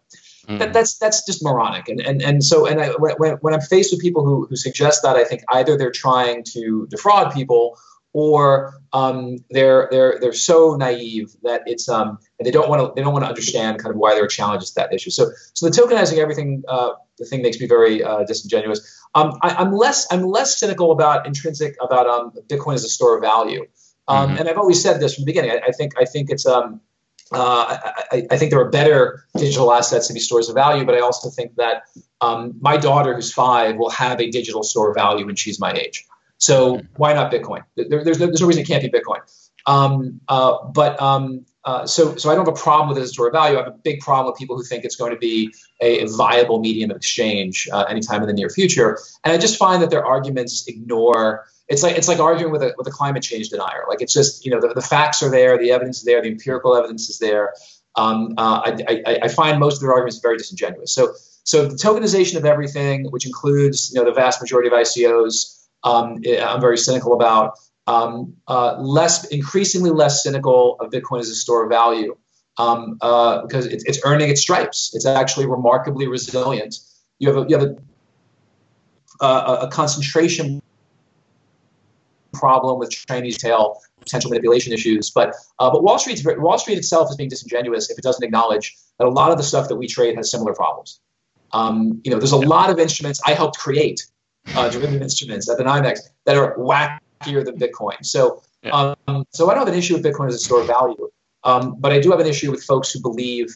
Mm. 0.47 0.59
That, 0.61 0.73
that's 0.73 0.97
that's 0.97 1.27
just 1.27 1.45
moronic, 1.45 1.89
and 1.89 2.01
and 2.01 2.23
and 2.23 2.43
so 2.43 2.65
and 2.65 2.81
I, 2.81 2.89
when 2.93 3.33
when 3.43 3.53
I'm 3.53 3.61
faced 3.61 3.93
with 3.93 4.01
people 4.01 4.25
who 4.25 4.47
who 4.47 4.57
suggest 4.57 5.03
that, 5.03 5.15
I 5.15 5.25
think 5.25 5.43
either 5.51 5.77
they're 5.77 5.91
trying 5.91 6.43
to 6.55 6.87
defraud 6.91 7.35
people 7.35 7.77
or 8.15 8.75
um, 8.93 9.37
they're 9.51 9.89
they're 9.91 10.19
they're 10.21 10.33
so 10.33 10.75
naive 10.77 11.35
that 11.43 11.63
it's 11.67 11.89
um 11.89 12.19
and 12.39 12.47
they 12.47 12.51
don't 12.51 12.69
want 12.69 12.81
to 12.81 12.93
they 12.95 13.03
don't 13.03 13.13
want 13.13 13.25
to 13.25 13.29
understand 13.29 13.79
kind 13.79 13.95
of 13.95 13.99
why 13.99 14.15
there 14.15 14.25
are 14.25 14.29
challenges 14.29 14.71
to 14.71 14.75
that 14.77 14.93
issue. 14.95 15.11
So 15.11 15.31
so 15.53 15.69
the 15.69 15.73
tokenizing 15.73 16.19
everything 16.19 16.63
uh, 16.69 16.93
the 17.19 17.27
thing 17.27 17.43
makes 17.43 17.61
me 17.61 17.67
very 17.67 18.03
uh, 18.03 18.25
disingenuous. 18.25 18.81
Um, 19.15 19.39
I, 19.43 19.61
am 19.63 19.73
less 19.73 20.07
I'm 20.11 20.23
less 20.23 20.59
cynical 20.59 20.93
about 20.93 21.27
intrinsic 21.27 21.77
about 21.83 22.07
um, 22.07 22.33
Bitcoin 22.49 22.75
as 22.75 22.85
a 22.85 22.89
store 22.89 23.17
of 23.17 23.23
value. 23.23 23.67
Um, 24.09 24.31
mm-hmm. 24.31 24.39
And 24.39 24.49
I've 24.49 24.59
always 24.59 24.83
said 24.83 25.01
this 25.01 25.15
from 25.15 25.23
the 25.23 25.27
beginning. 25.27 25.51
I, 25.51 25.69
I 25.69 25.73
think 25.73 25.93
I 25.99 26.05
think 26.05 26.31
it's 26.31 26.47
um, 26.47 26.81
uh, 27.33 27.79
I, 28.11 28.27
I, 28.31 28.39
think 28.39 28.51
there 28.51 28.61
are 28.61 28.71
better 28.71 29.25
digital 29.37 29.71
assets 29.73 30.09
to 30.09 30.15
be 30.15 30.21
stores 30.21 30.49
of 30.49 30.55
value, 30.55 30.87
but 30.87 30.95
I 30.95 31.01
also 31.01 31.29
think 31.29 31.57
that 31.57 31.83
um, 32.23 32.55
my 32.61 32.79
daughter, 32.79 33.15
who's 33.15 33.33
five, 33.33 33.77
will 33.77 33.91
have 33.91 34.19
a 34.21 34.31
digital 34.31 34.63
store 34.63 34.91
of 34.91 34.95
value 34.95 35.27
when 35.27 35.37
she's 35.37 35.61
my 35.61 35.73
age. 35.73 36.07
So 36.39 36.81
why 36.97 37.13
not 37.13 37.31
Bitcoin? 37.31 37.65
There, 37.77 38.03
there's, 38.03 38.19
no, 38.19 38.27
there's 38.27 38.41
no 38.41 38.47
reason 38.47 38.63
it 38.63 38.67
can't 38.67 38.83
be 38.83 38.89
Bitcoin. 38.89 39.21
Um, 39.67 40.21
uh, 40.29 40.65
but 40.73 41.01
um, 41.03 41.45
uh, 41.65 41.87
so, 41.87 42.17
so 42.17 42.31
I 42.31 42.35
don't 42.35 42.47
have 42.47 42.55
a 42.55 42.59
problem 42.59 42.89
with 42.89 42.97
it 42.97 43.03
as 43.03 43.11
a 43.11 43.13
store 43.13 43.27
of 43.27 43.35
value. 43.35 43.59
I 43.59 43.65
have 43.65 43.75
a 43.75 43.77
big 43.77 44.01
problem 44.01 44.33
with 44.33 44.39
people 44.39 44.57
who 44.57 44.65
think 44.65 44.85
it's 44.85 44.97
going 44.97 45.13
to 45.13 45.19
be 45.19 45.53
a, 45.83 46.05
a 46.05 46.07
viable 46.07 46.61
medium 46.61 46.91
of 46.91 46.97
exchange 46.97 47.69
uh, 47.71 47.83
anytime 47.83 48.23
in 48.23 48.29
the 48.29 48.33
near 48.33 48.49
future. 48.49 48.99
And 49.25 49.33
I 49.33 49.39
just 49.39 49.59
find 49.59 49.83
that 49.83 49.91
their 49.91 50.07
arguments 50.07 50.67
ignore. 50.67 51.45
It's 51.69 51.83
like 51.83 51.97
it's 51.97 52.09
like 52.09 52.19
arguing 52.19 52.53
with 52.53 52.63
a 52.63 52.75
with 52.79 52.87
a 52.87 52.91
climate 52.91 53.23
change 53.23 53.51
denier. 53.51 53.85
Like 53.89 54.01
it's 54.01 54.13
just 54.13 54.45
you 54.45 54.51
know 54.51 54.61
the, 54.61 54.75
the 54.75 54.81
facts 54.83 55.23
are 55.23 55.31
there, 55.31 55.59
the 55.59 55.71
evidence 55.71 55.99
is 55.99 56.05
there, 56.05 56.23
the 56.23 56.29
empirical 56.29 56.77
evidence 56.77 57.09
is 57.09 57.19
there. 57.19 57.53
Um, 57.97 58.35
uh, 58.39 58.63
I, 58.65 59.01
I, 59.07 59.19
I 59.25 59.29
find 59.29 59.59
most 59.59 59.77
of 59.77 59.81
their 59.81 59.93
arguments 59.93 60.19
very 60.19 60.39
disingenuous. 60.39 60.95
So 60.95 61.15
so 61.45 61.67
the 61.67 61.77
tokenization 61.77 62.37
of 62.37 62.45
everything, 62.45 63.07
which 63.11 63.27
includes 63.27 63.93
you 63.93 64.01
know 64.01 64.07
the 64.07 64.15
vast 64.15 64.41
majority 64.41 64.69
of 64.69 64.75
ICOs 64.75 65.59
um, 65.85 66.23
I'm 66.27 66.61
very 66.61 66.79
cynical 66.79 67.15
about. 67.15 67.59
Um, 67.87 68.35
uh, 68.47 68.77
less, 68.79 69.25
increasingly 69.29 69.91
less 69.91 70.23
cynical 70.23 70.77
of 70.81 70.91
Bitcoin 70.91 71.21
as 71.21 71.31
a 71.31 71.35
store 71.35 71.65
of 71.65 71.71
value 71.71 72.17
um, 72.59 72.99
uh, 73.01 73.43
because 73.43 73.67
it, 73.67 73.83
it's 73.87 73.99
earning 74.05 74.29
its 74.29 74.43
stripes. 74.43 74.91
It's 74.93 75.07
actually 75.07 75.47
remarkably 75.47 76.07
resilient. 76.07 76.77
You 77.19 77.29
have 77.29 77.47
a, 77.47 77.49
you 77.49 77.59
have 77.59 77.69
a, 77.69 79.25
uh, 79.25 79.59
a 79.63 79.69
concentration 79.69 80.61
problem 82.33 82.79
with 82.79 82.91
Chinese 82.91 83.39
tail 83.39 83.81
potential 84.01 84.31
manipulation 84.31 84.73
issues. 84.73 85.11
But 85.11 85.35
uh, 85.59 85.71
but 85.71 85.83
Wall 85.83 85.99
Street 85.99 86.23
Wall 86.39 86.59
Street 86.59 86.79
itself 86.79 87.11
is 87.11 87.17
being 87.17 87.29
disingenuous 87.29 87.91
if 87.91 87.99
it 87.99 88.03
doesn't 88.03 88.25
acknowledge 88.25 88.77
that 88.99 89.07
a 89.07 89.11
lot 89.11 89.31
of 89.31 89.37
the 89.37 89.45
stuff 89.45 89.69
that 89.69 89.77
we 89.77 89.87
trade 89.87 90.17
has 90.17 90.31
similar 90.31 90.55
problems. 90.55 91.01
Um, 91.53 92.01
you 92.05 92.11
know, 92.11 92.19
there's 92.19 92.33
a 92.33 92.37
lot 92.37 92.71
of 92.71 92.79
instruments 92.79 93.21
I 93.27 93.33
helped 93.33 93.59
create 93.59 94.07
uh, 94.55 94.69
derivative 94.69 95.03
instruments 95.03 95.49
at 95.49 95.57
the 95.59 95.65
NYMEX 95.65 96.01
that 96.27 96.37
are 96.37 96.57
wackier 96.57 97.45
than 97.45 97.59
Bitcoin. 97.59 98.05
So, 98.05 98.43
yeah. 98.63 98.95
um, 99.07 99.25
so 99.31 99.51
I 99.51 99.55
don't 99.55 99.67
have 99.67 99.73
an 99.73 99.79
issue 99.79 99.95
with 99.95 100.05
Bitcoin 100.05 100.29
as 100.29 100.35
a 100.35 100.39
store 100.39 100.61
of 100.61 100.67
value, 100.67 101.09
um, 101.45 101.77
but 101.79 101.93
I 101.93 102.01
do 102.01 102.11
have 102.11 102.21
an 102.21 102.27
issue 102.27 102.51
with 102.51 102.63
folks 102.65 102.91
who 102.91 103.01
believe. 103.01 103.55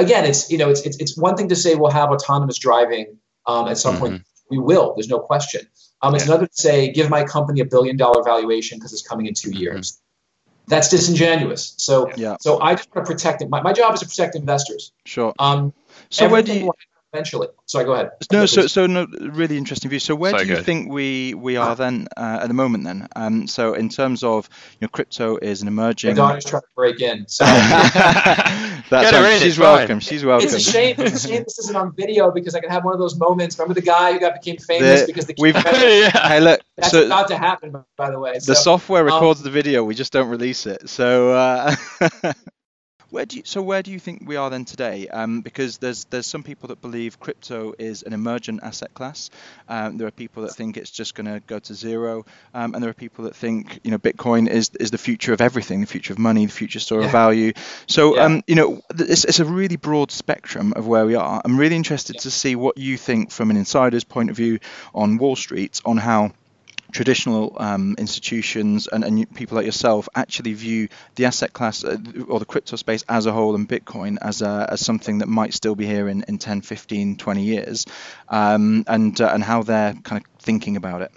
Again, 0.00 0.24
it's 0.24 0.50
you 0.50 0.58
know 0.58 0.70
it's 0.70 0.82
it's, 0.82 0.96
it's 0.98 1.16
one 1.16 1.36
thing 1.36 1.48
to 1.48 1.56
say 1.56 1.74
we'll 1.74 1.90
have 1.90 2.10
autonomous 2.10 2.58
driving 2.58 3.18
um, 3.46 3.68
at 3.68 3.78
some 3.78 3.94
mm-hmm. 3.94 4.04
point. 4.04 4.22
We 4.50 4.58
will. 4.58 4.94
There's 4.94 5.08
no 5.08 5.18
question. 5.18 5.66
Um, 6.02 6.14
it's 6.14 6.26
yeah. 6.26 6.32
another 6.32 6.46
to 6.46 6.54
say 6.54 6.92
give 6.92 7.10
my 7.10 7.24
company 7.24 7.60
a 7.60 7.64
billion 7.64 7.96
dollar 7.96 8.22
valuation 8.22 8.78
because 8.78 8.92
it's 8.92 9.06
coming 9.06 9.26
in 9.26 9.34
two 9.34 9.50
years. 9.50 9.92
Mm-hmm. 9.92 10.04
That's 10.68 10.88
disingenuous. 10.88 11.74
So, 11.78 12.10
yeah. 12.16 12.36
so 12.40 12.60
I 12.60 12.74
just 12.74 12.94
want 12.94 13.06
to 13.06 13.12
protect 13.12 13.40
it. 13.40 13.48
My, 13.48 13.62
my 13.62 13.72
job 13.72 13.94
is 13.94 14.00
to 14.00 14.06
protect 14.06 14.36
investors. 14.36 14.92
Sure. 15.06 15.32
Um, 15.38 15.72
so 16.10 16.28
where 16.28 16.42
do 16.42 16.52
you 16.52 16.72
eventually. 17.12 17.48
Sorry, 17.66 17.84
go 17.84 17.92
ahead. 17.92 18.10
No, 18.32 18.46
so 18.46 18.66
so 18.66 18.86
no, 18.86 19.06
really 19.20 19.56
interesting 19.56 19.90
view. 19.90 19.98
So 19.98 20.14
where 20.14 20.32
so 20.32 20.38
do 20.38 20.44
you 20.46 20.56
good. 20.56 20.64
think 20.64 20.92
we 20.92 21.34
we 21.34 21.56
are 21.56 21.74
then 21.74 22.08
uh, 22.16 22.40
at 22.42 22.48
the 22.48 22.54
moment 22.54 22.84
then? 22.84 23.08
Um, 23.16 23.46
so 23.46 23.74
in 23.74 23.88
terms 23.88 24.22
of 24.22 24.48
you 24.80 24.86
know, 24.86 24.88
crypto 24.88 25.36
is 25.36 25.62
an 25.62 25.68
emerging. 25.68 26.10
My 26.10 26.16
daughter's 26.16 26.44
trying 26.44 26.62
to 26.62 26.68
break 26.74 27.00
in. 27.00 27.26
So. 27.28 27.44
That's 28.90 29.12
right. 29.12 29.40
She's 29.40 29.58
welcome. 29.58 30.00
She's 30.00 30.24
welcome. 30.24 30.46
It's 30.46 30.54
a 30.54 30.60
shame. 30.60 30.96
It's 30.98 31.24
a 31.24 31.28
shame 31.28 31.44
this 31.44 31.58
isn't 31.58 31.76
on 31.76 31.94
video 31.94 32.30
because 32.30 32.54
I 32.54 32.60
can 32.60 32.70
have 32.70 32.84
one 32.84 32.94
of 32.94 33.00
those 33.00 33.16
moments. 33.16 33.58
Remember 33.58 33.74
the 33.74 33.86
guy 33.86 34.12
who 34.12 34.20
got 34.20 34.34
became 34.34 34.56
famous 34.56 35.02
the, 35.02 35.06
because 35.06 35.26
the 35.26 35.34
we've, 35.38 35.54
yeah. 35.54 36.28
Hey, 36.28 36.40
look, 36.40 36.60
that's 36.76 36.90
so 36.90 37.06
about 37.06 37.28
to 37.28 37.36
happen. 37.36 37.84
By 37.96 38.10
the 38.10 38.18
way, 38.18 38.34
the 38.34 38.54
software 38.54 39.00
um, 39.00 39.14
records 39.14 39.40
um, 39.40 39.44
the 39.44 39.50
video. 39.50 39.84
We 39.84 39.94
just 39.94 40.12
don't 40.12 40.28
release 40.28 40.66
it. 40.66 40.88
So. 40.88 41.32
Uh, 41.32 41.76
Where 43.10 43.24
do 43.24 43.38
you, 43.38 43.42
so 43.46 43.62
where 43.62 43.82
do 43.82 43.90
you 43.90 43.98
think 43.98 44.24
we 44.26 44.36
are 44.36 44.50
then 44.50 44.66
today? 44.66 45.08
Um, 45.08 45.40
because 45.40 45.78
there's 45.78 46.04
there's 46.06 46.26
some 46.26 46.42
people 46.42 46.68
that 46.68 46.82
believe 46.82 47.18
crypto 47.18 47.72
is 47.78 48.02
an 48.02 48.12
emergent 48.12 48.60
asset 48.62 48.92
class. 48.92 49.30
Um, 49.66 49.96
there 49.96 50.06
are 50.06 50.10
people 50.10 50.42
that 50.42 50.54
think 50.54 50.76
it's 50.76 50.90
just 50.90 51.14
going 51.14 51.26
to 51.26 51.40
go 51.46 51.58
to 51.58 51.74
zero, 51.74 52.26
um, 52.52 52.74
and 52.74 52.82
there 52.82 52.90
are 52.90 52.94
people 52.94 53.24
that 53.24 53.34
think 53.34 53.80
you 53.82 53.90
know 53.90 53.98
Bitcoin 53.98 54.46
is 54.46 54.70
is 54.78 54.90
the 54.90 54.98
future 54.98 55.32
of 55.32 55.40
everything, 55.40 55.80
the 55.80 55.86
future 55.86 56.12
of 56.12 56.18
money, 56.18 56.44
the 56.44 56.52
future 56.52 56.80
store 56.80 57.00
yeah. 57.00 57.06
of 57.06 57.12
value. 57.12 57.52
So 57.86 58.16
yeah. 58.16 58.24
Um, 58.24 58.42
you 58.46 58.56
know 58.56 58.82
it's, 58.98 59.24
it's 59.24 59.40
a 59.40 59.44
really 59.46 59.76
broad 59.76 60.10
spectrum 60.10 60.74
of 60.76 60.86
where 60.86 61.06
we 61.06 61.14
are. 61.14 61.40
I'm 61.42 61.56
really 61.56 61.76
interested 61.76 62.16
yeah. 62.16 62.22
to 62.22 62.30
see 62.30 62.56
what 62.56 62.76
you 62.76 62.98
think 62.98 63.30
from 63.30 63.50
an 63.50 63.56
insider's 63.56 64.04
point 64.04 64.28
of 64.28 64.36
view 64.36 64.58
on 64.94 65.16
Wall 65.16 65.36
Street 65.36 65.80
on 65.86 65.96
how 65.96 66.32
traditional 66.92 67.56
um, 67.58 67.94
institutions 67.98 68.86
and, 68.86 69.04
and, 69.04 69.34
people 69.34 69.56
like 69.56 69.66
yourself 69.66 70.08
actually 70.14 70.54
view 70.54 70.88
the 71.16 71.26
asset 71.26 71.52
class 71.52 71.84
uh, 71.84 71.98
or 72.28 72.38
the 72.38 72.46
crypto 72.46 72.76
space 72.76 73.04
as 73.08 73.26
a 73.26 73.32
whole 73.32 73.54
and 73.54 73.68
Bitcoin 73.68 74.16
as, 74.22 74.42
a, 74.42 74.66
as 74.70 74.84
something 74.84 75.18
that 75.18 75.28
might 75.28 75.52
still 75.52 75.74
be 75.74 75.86
here 75.86 76.08
in, 76.08 76.24
in 76.28 76.38
10, 76.38 76.62
15, 76.62 77.16
20 77.16 77.42
years, 77.42 77.86
um, 78.28 78.84
and, 78.86 79.20
uh, 79.20 79.30
and 79.32 79.44
how 79.44 79.62
they're 79.62 79.94
kind 80.02 80.22
of 80.22 80.42
thinking 80.42 80.76
about 80.76 81.02
it. 81.02 81.12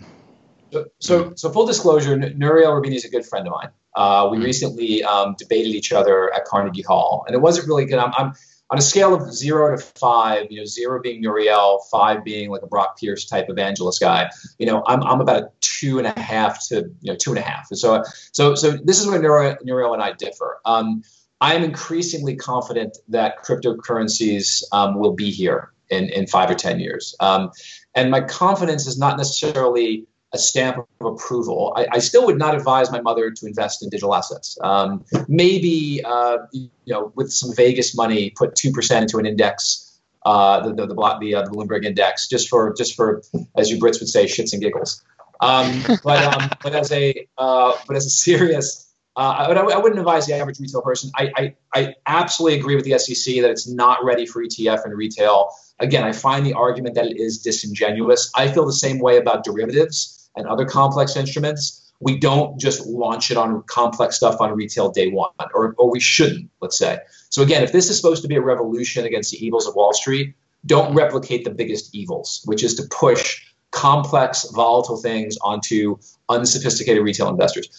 So, 0.72 0.86
so, 1.00 1.34
so 1.36 1.52
full 1.52 1.66
disclosure, 1.66 2.18
Nouriel 2.18 2.72
Roubini 2.72 2.96
is 2.96 3.06
a 3.06 3.10
good 3.10 3.26
friend 3.26 3.48
of 3.48 3.54
mine. 3.54 3.70
Uh, 3.96 4.30
we 4.32 4.38
mm-hmm. 4.38 4.46
recently 4.46 5.04
um, 5.04 5.36
debated 5.38 5.70
each 5.70 5.92
other 5.92 6.34
at 6.34 6.46
Carnegie 6.46 6.82
Hall, 6.82 7.26
and 7.28 7.36
it 7.36 7.40
wasn't 7.40 7.68
really 7.68 7.86
good. 7.86 8.00
I'm, 8.00 8.14
I'm 8.18 8.34
on 8.72 8.78
a 8.78 8.82
scale 8.82 9.14
of 9.14 9.34
zero 9.34 9.76
to 9.76 9.78
five, 9.78 10.48
you 10.50 10.58
know, 10.58 10.66
zero 10.66 11.02
being 11.02 11.22
Nouriel, 11.22 11.86
five 11.92 12.24
being 12.24 12.50
like 12.50 12.62
a 12.62 12.68
Brock 12.68 12.98
Pierce 12.98 13.26
type 13.26 13.48
evangelist 13.50 14.00
guy, 14.00 14.30
you 14.60 14.66
know, 14.66 14.82
I'm, 14.88 15.04
I'm 15.04 15.20
about 15.20 15.44
a 15.44 15.50
two 15.60 15.98
and 15.98 16.08
a 16.08 16.18
half 16.18 16.66
to, 16.70 16.90
you 17.02 17.12
know, 17.12 17.16
two 17.18 17.32
and 17.32 17.40
a 17.40 17.42
half. 17.42 17.68
And 17.70 17.78
So, 17.78 18.02
so, 18.32 18.56
so 18.56 18.72
this 18.72 19.02
is 19.02 19.08
where 19.08 19.20
Nouriel, 19.22 19.94
and 19.94 20.02
I 20.02 20.14
differ. 20.14 20.60
Um, 20.64 21.04
I 21.42 21.54
am 21.56 21.64
increasingly 21.64 22.36
confident 22.36 22.98
that 23.10 23.44
cryptocurrencies 23.44 24.64
um, 24.72 24.98
will 24.98 25.14
be 25.14 25.32
here 25.32 25.74
in, 25.90 26.06
in 26.10 26.28
five 26.28 26.50
or 26.50 26.56
10 26.56 26.80
years. 26.80 27.14
Um, 27.20 27.52
and 27.94 28.10
my 28.10 28.22
confidence 28.22 28.88
is 28.88 28.98
not 28.98 29.18
necessarily 29.18 30.06
a 30.34 30.38
stamp 30.38 30.78
of 30.78 31.06
approval. 31.06 31.74
I, 31.76 31.88
I, 31.94 32.00
still 32.00 32.26
would 32.26 32.38
not 32.38 32.56
advise 32.56 32.92
my 32.92 33.02
mother 33.02 33.32
to 33.32 33.46
invest 33.46 33.84
in 33.84 33.90
digital 33.90 34.16
assets. 34.16 34.58
Um, 34.62 35.04
maybe 35.28 36.02
uh, 36.06 36.38
you 36.54 36.70
know, 36.88 37.12
with 37.16 37.32
some 37.32 37.54
Vegas 37.54 37.96
money, 37.96 38.32
put 38.32 38.56
two 38.56 38.72
percent 38.72 39.04
into 39.04 39.18
an 39.18 39.26
index, 39.26 40.00
uh, 40.26 40.62
the 40.62 40.74
the 40.74 40.88
the, 40.88 40.96
the, 40.96 41.36
uh, 41.36 41.44
the, 41.44 41.52
Bloomberg 41.52 41.86
index, 41.86 42.28
just 42.30 42.50
for 42.50 42.74
just 42.74 42.96
for 42.96 43.22
as 43.58 43.70
you 43.70 43.78
Brits 43.78 44.00
would 44.00 44.10
say, 44.10 44.26
shits 44.26 44.54
and 44.54 44.62
giggles. 44.62 45.04
Um, 45.42 45.84
but 46.04 46.24
um, 46.24 46.50
but 46.64 46.74
as 46.76 46.92
a 46.92 47.28
uh, 47.38 47.74
but 47.88 47.96
as 47.96 48.06
a 48.06 48.12
serious. 48.12 48.88
Uh, 49.18 49.36
I, 49.40 49.52
I, 49.52 49.78
wouldn't 49.78 50.00
advise 50.00 50.26
the 50.26 50.36
average 50.36 50.58
retail 50.62 50.82
person. 50.82 51.12
I, 51.18 51.30
I, 51.36 51.56
I 51.76 51.96
absolutely 52.08 52.58
agree 52.58 52.78
with 52.78 52.86
the 52.86 52.98
SEC 52.98 53.42
that 53.42 53.50
it's 53.50 53.68
not 53.68 54.02
ready 54.06 54.26
for 54.26 54.42
ETF 54.42 54.86
and 54.86 54.98
retail. 54.98 55.50
Again, 55.80 56.06
I 56.06 56.14
find 56.14 56.46
the 56.46 56.54
argument 56.54 56.96
that 56.96 57.08
it 57.08 57.20
is 57.20 57.40
disingenuous. 57.40 58.32
I 58.38 58.48
feel 58.48 58.66
the 58.66 58.72
same 58.72 59.00
way 59.00 59.18
about 59.18 59.44
derivatives 59.44 60.21
and 60.36 60.48
other 60.48 60.66
complex 60.66 61.16
instruments, 61.16 61.92
we 62.00 62.18
don't 62.18 62.60
just 62.60 62.86
launch 62.88 63.32
it 63.32 63.38
on 63.38 63.64
complex 63.64 64.16
stuff 64.18 64.42
on 64.42 64.52
retail 64.54 64.92
day 64.92 65.10
one, 65.10 65.30
or, 65.54 65.76
or 65.78 65.92
we 65.92 66.00
shouldn't, 66.00 66.50
let's 66.62 66.78
say. 66.78 67.00
So, 67.30 67.44
again, 67.44 67.64
if 67.64 67.72
this 67.72 67.90
is 67.90 67.98
supposed 67.98 68.22
to 68.24 68.28
be 68.28 68.36
a 68.36 68.42
revolution 68.42 69.06
against 69.06 69.32
the 69.32 69.46
evils 69.46 69.68
of 69.68 69.76
Wall 69.76 69.94
Street, 69.94 70.36
don't 70.66 70.94
replicate 70.96 71.44
the 71.44 71.52
biggest 71.52 71.94
evils, 71.94 72.42
which 72.46 72.64
is 72.64 72.76
to 72.76 72.84
push 72.90 73.42
complex, 73.72 74.50
volatile 74.54 74.98
things 74.98 75.38
onto 75.42 75.98
unsophisticated 76.28 77.04
retail 77.04 77.30
investors. 77.30 77.70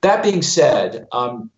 That 0.00 0.22
being 0.22 0.42
said, 0.42 1.06
um, 1.12 1.50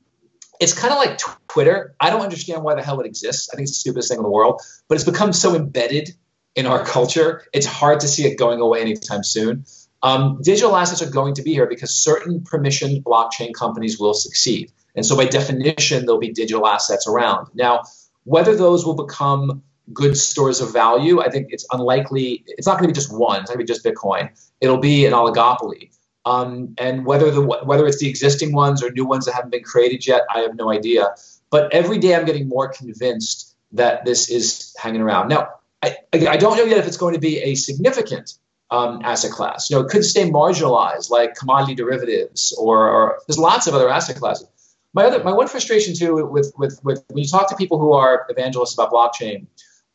it's 0.60 0.72
kind 0.72 0.92
of 0.92 0.98
like 0.98 1.18
Twitter. 1.48 1.94
I 2.00 2.10
don't 2.10 2.22
understand 2.22 2.62
why 2.62 2.74
the 2.74 2.82
hell 2.82 3.00
it 3.00 3.06
exists. 3.06 3.50
I 3.52 3.56
think 3.56 3.68
it's 3.68 3.72
the 3.72 3.80
stupidest 3.80 4.08
thing 4.08 4.18
in 4.18 4.24
the 4.24 4.30
world, 4.30 4.62
but 4.88 4.94
it's 4.96 5.04
become 5.04 5.32
so 5.32 5.54
embedded 5.54 6.14
in 6.54 6.66
our 6.66 6.84
culture, 6.84 7.44
it's 7.52 7.66
hard 7.66 8.00
to 8.00 8.08
see 8.08 8.26
it 8.26 8.38
going 8.38 8.60
away 8.60 8.80
anytime 8.80 9.24
soon. 9.24 9.64
Um, 10.04 10.38
digital 10.42 10.76
assets 10.76 11.00
are 11.00 11.10
going 11.10 11.32
to 11.34 11.42
be 11.42 11.52
here 11.52 11.66
because 11.66 11.96
certain 11.96 12.40
permissioned 12.40 13.02
blockchain 13.02 13.54
companies 13.54 13.98
will 13.98 14.12
succeed. 14.12 14.70
And 14.94 15.04
so, 15.04 15.16
by 15.16 15.24
definition, 15.24 16.04
there'll 16.04 16.20
be 16.20 16.30
digital 16.30 16.66
assets 16.66 17.08
around. 17.08 17.48
Now, 17.54 17.84
whether 18.24 18.54
those 18.54 18.84
will 18.84 18.94
become 18.94 19.62
good 19.94 20.16
stores 20.16 20.60
of 20.60 20.72
value, 20.72 21.22
I 21.22 21.30
think 21.30 21.48
it's 21.50 21.66
unlikely. 21.72 22.44
It's 22.46 22.66
not 22.66 22.74
going 22.74 22.84
to 22.84 22.88
be 22.88 22.94
just 22.94 23.12
one. 23.12 23.40
It's 23.40 23.50
not 23.50 23.56
going 23.56 23.66
to 23.66 23.72
be 23.72 23.74
just 23.74 23.84
Bitcoin. 23.84 24.28
It'll 24.60 24.78
be 24.78 25.06
an 25.06 25.14
oligopoly. 25.14 25.90
Um, 26.26 26.74
and 26.76 27.06
whether 27.06 27.30
the 27.30 27.40
whether 27.40 27.86
it's 27.86 27.98
the 27.98 28.08
existing 28.08 28.52
ones 28.52 28.82
or 28.82 28.90
new 28.90 29.06
ones 29.06 29.24
that 29.24 29.32
haven't 29.32 29.50
been 29.50 29.64
created 29.64 30.06
yet, 30.06 30.22
I 30.34 30.40
have 30.40 30.54
no 30.54 30.70
idea. 30.70 31.14
But 31.48 31.72
every 31.72 31.96
day, 31.96 32.14
I'm 32.14 32.26
getting 32.26 32.46
more 32.46 32.68
convinced 32.68 33.56
that 33.72 34.04
this 34.04 34.28
is 34.28 34.76
hanging 34.78 35.00
around. 35.00 35.28
Now, 35.28 35.48
I, 35.82 35.96
I 36.12 36.36
don't 36.36 36.58
know 36.58 36.64
yet 36.64 36.78
if 36.78 36.86
it's 36.86 36.96
going 36.98 37.14
to 37.14 37.20
be 37.20 37.38
a 37.38 37.54
significant 37.54 38.34
um, 38.70 39.00
asset 39.04 39.30
class. 39.30 39.70
You 39.70 39.76
know, 39.76 39.82
it 39.82 39.90
could 39.90 40.04
stay 40.04 40.28
marginalized 40.30 41.10
like 41.10 41.34
commodity 41.34 41.74
derivatives 41.74 42.54
or, 42.58 42.88
or, 42.88 43.18
there's 43.26 43.38
lots 43.38 43.66
of 43.66 43.74
other 43.74 43.88
asset 43.88 44.16
classes. 44.16 44.48
My 44.92 45.04
other, 45.04 45.22
my 45.22 45.32
one 45.32 45.48
frustration 45.48 45.94
too 45.94 46.26
with, 46.26 46.52
with, 46.56 46.80
with 46.82 47.04
when 47.08 47.24
you 47.24 47.28
talk 47.28 47.48
to 47.50 47.56
people 47.56 47.78
who 47.78 47.92
are 47.92 48.26
evangelists 48.28 48.74
about 48.74 48.90
blockchain, 48.92 49.46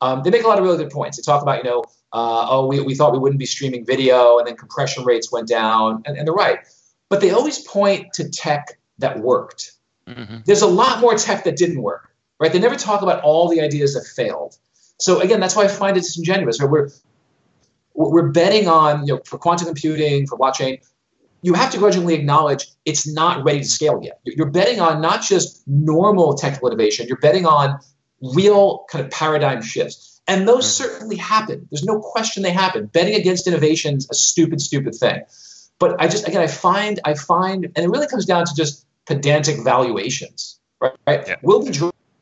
um, 0.02 0.24
they 0.24 0.30
make 0.30 0.44
a 0.44 0.48
lot 0.48 0.58
of 0.58 0.64
really 0.64 0.78
good 0.78 0.92
points. 0.92 1.18
They 1.18 1.24
talk 1.24 1.42
about, 1.42 1.64
you 1.64 1.70
know, 1.70 1.84
uh, 2.12 2.48
oh, 2.50 2.68
we, 2.68 2.80
we 2.82 2.96
thought 2.96 3.14
we 3.14 3.20
wouldn't 3.20 3.40
be 3.40 3.46
streaming 3.46 3.86
video 3.86 4.40
and 4.40 4.48
then 4.48 4.56
compression 4.56 5.04
rates 5.04 5.32
went 5.32 5.48
down, 5.48 6.04
and, 6.06 6.18
and 6.18 6.28
they're 6.28 6.34
right. 6.34 6.60
But 7.10 7.22
they 7.22 7.32
always 7.32 7.60
point 7.60 8.14
to 8.14 8.30
tech 8.30 8.80
that 9.00 9.20
worked. 9.20 9.74
Mm-hmm. 10.08 10.38
There's 10.46 10.62
a 10.62 10.68
lot 10.68 11.02
more 11.02 11.16
tech 11.16 11.44
that 11.44 11.56
didn't 11.56 11.82
work, 11.82 12.14
right? 12.40 12.52
They 12.52 12.60
never 12.60 12.76
talk 12.76 13.02
about 13.02 13.22
all 13.24 13.48
the 13.50 13.62
ideas 13.62 13.94
that 13.94 14.06
failed. 14.06 14.58
So 15.00 15.22
again, 15.22 15.40
that's 15.40 15.56
why 15.56 15.64
I 15.64 15.68
find 15.68 15.96
it 15.98 16.02
disingenuous. 16.02 16.60
Right? 16.62 16.70
We're 16.70 16.90
we're 18.08 18.30
betting 18.30 18.68
on 18.68 19.06
you 19.06 19.16
know 19.16 19.22
for 19.26 19.38
quantum 19.38 19.68
computing 19.68 20.26
for 20.26 20.38
blockchain. 20.38 20.80
You 21.42 21.54
have 21.54 21.72
to 21.72 21.78
grudgingly 21.78 22.16
acknowledge 22.16 22.68
it's 22.84 23.08
not 23.08 23.46
ready 23.46 23.60
to 23.60 23.66
scale 23.66 24.00
yet. 24.04 24.20
You're 24.26 24.50
betting 24.50 24.82
on 24.82 25.02
not 25.02 25.22
just 25.22 25.66
normal 25.68 26.34
technical 26.34 26.68
innovation. 26.68 27.08
You're 27.08 27.18
betting 27.18 27.46
on 27.46 27.80
real 28.22 28.86
kind 28.92 29.06
of 29.06 29.12
paradigm 29.12 29.62
shifts. 29.62 30.20
And 30.28 30.48
those 30.48 30.66
mm-hmm. 30.66 30.84
certainly 30.84 31.16
happen. 31.16 31.66
There's 31.72 31.86
no 31.86 32.02
question 32.02 32.44
they 32.44 32.52
happen. 32.52 32.88
Betting 32.88 33.16
against 33.16 33.48
innovation 33.48 33.96
is 33.96 34.08
a 34.12 34.16
stupid, 34.16 34.60
stupid 34.60 34.96
thing. 34.96 35.22
But 35.80 35.96
I 36.02 36.10
just 36.10 36.28
again 36.28 36.42
I 36.42 36.48
find 36.48 37.00
I 37.06 37.14
find 37.14 37.66
and 37.66 37.78
it 37.78 37.90
really 37.90 38.08
comes 38.08 38.26
down 38.26 38.46
to 38.46 38.54
just 38.54 38.86
pedantic 39.06 39.64
valuations, 39.64 40.60
right? 40.82 40.94
right? 41.08 41.26
Yeah. 41.26 41.36
We'll 41.42 41.64
be 41.64 41.72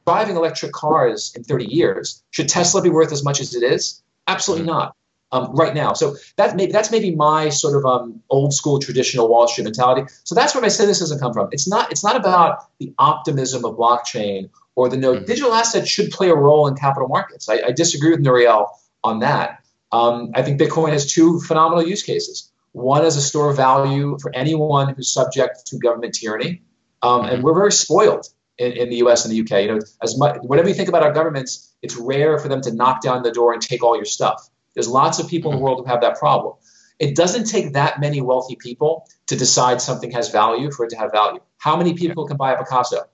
driving 0.05 0.35
electric 0.35 0.73
cars 0.73 1.33
in 1.35 1.43
30 1.43 1.65
years. 1.65 2.23
Should 2.29 2.49
Tesla 2.49 2.83
be 2.83 2.89
worth 2.89 3.11
as 3.11 3.23
much 3.23 3.41
as 3.41 3.55
it 3.55 3.63
is? 3.63 4.01
Absolutely 4.27 4.67
mm-hmm. 4.67 4.77
not. 4.77 4.95
Um, 5.29 5.53
right 5.55 5.75
now. 5.75 5.91
So 5.91 6.15
that 6.37 6.55
maybe 6.55 6.71
that's 6.71 6.89
maybe 6.89 7.13
my 7.13 7.49
sort 7.49 7.75
of 7.75 7.85
um, 7.85 8.23
old 8.29 8.53
school 8.53 8.79
traditional 8.79 9.27
Wall 9.27 9.45
Street 9.45 9.65
mentality. 9.65 10.09
So 10.23 10.33
that's 10.35 10.55
where 10.55 10.61
my 10.61 10.69
cynicism 10.69 11.19
come 11.19 11.33
from. 11.33 11.49
It's 11.51 11.67
not 11.67 11.91
it's 11.91 12.01
not 12.01 12.15
about 12.15 12.59
the 12.79 12.93
optimism 12.97 13.65
of 13.65 13.75
blockchain 13.75 14.49
or 14.77 14.87
the 14.87 14.95
note. 14.95 15.17
Mm-hmm. 15.17 15.25
Digital 15.25 15.53
assets 15.53 15.89
should 15.89 16.11
play 16.11 16.29
a 16.29 16.35
role 16.35 16.65
in 16.67 16.75
capital 16.75 17.09
markets. 17.09 17.49
I, 17.49 17.55
I 17.55 17.71
disagree 17.73 18.11
with 18.11 18.21
Nouriel 18.21 18.69
on 19.03 19.19
that. 19.19 19.65
Um, 19.91 20.31
I 20.35 20.43
think 20.43 20.61
Bitcoin 20.61 20.91
has 20.91 21.11
two 21.11 21.39
phenomenal 21.41 21.85
use 21.85 22.03
cases. 22.03 22.51
One 22.73 23.03
as 23.03 23.15
a 23.15 23.21
store 23.21 23.49
of 23.49 23.57
value 23.57 24.17
for 24.21 24.33
anyone 24.35 24.93
who's 24.93 25.11
subject 25.11 25.65
to 25.67 25.77
government 25.77 26.13
tyranny, 26.13 26.61
um, 27.01 27.21
and 27.21 27.29
mm-hmm. 27.29 27.41
we're 27.43 27.55
very 27.55 27.71
spoiled 27.71 28.27
in, 28.57 28.73
in, 28.73 28.89
the 28.89 28.97
U.S. 28.97 29.25
and 29.25 29.31
the 29.31 29.37
U.K. 29.37 29.63
You 29.63 29.75
know, 29.75 29.79
as 30.03 30.17
much 30.17 30.37
whatever 30.41 30.67
you 30.67 30.75
think 30.75 30.89
about 30.89 31.03
our 31.03 31.11
governments, 31.11 31.73
it's 31.81 31.95
rare 31.95 32.37
for 32.37 32.47
them 32.49 32.61
to 32.61 32.73
knock 32.73 33.01
down 33.01 33.23
the 33.23 33.31
door 33.31 33.53
and 33.53 33.61
take 33.61 33.83
all 33.83 33.95
your 33.95 34.05
stuff. 34.05 34.47
There's 34.77 34.87
lots 34.87 35.17
of 35.17 35.27
people 35.27 35.51
in 35.51 35.57
the 35.57 35.63
world 35.63 35.79
who 35.79 35.85
have 35.85 36.01
that 36.01 36.19
problem. 36.19 36.53
It 36.99 37.15
doesn't 37.15 37.45
take 37.45 37.73
that 37.73 37.99
many 37.99 38.21
wealthy 38.21 38.55
people 38.55 39.09
to 39.25 39.35
decide 39.35 39.81
something 39.81 40.11
has 40.11 40.29
value 40.29 40.69
for 40.69 40.85
it 40.85 40.89
to 40.91 40.97
have 40.97 41.11
value. 41.11 41.39
How 41.57 41.75
many 41.75 41.95
people 41.95 42.27
can 42.27 42.37
buy 42.37 42.53
a 42.53 42.57
Picasso? 42.59 43.07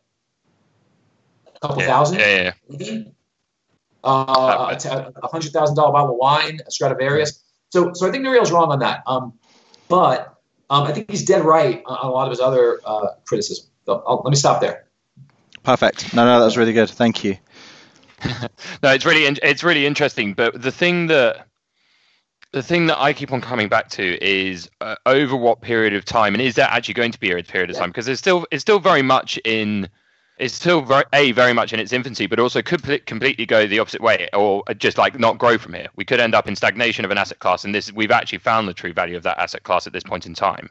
A 1.55 1.59
couple 1.61 1.81
yeah, 1.81 1.87
thousand? 1.87 2.19
Yeah, 2.19 2.27
yeah. 2.27 2.53
Maybe? 2.67 3.13
Uh, 4.03 4.75
a 5.23 5.27
hundred 5.29 5.53
thousand 5.53 5.77
dollar 5.77 5.93
bottle 5.93 6.15
of 6.15 6.17
wine, 6.17 6.59
a 6.67 6.69
Stradivarius. 6.69 7.41
So, 7.69 7.93
so 7.93 8.09
I 8.09 8.11
think 8.11 8.25
Nouriel's 8.25 8.51
wrong 8.51 8.69
on 8.69 8.79
that. 8.79 9.03
Um, 9.07 9.31
but 9.87 10.37
um, 10.69 10.83
I 10.83 10.91
think 10.91 11.09
he's 11.09 11.23
dead 11.23 11.45
right 11.45 11.81
on 11.85 12.09
a 12.09 12.11
lot 12.11 12.25
of 12.25 12.31
his 12.31 12.41
other 12.41 12.81
uh, 12.83 13.07
criticism. 13.25 13.67
So 13.85 14.03
I'll, 14.05 14.21
let 14.25 14.31
me 14.31 14.35
stop 14.35 14.59
there. 14.59 14.87
Perfect. 15.63 16.13
No, 16.13 16.25
no, 16.25 16.39
that 16.39 16.45
was 16.45 16.57
really 16.57 16.73
good. 16.73 16.89
Thank 16.89 17.23
you. 17.23 17.37
no, 18.83 18.89
it's 18.89 19.05
really 19.05 19.23
it's 19.41 19.63
really 19.63 19.85
interesting. 19.85 20.33
But 20.33 20.61
the 20.61 20.71
thing 20.71 21.07
that 21.07 21.47
the 22.53 22.63
thing 22.63 22.85
that 22.85 23.01
I 23.01 23.13
keep 23.13 23.31
on 23.31 23.41
coming 23.41 23.67
back 23.67 23.89
to 23.89 24.23
is 24.23 24.69
uh, 24.79 24.95
over 25.07 25.35
what 25.35 25.61
period 25.61 25.93
of 25.93 26.05
time, 26.05 26.35
and 26.35 26.41
is 26.41 26.53
there 26.55 26.67
actually 26.69 26.93
going 26.93 27.11
to 27.11 27.19
be 27.19 27.31
a 27.31 27.43
period 27.43 27.71
of 27.71 27.75
time? 27.75 27.89
Because 27.89 28.07
it's 28.07 28.19
still 28.19 28.45
it's 28.51 28.61
still 28.61 28.79
very 28.79 29.01
much 29.01 29.39
in 29.43 29.89
it's 30.37 30.53
still 30.53 30.81
very 30.81 31.03
a 31.13 31.31
very 31.31 31.51
much 31.51 31.73
in 31.73 31.79
its 31.79 31.91
infancy, 31.91 32.27
but 32.27 32.39
also 32.39 32.61
could 32.61 33.05
completely 33.07 33.47
go 33.47 33.65
the 33.65 33.79
opposite 33.79 34.01
way, 34.01 34.29
or 34.33 34.63
just 34.77 34.99
like 34.99 35.19
not 35.19 35.39
grow 35.39 35.57
from 35.57 35.73
here. 35.73 35.87
We 35.95 36.05
could 36.05 36.19
end 36.19 36.35
up 36.35 36.47
in 36.47 36.55
stagnation 36.55 37.03
of 37.03 37.11
an 37.11 37.17
asset 37.17 37.39
class, 37.39 37.65
and 37.65 37.73
this 37.73 37.91
we've 37.91 38.11
actually 38.11 38.37
found 38.37 38.67
the 38.67 38.73
true 38.73 38.93
value 38.93 39.17
of 39.17 39.23
that 39.23 39.39
asset 39.39 39.63
class 39.63 39.87
at 39.87 39.93
this 39.93 40.03
point 40.03 40.27
in 40.27 40.35
time. 40.35 40.69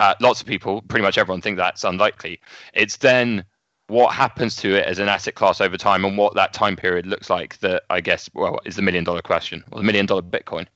Uh, 0.00 0.14
lots 0.20 0.42
of 0.42 0.46
people, 0.46 0.82
pretty 0.82 1.02
much 1.02 1.16
everyone, 1.16 1.40
think 1.40 1.56
that's 1.56 1.82
unlikely. 1.82 2.40
It's 2.74 2.98
then 2.98 3.44
what 3.86 4.14
happens 4.14 4.54
to 4.56 4.74
it 4.74 4.86
as 4.86 4.98
an 4.98 5.08
asset 5.08 5.34
class 5.34 5.62
over 5.62 5.78
time, 5.78 6.04
and 6.04 6.18
what 6.18 6.34
that 6.34 6.52
time 6.52 6.76
period 6.76 7.06
looks 7.06 7.30
like. 7.30 7.58
That 7.60 7.84
I 7.88 8.02
guess, 8.02 8.28
well, 8.34 8.60
is 8.66 8.76
the 8.76 8.82
million 8.82 9.04
dollar 9.04 9.22
question, 9.22 9.64
or 9.72 9.78
the 9.78 9.84
million 9.84 10.04
dollar 10.04 10.20
Bitcoin. 10.20 10.66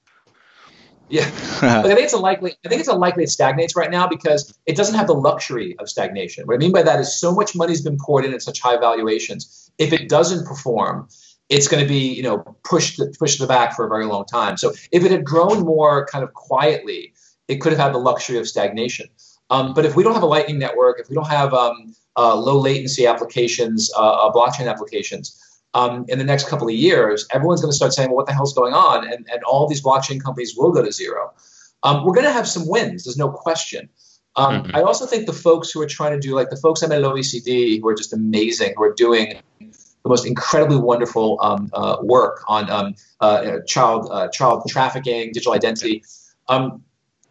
Yeah, 1.09 1.24
I 1.62 1.82
think 1.82 2.00
it's 2.00 2.12
unlikely. 2.12 2.54
I 2.64 2.68
think 2.68 2.80
it's 2.80 2.88
unlikely 2.88 3.24
it 3.24 3.30
stagnates 3.30 3.76
right 3.76 3.90
now 3.90 4.09
because 4.09 4.59
it 4.66 4.76
doesn't 4.76 4.96
have 4.96 5.07
the 5.07 5.14
luxury 5.14 5.76
of 5.78 5.88
stagnation. 5.88 6.46
What 6.46 6.54
I 6.54 6.59
mean 6.59 6.72
by 6.72 6.82
that 6.82 6.98
is 6.98 7.18
so 7.18 7.32
much 7.32 7.54
money's 7.54 7.80
been 7.80 7.96
poured 7.98 8.24
in 8.24 8.34
at 8.34 8.42
such 8.42 8.61
high 8.61 8.76
valuations. 8.76 9.70
If 9.78 9.92
it 9.92 10.09
doesn't 10.09 10.46
perform, 10.46 11.09
it's 11.48 11.68
going 11.68 11.82
to 11.82 11.88
be 11.88 12.12
you 12.12 12.22
know 12.22 12.38
pushed 12.64 13.00
pushed 13.18 13.36
to 13.36 13.42
the 13.44 13.48
back 13.48 13.76
for 13.76 13.86
a 13.86 13.88
very 13.88 14.07
long 14.07 14.24
time. 14.24 14.57
So 14.57 14.72
if 14.90 15.04
it 15.04 15.11
had 15.11 15.24
grown 15.24 15.64
more 15.64 16.07
kind 16.07 16.24
of 16.24 16.34
quietly, 16.34 17.14
it 17.46 17.57
could 17.57 17.72
have 17.72 17.80
had 17.80 17.94
the 17.94 17.98
luxury 17.98 18.38
of 18.38 18.48
stagnation. 18.48 19.07
Um, 19.50 19.74
but 19.74 19.84
if 19.84 19.94
we 19.94 20.02
don't 20.02 20.14
have 20.14 20.24
a 20.24 20.26
Lightning 20.26 20.59
network, 20.59 20.98
if 20.98 21.09
we 21.09 21.14
don't 21.14 21.28
have 21.28 21.54
um, 21.54 21.94
uh, 22.16 22.34
low 22.34 22.59
latency 22.59 23.07
applications, 23.07 23.92
uh, 23.96 24.00
uh, 24.00 24.32
blockchain 24.32 24.68
applications, 24.68 25.40
um, 25.77 26.07
in 26.09 26.18
the 26.18 26.24
next 26.24 26.49
couple 26.49 26.66
of 26.66 26.74
years, 26.74 27.27
everyone's 27.33 27.61
going 27.61 27.70
to 27.70 27.77
start 27.77 27.93
saying, 27.93 28.09
well, 28.09 28.16
what 28.16 28.27
the 28.27 28.33
hell's 28.33 28.55
going 28.55 28.72
on? 28.72 29.05
And, 29.05 29.29
and 29.31 29.43
all 29.45 29.68
these 29.68 29.83
blockchain 29.83 30.22
companies 30.22 30.57
will 30.57 30.72
go 30.72 30.83
to 30.83 30.91
zero. 30.91 31.35
Um, 31.83 32.05
we're 32.05 32.14
going 32.14 32.27
to 32.27 32.33
have 32.33 32.49
some 32.49 32.66
wins, 32.66 33.05
there's 33.05 33.18
no 33.18 33.29
question. 33.29 33.91
Um, 34.37 34.64
mm-hmm. 34.64 34.77
I 34.77 34.83
also 34.83 35.07
think 35.07 35.27
the 35.27 35.35
folks 35.35 35.70
who 35.70 35.81
are 35.83 35.87
trying 35.87 36.12
to 36.12 36.18
do, 36.18 36.35
like 36.35 36.49
the 36.49 36.57
folks 36.57 36.83
I 36.83 36.87
met 36.87 37.03
at 37.03 37.05
OECD, 37.05 37.81
who 37.81 37.89
are 37.89 37.95
just 37.95 38.12
amazing, 38.12 38.74
who 38.77 38.85
are 38.85 38.95
doing 38.95 39.39
the 39.61 40.09
most 40.09 40.27
incredibly 40.27 40.79
wonderful 40.79 41.39
um, 41.43 41.70
uh, 41.74 41.99
work 42.03 42.43
on 42.49 42.70
um, 42.70 42.95
uh, 43.20 43.59
child 43.66 44.09
uh, 44.11 44.29
child 44.29 44.62
trafficking, 44.68 45.33
digital 45.33 45.55
identity. 45.55 46.05
Um, 46.49 46.85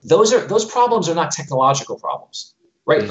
those 0.04 0.34
are 0.34 0.46
those 0.48 0.66
problems 0.66 1.08
are 1.08 1.16
not 1.16 1.32
technological 1.32 2.00
problems, 2.00 2.56
right? 2.86 3.08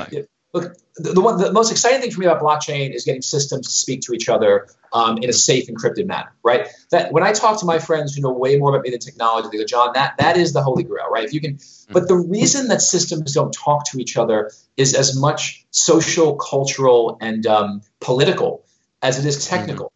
Look, 0.54 0.76
the, 0.96 1.12
the, 1.12 1.20
one, 1.20 1.38
the 1.38 1.52
most 1.52 1.72
exciting 1.72 2.00
thing 2.00 2.12
for 2.12 2.20
me 2.20 2.26
about 2.26 2.40
blockchain 2.40 2.94
is 2.94 3.04
getting 3.04 3.22
systems 3.22 3.66
to 3.66 3.72
speak 3.72 4.02
to 4.02 4.14
each 4.14 4.28
other 4.28 4.68
um, 4.92 5.18
in 5.18 5.28
a 5.28 5.32
safe, 5.32 5.66
encrypted 5.66 6.06
manner, 6.06 6.32
right? 6.44 6.68
That 6.92 7.12
when 7.12 7.24
I 7.24 7.32
talk 7.32 7.58
to 7.58 7.66
my 7.66 7.80
friends 7.80 8.14
who 8.14 8.22
know 8.22 8.30
way 8.30 8.56
more 8.56 8.70
about 8.70 8.82
me 8.82 8.90
than 8.90 9.00
technology, 9.00 9.48
they 9.50 9.58
go, 9.58 9.64
John, 9.64 9.90
that 9.94 10.16
that 10.18 10.36
is 10.36 10.52
the 10.52 10.62
holy 10.62 10.84
grail, 10.84 11.10
right? 11.10 11.24
If 11.24 11.32
you 11.32 11.40
can, 11.40 11.58
but 11.90 12.06
the 12.06 12.16
reason 12.16 12.68
that 12.68 12.80
systems 12.80 13.34
don't 13.34 13.52
talk 13.52 13.84
to 13.90 13.98
each 13.98 14.16
other 14.16 14.52
is 14.76 14.94
as 14.94 15.18
much 15.18 15.66
social, 15.72 16.36
cultural, 16.36 17.18
and 17.20 17.44
um, 17.46 17.82
political 18.00 18.64
as 19.02 19.18
it 19.18 19.26
is 19.26 19.44
technical. 19.44 19.86
Mm-hmm. 19.86 19.90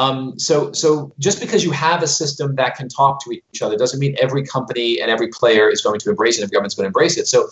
Um, 0.00 0.38
so, 0.38 0.72
so 0.72 1.12
just 1.18 1.40
because 1.40 1.64
you 1.64 1.72
have 1.72 2.02
a 2.02 2.06
system 2.06 2.54
that 2.54 2.76
can 2.76 2.88
talk 2.88 3.22
to 3.24 3.32
each 3.32 3.62
other 3.62 3.76
doesn't 3.76 3.98
mean 3.98 4.16
every 4.20 4.44
company 4.44 5.00
and 5.00 5.10
every 5.10 5.26
player 5.28 5.68
is 5.68 5.82
going 5.82 5.98
to 5.98 6.08
embrace 6.08 6.38
it. 6.38 6.44
If 6.44 6.50
government's 6.52 6.76
going 6.76 6.84
to 6.84 6.88
embrace 6.88 7.18
it, 7.18 7.26
so 7.26 7.48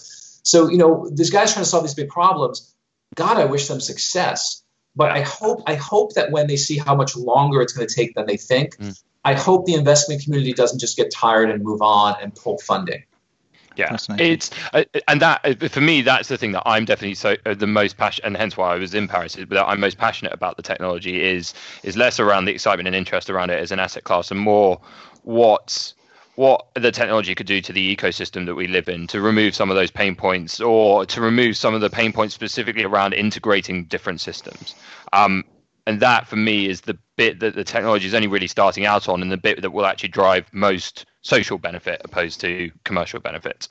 so, 0.46 0.70
you 0.70 0.78
know, 0.78 1.10
these 1.12 1.30
guys 1.30 1.52
trying 1.52 1.64
to 1.64 1.68
solve 1.68 1.82
these 1.82 1.94
big 1.94 2.08
problems, 2.08 2.72
God, 3.16 3.36
I 3.36 3.46
wish 3.46 3.66
them 3.66 3.80
success. 3.80 4.62
But 4.94 5.10
I 5.10 5.22
hope 5.22 5.64
I 5.66 5.74
hope 5.74 6.14
that 6.14 6.30
when 6.30 6.46
they 6.46 6.56
see 6.56 6.78
how 6.78 6.94
much 6.94 7.16
longer 7.16 7.60
it's 7.60 7.72
going 7.72 7.86
to 7.86 7.92
take 7.92 8.14
than 8.14 8.26
they 8.26 8.36
think, 8.36 8.76
mm. 8.76 9.02
I 9.24 9.34
hope 9.34 9.66
the 9.66 9.74
investment 9.74 10.22
community 10.22 10.52
doesn't 10.52 10.78
just 10.78 10.96
get 10.96 11.12
tired 11.12 11.50
and 11.50 11.64
move 11.64 11.82
on 11.82 12.14
and 12.22 12.32
pull 12.32 12.58
funding. 12.58 13.02
Yeah, 13.74 13.96
it's 14.18 14.50
uh, 14.72 14.84
and 15.08 15.20
that 15.20 15.70
for 15.70 15.80
me 15.80 16.00
that's 16.00 16.28
the 16.28 16.38
thing 16.38 16.52
that 16.52 16.62
I'm 16.64 16.84
definitely 16.84 17.16
so 17.16 17.36
uh, 17.44 17.52
the 17.54 17.66
most 17.66 17.98
passionate, 17.98 18.28
and 18.28 18.36
hence 18.36 18.56
why 18.56 18.72
I 18.72 18.76
was 18.76 18.94
in 18.94 19.08
Paris. 19.08 19.36
Is 19.36 19.48
that 19.48 19.66
I'm 19.66 19.80
most 19.80 19.98
passionate 19.98 20.32
about 20.32 20.56
the 20.56 20.62
technology 20.62 21.22
is 21.22 21.52
is 21.82 21.96
less 21.96 22.20
around 22.20 22.44
the 22.44 22.52
excitement 22.52 22.86
and 22.86 22.96
interest 22.96 23.28
around 23.28 23.50
it 23.50 23.58
as 23.58 23.72
an 23.72 23.80
asset 23.80 24.04
class, 24.04 24.30
and 24.30 24.38
more 24.38 24.80
what 25.24 25.92
what 26.36 26.66
the 26.74 26.92
technology 26.92 27.34
could 27.34 27.46
do 27.46 27.60
to 27.62 27.72
the 27.72 27.96
ecosystem 27.96 28.46
that 28.46 28.54
we 28.54 28.68
live 28.68 28.88
in 28.88 29.06
to 29.08 29.20
remove 29.20 29.54
some 29.54 29.70
of 29.70 29.76
those 29.76 29.90
pain 29.90 30.14
points 30.14 30.60
or 30.60 31.06
to 31.06 31.20
remove 31.20 31.56
some 31.56 31.74
of 31.74 31.80
the 31.80 31.90
pain 31.90 32.12
points 32.12 32.34
specifically 32.34 32.84
around 32.84 33.14
integrating 33.14 33.84
different 33.86 34.20
systems. 34.20 34.74
Um, 35.12 35.44
and 35.86 36.00
that 36.00 36.26
for 36.26 36.36
me 36.36 36.68
is 36.68 36.82
the 36.82 36.98
bit 37.16 37.40
that 37.40 37.54
the 37.54 37.64
technology 37.64 38.06
is 38.06 38.14
only 38.14 38.28
really 38.28 38.48
starting 38.48 38.84
out 38.84 39.08
on 39.08 39.22
and 39.22 39.32
the 39.32 39.36
bit 39.38 39.62
that 39.62 39.70
will 39.70 39.86
actually 39.86 40.10
drive 40.10 40.46
most 40.52 41.06
social 41.22 41.56
benefit 41.56 42.02
opposed 42.04 42.40
to 42.42 42.70
commercial 42.84 43.18
benefits. 43.18 43.70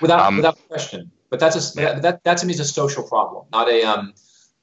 Without, 0.00 0.20
um, 0.20 0.36
without 0.36 0.68
question. 0.68 1.10
But 1.30 1.40
that's 1.40 1.56
a, 1.56 1.76
that, 1.76 2.02
that, 2.02 2.24
that 2.24 2.38
to 2.38 2.46
me 2.46 2.54
is 2.54 2.60
a 2.60 2.64
social 2.64 3.02
problem, 3.02 3.46
not 3.52 3.68
a, 3.68 3.82
um, 3.82 4.14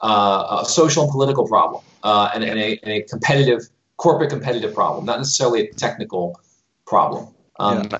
uh, 0.01 0.61
a 0.61 0.65
social 0.65 1.03
and 1.03 1.11
political 1.11 1.47
problem 1.47 1.83
uh, 2.03 2.29
and, 2.33 2.43
and, 2.43 2.57
a, 2.57 2.79
and 2.83 2.91
a 2.91 3.01
competitive, 3.03 3.67
corporate 3.97 4.29
competitive 4.29 4.73
problem, 4.73 5.05
not 5.05 5.17
necessarily 5.17 5.67
a 5.67 5.73
technical 5.73 6.39
problem. 6.85 7.33
Um, 7.59 7.87
yeah. 7.91 7.99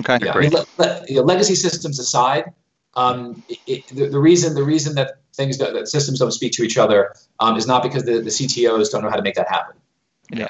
Okay. 0.00 0.18
Yeah, 0.24 0.32
I 0.32 0.40
mean, 0.40 0.52
le- 0.52 0.66
le- 0.78 1.04
you 1.08 1.16
know, 1.16 1.22
legacy 1.22 1.54
systems 1.54 1.98
aside, 1.98 2.52
um, 2.94 3.42
it, 3.48 3.86
the, 3.88 4.08
the, 4.08 4.18
reason 4.18 4.54
the 4.54 4.62
reason 4.62 4.94
that 4.94 5.18
things 5.34 5.58
that 5.58 5.88
systems 5.88 6.18
don't 6.18 6.32
speak 6.32 6.52
to 6.52 6.62
each 6.62 6.78
other 6.78 7.14
um, 7.40 7.56
is 7.56 7.66
not 7.66 7.82
because 7.82 8.04
the, 8.04 8.20
the 8.20 8.30
CTOs 8.30 8.90
don't 8.90 9.02
know 9.02 9.10
how 9.10 9.16
to 9.16 9.22
make 9.22 9.34
that 9.34 9.48
happen. 9.48 9.76
Yeah. 10.30 10.48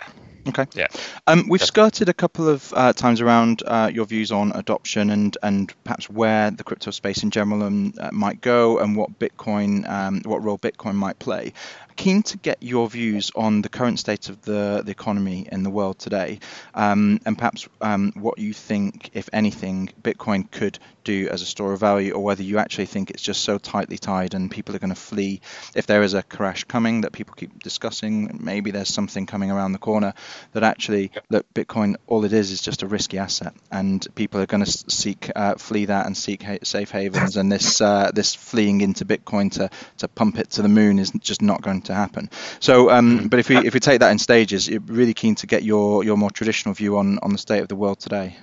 Okay. 0.49 0.67
Yeah. 0.75 0.89
Um, 1.29 1.49
we've 1.49 1.63
skirted 1.63 2.09
a 2.09 2.13
couple 2.13 2.49
of 2.49 2.73
uh, 2.75 2.93
times 2.93 3.21
around 3.21 3.63
uh, 3.65 3.91
your 3.93 4.05
views 4.07 4.33
on 4.33 4.51
adoption 4.53 5.11
and 5.11 5.37
and 5.43 5.73
perhaps 5.85 6.11
where 6.11 6.51
the 6.51 6.65
crypto 6.65 6.91
space 6.91 7.23
in 7.23 7.31
general 7.31 7.63
um, 7.63 7.95
uh, 8.01 8.11
might 8.13 8.41
go 8.41 8.79
and 8.79 8.97
what 8.97 9.19
Bitcoin, 9.21 9.89
um, 9.89 10.21
what 10.25 10.43
role 10.43 10.59
Bitcoin 10.59 10.95
might 10.95 11.19
play 11.21 11.53
keen 11.97 12.23
to 12.25 12.39
get 12.39 12.63
your 12.63 12.89
views 12.89 13.31
on 13.35 13.63
the 13.63 13.69
current 13.69 13.99
state 13.99 14.29
of 14.29 14.43
the, 14.43 14.83
the 14.85 14.91
economy 14.91 15.49
in 15.51 15.63
the 15.63 15.71
world 15.71 15.99
today, 15.99 16.41
um, 16.75 17.21
and 17.27 17.37
perhaps 17.37 17.69
um, 17.81 18.13
what 18.17 18.39
you 18.39 18.53
think, 18.53 19.11
if 19.15 19.29
anything, 19.33 19.91
Bitcoin 20.03 20.51
could 20.51 20.79
do 21.05 21.29
as 21.29 21.43
a 21.43 21.47
store 21.47 21.73
of 21.73 21.81
value, 21.81 22.13
or 22.13 22.23
whether 22.23 22.43
you 22.43 22.59
actually 22.59 22.87
think 22.87 23.11
it's 23.11 23.23
just 23.23 23.43
so 23.43 23.59
tightly 23.59 23.99
tied 23.99 24.35
and 24.35 24.51
people 24.51 24.75
are 24.75 24.79
going 24.79 24.95
to 24.95 25.01
flee. 25.01 25.41
If 25.75 25.87
there 25.87 26.03
is 26.03 26.15
a 26.15 26.23
crash 26.23 26.65
coming 26.65 27.03
that 27.03 27.13
people 27.13 27.35
keep 27.35 27.63
discussing, 27.63 28.39
maybe 28.41 28.71
there's 28.71 28.89
something 28.89 29.27
coming 29.27 29.51
around 29.51 29.73
the 29.73 29.79
corner 29.79 30.15
that 30.53 30.63
actually, 30.63 31.11
look, 31.29 31.47
Bitcoin, 31.55 31.97
all 32.07 32.25
it 32.25 32.33
is 32.33 32.51
is 32.51 32.61
just 32.61 32.83
a 32.83 32.87
risky 32.87 33.19
asset, 33.19 33.55
and 33.71 34.07
people 34.15 34.41
are 34.41 34.47
going 34.47 34.65
to 34.65 34.71
seek 34.71 35.31
uh, 35.35 35.55
flee 35.57 35.87
that 35.87 36.07
and 36.07 36.17
seek 36.17 36.43
ha- 36.43 36.59
safe 36.63 36.91
havens, 36.91 37.37
and 37.37 37.51
this 37.51 37.81
uh, 37.81 38.11
this 38.15 38.35
fleeing 38.35 38.81
into 38.81 39.05
Bitcoin 39.05 39.51
to 39.53 39.71
to 39.99 40.09
pump 40.09 40.39
it 40.39 40.51
to 40.51 40.63
the 40.63 40.69
moon 40.69 40.99
is 40.99 41.11
just 41.21 41.43
not 41.43 41.63
going 41.63 41.83
to 41.83 41.92
happen. 41.95 42.31
So, 42.61 42.91
um, 42.91 43.19
hmm. 43.19 43.27
but 43.29 43.41
if 43.41 43.49
we 43.49 43.57
if 43.59 43.75
we 43.75 43.81
take 43.81 44.01
that 44.01 44.11
in 44.11 44.19
stages, 44.19 44.69
you're 44.69 44.81
really 44.81 45.15
keen 45.15 45.35
to 45.37 45.47
get 45.47 45.63
your 45.63 46.05
your 46.05 46.17
more 46.17 46.31
traditional 46.31 46.75
view 46.75 46.99
on 46.99 47.19
on 47.21 47.33
the 47.33 47.39
state 47.39 47.61
of 47.61 47.69
the 47.69 47.77
world 47.77 48.01
today. 48.01 48.37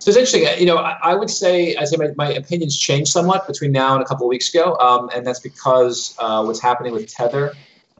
So 0.00 0.08
it's 0.08 0.16
interesting. 0.16 0.58
You 0.58 0.64
know, 0.64 0.78
I, 0.78 0.98
I 1.02 1.14
would 1.14 1.28
say, 1.28 1.76
I 1.76 1.84
say 1.84 1.96
my, 1.98 2.08
my 2.16 2.32
opinions 2.32 2.78
changed 2.78 3.12
somewhat 3.12 3.46
between 3.46 3.70
now 3.70 3.92
and 3.92 4.02
a 4.02 4.06
couple 4.06 4.24
of 4.26 4.30
weeks 4.30 4.48
ago, 4.48 4.74
um, 4.78 5.10
and 5.14 5.26
that's 5.26 5.40
because 5.40 6.16
uh, 6.18 6.42
what's 6.42 6.60
happening 6.60 6.94
with 6.94 7.06
Tether. 7.06 7.52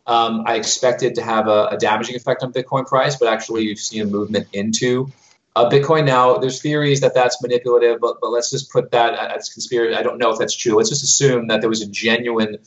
Um, 0.06 0.44
I 0.46 0.54
expected 0.54 1.14
to 1.16 1.22
have 1.22 1.46
a, 1.46 1.66
a, 1.66 1.76
damaging 1.76 2.16
effect 2.16 2.42
on 2.42 2.54
Bitcoin 2.54 2.86
price, 2.86 3.16
but 3.16 3.28
actually 3.28 3.64
you've 3.64 3.78
seen 3.78 4.00
a 4.00 4.06
movement 4.06 4.48
into 4.54 5.12
uh, 5.56 5.68
Bitcoin. 5.68 6.06
Now, 6.06 6.38
there's 6.38 6.62
theories 6.62 7.00
that 7.02 7.14
that's 7.14 7.40
manipulative, 7.42 8.00
but, 8.00 8.16
but 8.20 8.30
let's 8.30 8.50
just 8.50 8.72
put 8.72 8.90
that 8.92 9.14
as 9.14 9.50
conspiracy. 9.50 9.94
I 9.94 10.02
don't 10.02 10.18
know 10.18 10.30
if 10.30 10.38
that's 10.38 10.56
true. 10.56 10.76
Let's 10.76 10.88
just 10.88 11.04
assume 11.04 11.48
that 11.48 11.60
there 11.60 11.68
was 11.68 11.82
a 11.82 11.86
genuine 11.86 12.58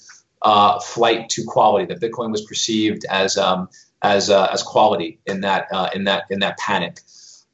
uh, 0.44 0.80
flight 0.80 1.30
to 1.30 1.44
quality. 1.46 1.86
That 1.86 2.00
Bitcoin 2.00 2.32
was 2.32 2.44
perceived 2.44 3.06
as 3.10 3.38
um, 3.38 3.70
as 4.02 4.30
uh, 4.30 4.48
as 4.52 4.64
quality 4.64 5.20
in 5.26 5.42
that 5.42 5.68
uh, 5.72 5.90
in 5.94 6.04
that 6.06 6.26
in 6.30 6.40
that 6.40 6.58
panic. 6.58 7.00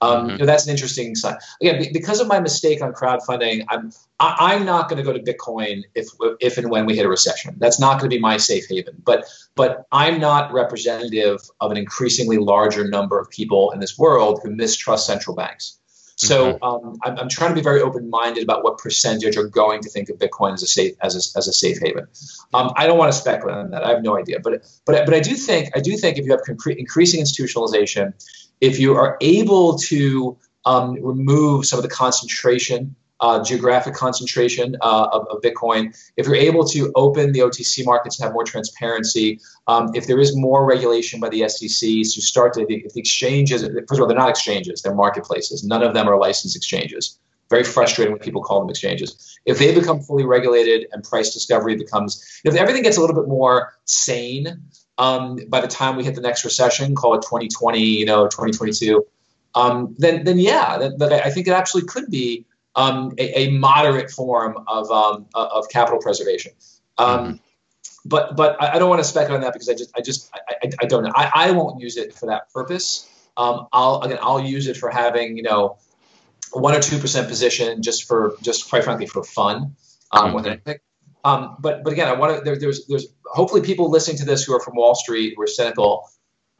Um, 0.01 0.11
mm-hmm. 0.11 0.29
you 0.29 0.37
know, 0.37 0.45
that's 0.45 0.65
an 0.65 0.71
interesting 0.71 1.13
sign. 1.15 1.35
Again, 1.61 1.85
because 1.91 2.21
of 2.21 2.27
my 2.27 2.39
mistake 2.39 2.81
on 2.81 2.93
crowdfunding, 2.93 3.65
I'm 3.67 3.91
I, 4.19 4.55
am 4.55 4.65
not 4.65 4.89
going 4.89 4.97
to 4.97 5.03
go 5.03 5.17
to 5.17 5.19
Bitcoin 5.19 5.83
if 5.93 6.07
if 6.39 6.57
and 6.57 6.69
when 6.69 6.85
we 6.85 6.95
hit 6.95 7.05
a 7.05 7.09
recession. 7.09 7.55
That's 7.57 7.79
not 7.79 7.99
going 7.99 8.09
to 8.09 8.15
be 8.15 8.19
my 8.19 8.37
safe 8.37 8.65
haven. 8.69 9.01
But 9.03 9.25
but 9.55 9.85
I'm 9.91 10.19
not 10.19 10.53
representative 10.53 11.41
of 11.59 11.71
an 11.71 11.77
increasingly 11.77 12.37
larger 12.37 12.87
number 12.87 13.19
of 13.19 13.29
people 13.29 13.71
in 13.71 13.79
this 13.79 13.97
world 13.97 14.39
who 14.41 14.51
mistrust 14.51 15.05
central 15.05 15.35
banks. 15.35 15.78
So 16.19 16.59
um, 16.61 16.99
I'm, 17.03 17.17
I'm, 17.17 17.29
trying 17.29 17.51
to 17.51 17.55
be 17.55 17.61
very 17.61 17.81
open-minded 17.81 18.43
about 18.43 18.61
what 18.61 18.77
percentage 18.77 19.37
are 19.37 19.47
going 19.47 19.81
to 19.81 19.89
think 19.89 20.09
of 20.09 20.17
Bitcoin 20.17 20.53
as 20.53 20.61
a 20.61 20.67
safe 20.67 20.93
as 21.01 21.15
a, 21.15 21.37
as 21.37 21.47
a 21.47 21.53
safe 21.53 21.79
haven. 21.79 22.07
Um, 22.53 22.73
I 22.75 22.87
don't 22.87 22.97
want 22.97 23.13
to 23.13 23.17
speculate 23.17 23.55
on 23.55 23.71
that. 23.71 23.85
I 23.85 23.91
have 23.91 24.03
no 24.03 24.17
idea, 24.17 24.41
but 24.41 24.65
but 24.85 25.05
but 25.05 25.13
I 25.13 25.21
do 25.21 25.33
think 25.35 25.69
I 25.77 25.79
do 25.79 25.95
think 25.95 26.17
if 26.17 26.25
you 26.25 26.31
have 26.31 26.41
increasing 26.77 27.21
institutionalization, 27.21 28.13
if 28.59 28.79
you 28.79 28.95
are 28.95 29.17
able 29.21 29.77
to 29.77 30.37
um, 30.65 31.01
remove 31.01 31.65
some 31.65 31.79
of 31.79 31.83
the 31.83 31.89
concentration 31.89 32.95
uh, 33.21 33.43
geographic 33.43 33.93
concentration 33.93 34.75
uh, 34.81 35.07
of, 35.11 35.27
of, 35.29 35.41
Bitcoin, 35.41 35.95
if 36.15 36.25
you're 36.25 36.35
able 36.35 36.65
to 36.65 36.91
open 36.95 37.31
the 37.31 37.39
OTC 37.39 37.85
markets 37.85 38.19
and 38.19 38.25
have 38.25 38.33
more 38.33 38.43
transparency, 38.43 39.39
um, 39.67 39.89
if 39.93 40.07
there 40.07 40.19
is 40.19 40.35
more 40.35 40.65
regulation 40.65 41.19
by 41.19 41.29
the 41.29 41.47
SEC 41.49 41.89
to 41.89 42.21
start 42.21 42.53
to, 42.53 42.65
if 42.69 42.93
the 42.93 42.99
exchanges, 42.99 43.61
first 43.61 43.93
of 43.93 44.01
all, 44.01 44.07
they're 44.07 44.17
not 44.17 44.29
exchanges, 44.29 44.81
they're 44.81 44.95
marketplaces. 44.95 45.63
None 45.63 45.83
of 45.83 45.93
them 45.93 46.07
are 46.07 46.17
licensed 46.17 46.55
exchanges. 46.55 47.19
Very 47.49 47.63
frustrating 47.63 48.13
when 48.13 48.21
people 48.21 48.43
call 48.43 48.61
them 48.61 48.69
exchanges. 48.69 49.37
If 49.45 49.57
they 49.59 49.73
become 49.73 50.01
fully 50.01 50.23
regulated 50.23 50.87
and 50.91 51.03
price 51.03 51.33
discovery 51.33 51.75
becomes, 51.75 52.41
if 52.45 52.53
everything 52.55 52.83
gets 52.83 52.97
a 52.97 53.01
little 53.01 53.15
bit 53.15 53.27
more 53.27 53.73
sane 53.85 54.61
um, 54.97 55.39
by 55.47 55.59
the 55.59 55.67
time 55.67 55.95
we 55.95 56.03
hit 56.03 56.15
the 56.15 56.21
next 56.21 56.45
recession, 56.45 56.93
call 56.93 57.15
it 57.15 57.21
2020, 57.23 57.79
you 57.79 58.05
know, 58.05 58.25
2022, 58.25 59.03
um, 59.55 59.95
then 59.97 60.23
then 60.25 60.37
yeah, 60.37 60.91
I 61.01 61.31
think 61.31 61.47
it 61.47 61.51
actually 61.51 61.83
could 61.83 62.11
be 62.11 62.45
um, 62.79 63.13
a, 63.17 63.39
a, 63.41 63.51
moderate 63.51 64.09
form 64.09 64.63
of, 64.67 64.89
um, 64.89 65.25
of 65.33 65.67
capital 65.69 65.99
preservation. 65.99 66.53
Um, 66.97 67.19
mm-hmm. 67.19 67.35
But 68.05 68.37
but 68.37 68.61
I, 68.61 68.79
don't 68.79 68.89
want 68.89 69.01
to 69.01 69.07
speculate 69.07 69.35
on 69.35 69.41
that 69.41 69.53
because 69.53 69.67
I 69.67 69.73
just 69.73 69.97
I 69.97 70.01
just 70.01 70.31
I, 70.33 70.39
I, 70.63 70.69
I 70.81 70.85
don't 70.85 71.03
know. 71.03 71.11
I, 71.13 71.31
I 71.35 71.51
won't 71.51 71.81
use 71.81 71.97
it 71.97 72.13
for 72.13 72.27
that 72.27 72.51
purpose. 72.53 73.09
Um, 73.35 73.67
I'll 73.73 74.01
again 74.01 74.19
I'll 74.21 74.39
use 74.39 74.67
it 74.67 74.77
for 74.77 74.89
having 74.89 75.35
you 75.35 75.43
know 75.43 75.77
one 76.53 76.73
or 76.73 76.79
two 76.79 76.97
percent 76.97 77.27
position 77.27 77.81
just 77.81 78.07
for 78.07 78.35
just 78.41 78.69
quite 78.69 78.85
frankly 78.85 79.05
for 79.05 79.23
fun 79.23 79.75
um, 80.11 80.33
mm-hmm. 80.33 80.71
Um, 81.25 81.57
but 81.59 81.83
but 81.83 81.91
again, 81.91 82.07
I 82.07 82.13
want 82.13 82.37
to 82.37 82.43
there, 82.43 82.57
there's 82.57 82.87
there's 82.87 83.07
hopefully 83.25 83.61
people 83.61 83.89
listening 83.89 84.17
to 84.17 84.25
this 84.25 84.43
who 84.43 84.55
are 84.55 84.61
from 84.61 84.75
Wall 84.75 84.95
Street 84.95 85.33
who 85.35 85.43
are 85.43 85.47
cynical. 85.47 86.09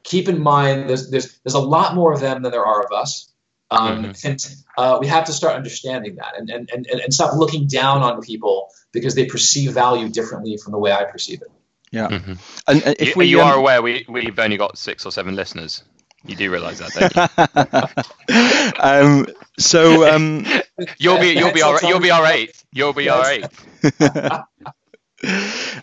Keep 0.03 0.27
in 0.27 0.41
mind 0.41 0.89
there's 0.89 1.09
there's 1.09 1.39
there's 1.39 1.53
a 1.53 1.59
lot 1.59 1.95
more 1.95 2.11
of 2.13 2.19
them 2.19 2.41
than 2.41 2.51
there 2.51 2.65
are 2.65 2.83
of 2.83 2.91
us. 2.91 3.31
Um, 3.71 4.03
mm-hmm. 4.03 4.27
And 4.27 4.55
uh, 4.77 4.97
we 4.99 5.07
have 5.07 5.25
to 5.25 5.33
start 5.33 5.55
understanding 5.55 6.15
that 6.15 6.37
and, 6.37 6.49
and, 6.49 6.69
and, 6.73 6.87
and 6.87 7.13
stop 7.13 7.35
looking 7.35 7.67
down 7.67 8.01
on 8.01 8.21
people 8.21 8.69
because 8.91 9.15
they 9.15 9.25
perceive 9.25 9.73
value 9.73 10.09
differently 10.09 10.57
from 10.57 10.71
the 10.71 10.79
way 10.79 10.91
I 10.91 11.03
perceive 11.03 11.41
it. 11.41 11.51
Yeah. 11.91 12.07
Mm-hmm. 12.07 12.33
And, 12.67 12.83
and, 12.83 12.95
if 12.99 13.09
you, 13.09 13.13
we, 13.15 13.25
you 13.25 13.41
um, 13.41 13.47
are 13.47 13.57
aware, 13.57 13.81
we, 13.81 14.05
we've 14.07 14.37
only 14.39 14.57
got 14.57 14.77
six 14.77 15.05
or 15.05 15.11
seven 15.11 15.35
listeners. 15.35 15.83
You 16.25 16.35
do 16.35 16.51
realize 16.51 16.79
that, 16.79 16.91
don't 16.97 18.27
you? 18.27 18.75
um, 18.83 19.27
so 19.57 20.09
um, 20.13 20.45
you'll 20.97 21.19
be 21.19 21.29
you'll 21.29 21.53
be 21.53 21.61
our 21.61 21.79
you'll 21.81 22.01
be 22.01 22.11
our 22.11 22.25
eighth. 22.25 22.65
You'll 22.73 22.91
be 22.91 23.07
our 23.07 23.25
eighth. 23.25 23.65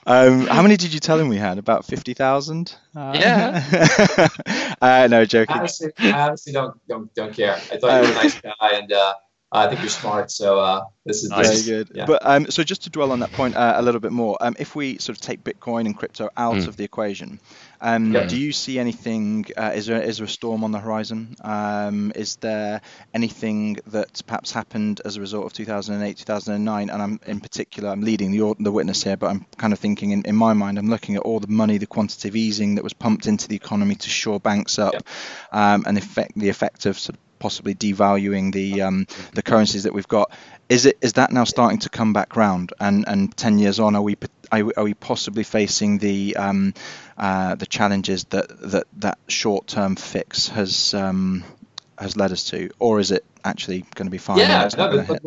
um, 0.06 0.46
how 0.46 0.62
many 0.62 0.76
did 0.76 0.94
you 0.94 1.00
tell 1.00 1.18
him 1.18 1.28
we 1.28 1.36
had? 1.36 1.58
About 1.58 1.84
fifty 1.84 2.14
thousand. 2.14 2.74
Uh, 2.94 3.16
yeah. 3.18 4.28
uh, 4.80 5.08
no, 5.10 5.24
joking. 5.24 5.56
Honestly, 5.56 5.92
I 5.98 6.12
honestly 6.12 6.52
don't 6.52 6.76
don't 6.88 7.14
don't 7.14 7.34
care. 7.34 7.54
I 7.54 7.76
thought 7.76 8.02
you 8.02 8.08
were 8.08 8.18
a 8.18 8.22
nice 8.22 8.40
guy, 8.40 8.52
and 8.60 8.92
uh, 8.92 9.14
I 9.56 9.68
think 9.68 9.80
you're 9.80 9.88
smart. 9.88 10.30
So 10.30 10.60
uh, 10.60 10.84
this 11.04 11.22
is 11.22 11.30
very 11.30 11.62
good. 11.62 11.90
Yeah. 11.94 12.06
But 12.06 12.20
um, 12.24 12.50
so 12.50 12.62
just 12.62 12.84
to 12.84 12.90
dwell 12.90 13.12
on 13.12 13.20
that 13.20 13.32
point 13.32 13.56
uh, 13.56 13.74
a 13.76 13.82
little 13.82 14.00
bit 14.00 14.12
more, 14.12 14.36
um, 14.40 14.56
if 14.58 14.74
we 14.74 14.98
sort 14.98 15.16
of 15.16 15.20
take 15.20 15.42
Bitcoin 15.44 15.86
and 15.86 15.96
crypto 15.96 16.30
out 16.36 16.56
mm. 16.56 16.68
of 16.68 16.76
the 16.76 16.84
equation, 16.84 17.40
um, 17.80 18.12
yeah. 18.12 18.26
Do 18.26 18.36
you 18.36 18.52
see 18.52 18.78
anything? 18.78 19.46
Uh, 19.56 19.72
is 19.74 19.86
there 19.86 20.00
is 20.00 20.18
there 20.18 20.26
a 20.26 20.28
storm 20.28 20.64
on 20.64 20.72
the 20.72 20.78
horizon? 20.78 21.36
Um, 21.42 22.12
is 22.14 22.36
there 22.36 22.80
anything 23.12 23.78
that 23.88 24.22
perhaps 24.26 24.50
happened 24.52 25.00
as 25.04 25.16
a 25.16 25.20
result 25.20 25.46
of 25.46 25.52
2008, 25.52 26.16
2009? 26.16 26.90
And 26.90 27.02
I'm 27.02 27.20
in 27.26 27.40
particular, 27.40 27.90
I'm 27.90 28.00
leading 28.00 28.32
the 28.32 28.54
the 28.58 28.72
witness 28.72 29.02
here, 29.02 29.16
but 29.16 29.28
I'm 29.28 29.46
kind 29.56 29.72
of 29.72 29.78
thinking 29.78 30.10
in, 30.12 30.22
in 30.24 30.36
my 30.36 30.52
mind, 30.52 30.78
I'm 30.78 30.88
looking 30.88 31.16
at 31.16 31.22
all 31.22 31.40
the 31.40 31.48
money, 31.48 31.78
the 31.78 31.86
quantitative 31.86 32.36
easing 32.36 32.76
that 32.76 32.84
was 32.84 32.92
pumped 32.92 33.26
into 33.26 33.48
the 33.48 33.56
economy 33.56 33.94
to 33.96 34.08
shore 34.08 34.40
banks 34.40 34.78
up, 34.78 34.94
yeah. 34.94 35.74
um, 35.74 35.84
and 35.86 35.98
effect 35.98 36.32
the 36.36 36.48
effect 36.48 36.86
of 36.86 36.98
sort 36.98 37.16
of 37.16 37.25
possibly 37.38 37.74
devaluing 37.74 38.52
the 38.52 38.82
um, 38.82 39.06
the 39.32 39.42
currencies 39.42 39.84
that 39.84 39.92
we've 39.92 40.08
got. 40.08 40.30
Is 40.68 40.86
it 40.86 40.98
is 41.00 41.14
that 41.14 41.32
now 41.32 41.44
starting 41.44 41.78
to 41.80 41.88
come 41.88 42.12
back 42.12 42.36
round? 42.36 42.72
And 42.80 43.06
and 43.06 43.36
ten 43.36 43.58
years 43.58 43.78
on, 43.78 43.94
are 43.96 44.02
we 44.02 44.16
are 44.52 44.84
we 44.84 44.94
possibly 44.94 45.44
facing 45.44 45.98
the 45.98 46.36
um, 46.36 46.74
uh, 47.16 47.54
the 47.54 47.66
challenges 47.66 48.24
that 48.24 48.48
that 48.70 48.84
that 48.98 49.18
short 49.28 49.66
term 49.66 49.96
fix 49.96 50.48
has 50.48 50.94
um, 50.94 51.44
has 51.98 52.16
led 52.16 52.32
us 52.32 52.44
to, 52.44 52.70
or 52.78 53.00
is 53.00 53.10
it 53.10 53.24
actually 53.44 53.84
going 53.94 54.06
to 54.06 54.10
be 54.10 54.18
fine? 54.18 54.38
Yeah, 54.38 54.68
no, 54.76 55.18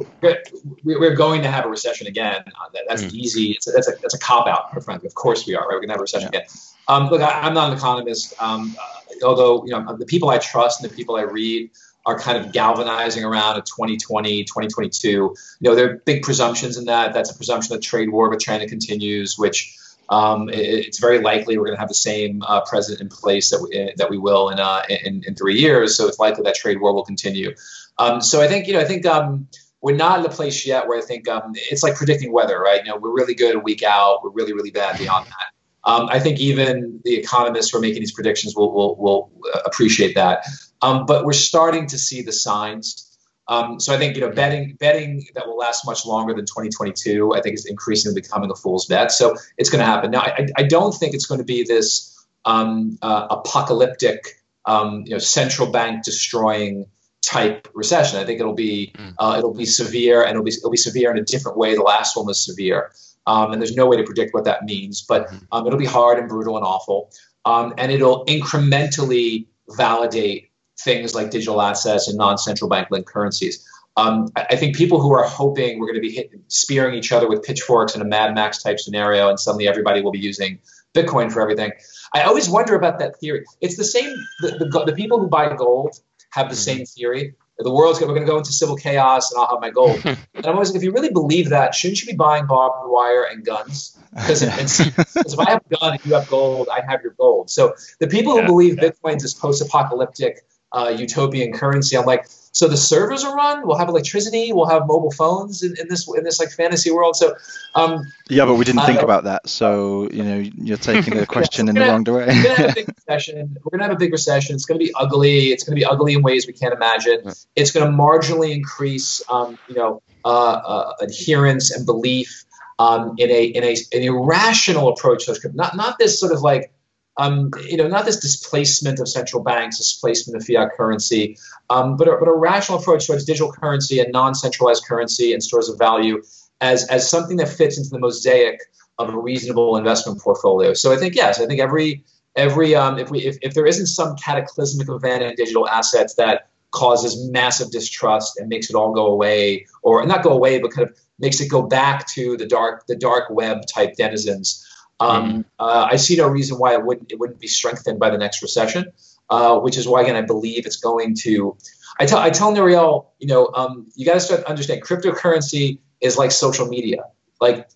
we're 0.83 1.15
going 1.15 1.41
to 1.43 1.51
have 1.51 1.65
a 1.65 1.69
recession 1.69 2.07
again. 2.07 2.43
Uh, 2.47 2.69
that's 2.87 3.03
mm. 3.03 3.13
easy. 3.13 3.51
It's 3.51 3.67
a, 3.67 3.71
that's 3.71 3.89
a 3.89 3.93
that's 4.01 4.13
a 4.13 4.19
cop 4.19 4.47
out, 4.47 4.83
frankly. 4.83 5.07
Of 5.07 5.15
course 5.15 5.47
we 5.47 5.55
are. 5.55 5.61
Right? 5.61 5.75
We're 5.75 5.79
going 5.79 5.89
to 5.89 5.93
have 5.93 5.99
a 5.99 6.03
recession 6.03 6.29
yeah. 6.33 6.39
again. 6.39 6.49
Um, 6.87 7.09
look, 7.09 7.21
I, 7.21 7.47
am 7.47 7.53
not 7.53 7.71
an 7.71 7.77
economist, 7.77 8.33
um, 8.39 8.75
uh, 8.79 9.25
although 9.25 9.65
you 9.65 9.71
know 9.71 9.95
the 9.95 10.05
people 10.05 10.29
I 10.29 10.37
trust 10.37 10.81
and 10.81 10.89
the 10.89 10.95
people 10.95 11.15
I 11.15 11.21
read 11.21 11.69
are 12.05 12.17
kind 12.17 12.37
of 12.37 12.51
galvanizing 12.51 13.23
around 13.23 13.57
a 13.57 13.61
2020, 13.61 14.43
2022. 14.43 15.09
You 15.09 15.35
know, 15.61 15.75
there 15.75 15.89
are 15.89 15.95
big 15.97 16.23
presumptions 16.23 16.77
in 16.77 16.85
that. 16.85 17.13
That's 17.13 17.31
a 17.31 17.35
presumption 17.35 17.75
that 17.75 17.81
trade 17.81 18.09
war 18.09 18.29
with 18.29 18.39
China 18.39 18.67
continues, 18.67 19.37
which 19.37 19.77
um, 20.09 20.49
it, 20.49 20.57
it's 20.57 20.99
very 20.99 21.19
likely 21.19 21.57
we're 21.57 21.65
going 21.65 21.75
to 21.75 21.79
have 21.79 21.89
the 21.89 21.93
same 21.93 22.41
uh, 22.41 22.61
president 22.61 23.01
in 23.01 23.09
place 23.09 23.51
that 23.51 23.61
we, 23.61 23.93
that 23.97 24.09
we 24.09 24.17
will 24.17 24.49
in, 24.49 24.59
uh, 24.59 24.83
in, 24.89 25.23
in 25.25 25.35
three 25.35 25.59
years. 25.59 25.95
So 25.95 26.07
it's 26.07 26.19
likely 26.19 26.43
that 26.43 26.55
trade 26.55 26.81
war 26.81 26.93
will 26.93 27.05
continue. 27.05 27.53
Um, 27.97 28.21
so 28.21 28.41
I 28.41 28.47
think 28.47 28.67
you 28.67 28.73
know 28.73 28.79
I 28.79 28.85
think 28.85 29.05
um, 29.05 29.47
we're 29.81 29.95
not 29.95 30.17
in 30.17 30.23
the 30.23 30.29
place 30.29 30.65
yet 30.65 30.87
where 30.87 30.97
I 30.97 31.01
think 31.01 31.27
um, 31.27 31.53
it's 31.55 31.83
like 31.83 31.95
predicting 31.95 32.31
weather, 32.31 32.59
right? 32.59 32.83
You 32.83 32.91
know, 32.91 32.97
we're 32.97 33.13
really 33.13 33.35
good 33.35 33.55
a 33.55 33.59
week 33.59 33.83
out. 33.83 34.23
We're 34.23 34.31
really 34.31 34.53
really 34.53 34.71
bad 34.71 34.97
beyond 34.97 35.27
that. 35.27 35.58
Um, 35.89 36.07
I 36.11 36.19
think 36.19 36.39
even 36.39 37.01
the 37.03 37.15
economists 37.15 37.71
who 37.71 37.79
are 37.79 37.81
making 37.81 38.01
these 38.01 38.11
predictions 38.11 38.55
will 38.55 38.71
will, 38.71 38.95
will 38.97 39.31
appreciate 39.65 40.13
that. 40.13 40.45
Um, 40.83 41.05
but 41.07 41.25
we're 41.25 41.33
starting 41.33 41.87
to 41.87 41.97
see 41.97 42.21
the 42.21 42.31
signs. 42.31 43.05
Um, 43.47 43.79
so 43.79 43.95
I 43.95 43.97
think 43.97 44.15
you 44.15 44.21
know 44.21 44.29
betting 44.29 44.77
betting 44.79 45.25
that 45.33 45.47
will 45.47 45.57
last 45.57 45.87
much 45.87 46.05
longer 46.05 46.35
than 46.35 46.45
2022. 46.45 47.33
I 47.33 47.41
think 47.41 47.55
is 47.55 47.65
increasingly 47.65 48.21
becoming 48.21 48.51
a 48.51 48.55
fool's 48.55 48.85
bet. 48.85 49.11
So 49.11 49.35
it's 49.57 49.71
going 49.71 49.79
to 49.79 49.85
happen. 49.85 50.11
Now 50.11 50.21
I, 50.21 50.47
I 50.57 50.63
don't 50.63 50.93
think 50.93 51.15
it's 51.15 51.25
going 51.25 51.39
to 51.39 51.45
be 51.45 51.63
this 51.63 52.15
um, 52.45 52.99
uh, 53.01 53.25
apocalyptic, 53.31 54.43
um, 54.65 55.03
you 55.07 55.13
know, 55.13 55.17
central 55.17 55.71
bank 55.71 56.03
destroying 56.03 56.85
type 57.23 57.67
recession. 57.73 58.19
I 58.19 58.25
think 58.25 58.39
it'll 58.39 58.53
be 58.53 58.93
mm. 58.95 59.15
uh, 59.17 59.35
it'll 59.39 59.55
be 59.55 59.65
severe 59.65 60.21
and 60.21 60.31
it'll 60.31 60.43
be 60.43 60.51
it'll 60.51 60.69
be 60.69 60.77
severe 60.77 61.09
in 61.09 61.17
a 61.17 61.23
different 61.23 61.57
way. 61.57 61.73
The 61.73 61.81
last 61.81 62.15
one 62.15 62.27
was 62.27 62.45
severe, 62.45 62.91
um, 63.29 63.53
and 63.53 63.61
there's 63.61 63.75
no 63.75 63.85
way 63.85 63.95
to 63.95 64.03
predict 64.03 64.33
what 64.33 64.43
that 64.45 64.65
means. 64.65 65.03
But 65.03 65.27
mm-hmm. 65.27 65.37
um, 65.51 65.67
it'll 65.67 65.79
be 65.79 65.85
hard 65.85 66.17
and 66.17 66.27
brutal 66.27 66.57
and 66.57 66.65
awful, 66.65 67.11
um, 67.45 67.73
and 67.77 67.91
it'll 67.91 68.25
incrementally 68.25 69.45
validate 69.69 70.49
things 70.79 71.13
like 71.13 71.29
digital 71.29 71.61
assets 71.61 72.07
and 72.07 72.17
non-central 72.17 72.69
bank 72.69 72.87
linked 72.89 73.07
currencies. 73.07 73.65
Um, 73.97 74.29
I 74.35 74.55
think 74.55 74.75
people 74.75 75.01
who 75.01 75.11
are 75.13 75.25
hoping 75.25 75.77
we're 75.77 75.87
going 75.87 76.01
to 76.01 76.01
be 76.01 76.11
hit, 76.11 76.31
spearing 76.47 76.95
each 76.95 77.11
other 77.11 77.27
with 77.27 77.43
pitchforks 77.43 77.95
in 77.95 78.01
a 78.01 78.05
Mad 78.05 78.33
Max 78.33 78.63
type 78.63 78.79
scenario, 78.79 79.29
and 79.29 79.39
suddenly 79.39 79.67
everybody 79.67 80.01
will 80.01 80.11
be 80.11 80.19
using 80.19 80.59
Bitcoin 80.95 81.31
for 81.31 81.41
everything. 81.41 81.71
I 82.13 82.21
always 82.21 82.49
wonder 82.49 82.75
about 82.75 82.99
that 82.99 83.19
theory. 83.19 83.43
It's 83.61 83.77
the 83.77 83.83
same. 83.83 84.15
The, 84.39 84.51
the, 84.51 84.83
the 84.85 84.93
people 84.93 85.19
who 85.19 85.27
buy 85.27 85.53
gold 85.53 85.99
have 86.31 86.49
the 86.49 86.55
mm-hmm. 86.55 86.77
same 86.77 86.85
theory. 86.85 87.35
The 87.61 87.71
world's 87.71 87.99
we're 87.99 88.07
going 88.07 88.21
to 88.21 88.25
go 88.25 88.37
into 88.37 88.53
civil 88.53 88.77
chaos, 88.77 89.31
and 89.31 89.41
I'll 89.41 89.49
have 89.49 89.59
my 89.59 89.69
gold. 89.69 90.01
and 90.05 90.45
I'm 90.45 90.53
always 90.53 90.69
like, 90.69 90.77
if 90.77 90.83
you 90.83 90.91
really 90.93 91.11
believe 91.11 91.49
that, 91.49 91.75
shouldn't 91.75 92.01
you 92.01 92.07
be 92.07 92.15
buying 92.15 92.45
barbed 92.45 92.89
wire 92.89 93.23
and 93.23 93.45
guns? 93.45 93.97
Because 94.13 94.41
if 94.79 95.39
I 95.39 95.51
have 95.51 95.61
a 95.69 95.75
gun 95.75 95.93
and 95.93 96.05
you 96.05 96.13
have 96.13 96.29
gold, 96.29 96.69
I 96.71 96.81
have 96.89 97.01
your 97.03 97.13
gold. 97.19 97.49
So 97.49 97.73
the 97.99 98.07
people 98.07 98.33
who 98.33 98.39
yeah, 98.39 98.45
believe 98.45 98.77
yeah. 98.81 98.89
Bitcoin's 98.89 99.23
this 99.23 99.33
post-apocalyptic 99.33 100.45
uh, 100.71 100.95
utopian 100.97 101.51
currency, 101.51 101.97
I'm 101.97 102.05
like, 102.05 102.27
so 102.51 102.67
the 102.67 102.77
servers 102.77 103.23
will 103.23 103.35
run. 103.35 103.65
We'll 103.65 103.77
have 103.77 103.89
electricity. 103.89 104.51
We'll 104.53 104.67
have 104.67 104.87
mobile 104.87 105.11
phones 105.11 105.63
in, 105.63 105.75
in 105.79 105.87
this 105.87 106.07
in 106.07 106.23
this 106.23 106.39
like 106.39 106.49
fantasy 106.49 106.91
world. 106.91 107.15
So 107.15 107.35
um, 107.75 108.11
yeah, 108.29 108.45
but 108.45 108.55
we 108.55 108.65
didn't 108.65 108.85
think 108.85 108.99
uh, 108.99 109.03
about 109.03 109.25
that. 109.25 109.47
So 109.47 110.09
you 110.11 110.23
know, 110.23 110.37
you're 110.37 110.77
taking 110.77 111.15
the 111.15 111.25
question 111.37 111.67
yeah, 111.67 111.69
in 111.69 111.75
the 111.75 111.81
wrong 111.81 112.03
direction. 112.03 112.35
we're 112.37 112.43
gonna 112.43 112.55
have 112.55 112.71
a 112.71 112.75
big 112.75 112.87
recession. 112.87 113.57
We're 113.63 113.77
gonna 113.77 113.83
have 113.83 113.95
a 113.95 113.99
big 113.99 114.11
recession. 114.11 114.55
It's 114.55 114.65
gonna 114.65 114.79
be 114.79 114.93
ugly. 114.95 115.51
It's 115.51 115.63
gonna 115.63 115.75
be 115.75 115.85
ugly 115.85 116.13
in 116.13 116.21
ways 116.21 116.47
we 116.47 116.53
can't 116.53 116.73
imagine. 116.73 117.31
It's 117.55 117.71
gonna 117.71 117.91
marginally 117.91 118.51
increase, 118.51 119.21
um, 119.29 119.57
you 119.67 119.75
know, 119.75 120.01
uh, 120.25 120.27
uh, 120.27 120.93
adherence 121.01 121.71
and 121.71 121.85
belief 121.85 122.45
um, 122.79 123.15
in 123.17 123.29
a 123.29 123.43
in 123.43 123.63
a 123.63 123.75
an 123.93 124.03
irrational 124.03 124.89
approach 124.89 125.25
to 125.25 125.39
crypto. 125.39 125.55
Not 125.55 125.75
not 125.75 125.99
this 125.99 126.19
sort 126.19 126.31
of 126.31 126.41
like 126.41 126.71
um, 127.19 127.51
you 127.67 127.75
know, 127.75 127.87
not 127.87 128.05
this 128.05 128.17
displacement 128.17 128.99
of 128.99 129.07
central 129.09 129.43
banks, 129.43 129.77
displacement 129.77 130.41
of 130.41 130.47
fiat 130.47 130.69
currency, 130.75 131.37
um, 131.69 131.97
but, 131.97 132.07
a, 132.07 132.15
but 132.17 132.29
a 132.29 132.33
rational 132.33 132.79
approach 132.79 133.07
towards 133.07 133.25
digital 133.25 133.51
currency 133.51 133.99
and 133.99 134.11
non-centralized 134.13 134.85
currency 134.85 135.33
and 135.33 135.43
stores 135.43 135.67
of 135.67 135.77
value 135.77 136.23
as, 136.61 136.87
as 136.87 137.09
something 137.09 137.35
that 137.37 137.49
fits 137.49 137.77
into 137.77 137.89
the 137.89 137.99
mosaic 137.99 138.57
of 138.99 139.09
a 139.09 139.17
reasonable 139.17 139.75
investment 139.75 140.19
portfolio. 140.21 140.73
So 140.73 140.93
I 140.93 140.97
think 140.97 141.13
yes, 141.15 141.41
I 141.41 141.45
think 141.45 141.59
every 141.59 142.03
every 142.35 142.75
um, 142.75 142.97
if 142.97 143.09
we 143.09 143.19
if, 143.19 143.37
if 143.41 143.53
there 143.53 143.65
isn't 143.65 143.87
some 143.87 144.15
cataclysmic 144.17 144.89
event 144.89 145.23
in 145.23 145.35
digital 145.35 145.67
assets 145.67 146.15
that 146.15 146.49
causes 146.71 147.29
massive 147.31 147.71
distrust 147.71 148.37
and 148.39 148.47
makes 148.47 148.69
it 148.69 148.75
all 148.75 148.93
go 148.93 149.07
away, 149.07 149.65
or 149.81 150.05
not 150.05 150.21
go 150.21 150.31
away, 150.31 150.59
but 150.59 150.71
kind 150.71 150.87
of 150.87 150.95
makes 151.17 151.39
it 151.41 151.47
go 151.47 151.61
back 151.61 152.07
to 152.09 152.37
the 152.37 152.45
dark 152.45 152.87
the 152.87 152.95
dark 152.95 153.29
web 153.29 153.65
type 153.65 153.95
denizens. 153.95 154.65
Um, 154.99 155.29
mm-hmm. 155.29 155.41
uh, 155.59 155.87
I 155.91 155.95
see 155.95 156.17
no 156.17 156.27
reason 156.27 156.57
why 156.57 156.73
it 156.73 156.85
wouldn't 156.85 157.11
it 157.11 157.19
wouldn't 157.19 157.39
be 157.39 157.47
strengthened 157.47 157.99
by 157.99 158.09
the 158.09 158.17
next 158.17 158.41
recession, 158.41 158.91
uh, 159.29 159.59
which 159.59 159.77
is 159.77 159.87
why 159.87 160.01
again 160.01 160.15
I 160.15 160.21
believe 160.21 160.65
it's 160.65 160.77
going 160.77 161.15
to. 161.21 161.55
I 161.99 162.05
tell 162.05 162.19
I 162.19 162.29
tell 162.29 162.51
Nouriel, 162.51 163.11
you 163.19 163.27
know, 163.27 163.49
um, 163.55 163.87
you 163.95 164.05
got 164.05 164.13
to 164.15 164.19
start 164.19 164.41
to 164.41 164.49
understand 164.49 164.81
cryptocurrency 164.83 165.79
is 166.01 166.17
like 166.17 166.31
social 166.31 166.67
media. 166.67 167.03
Like 167.39 167.69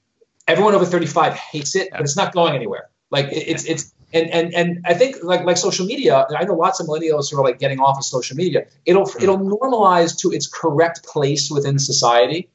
everyone 0.48 0.76
over 0.76 0.86
35 0.86 1.34
hates 1.34 1.76
it, 1.76 1.90
but 1.92 2.02
it's 2.02 2.18
not 2.18 2.34
going 2.34 2.56
anywhere. 2.56 2.90
Like 3.10 3.28
it, 3.28 3.48
it's 3.48 3.66
it's 3.66 3.94
and 4.14 4.30
and 4.30 4.54
and 4.54 4.86
I 4.86 4.94
think 4.94 5.18
like 5.24 5.44
like 5.44 5.58
social 5.58 5.86
media. 5.86 6.26
I 6.38 6.44
know 6.44 6.56
lots 6.56 6.80
of 6.80 6.88
millennials 6.88 7.32
who 7.32 7.40
are 7.40 7.44
like 7.44 7.60
getting 7.60 7.80
off 7.80 7.98
of 7.98 8.06
social 8.06 8.36
media. 8.36 8.66
It'll 8.86 9.04
mm-hmm. 9.04 9.24
it'll 9.24 9.40
normalize 9.40 10.18
to 10.20 10.32
its 10.32 10.48
correct 10.48 11.06
place 11.06 11.50
within 11.50 11.80
society. 11.80 12.50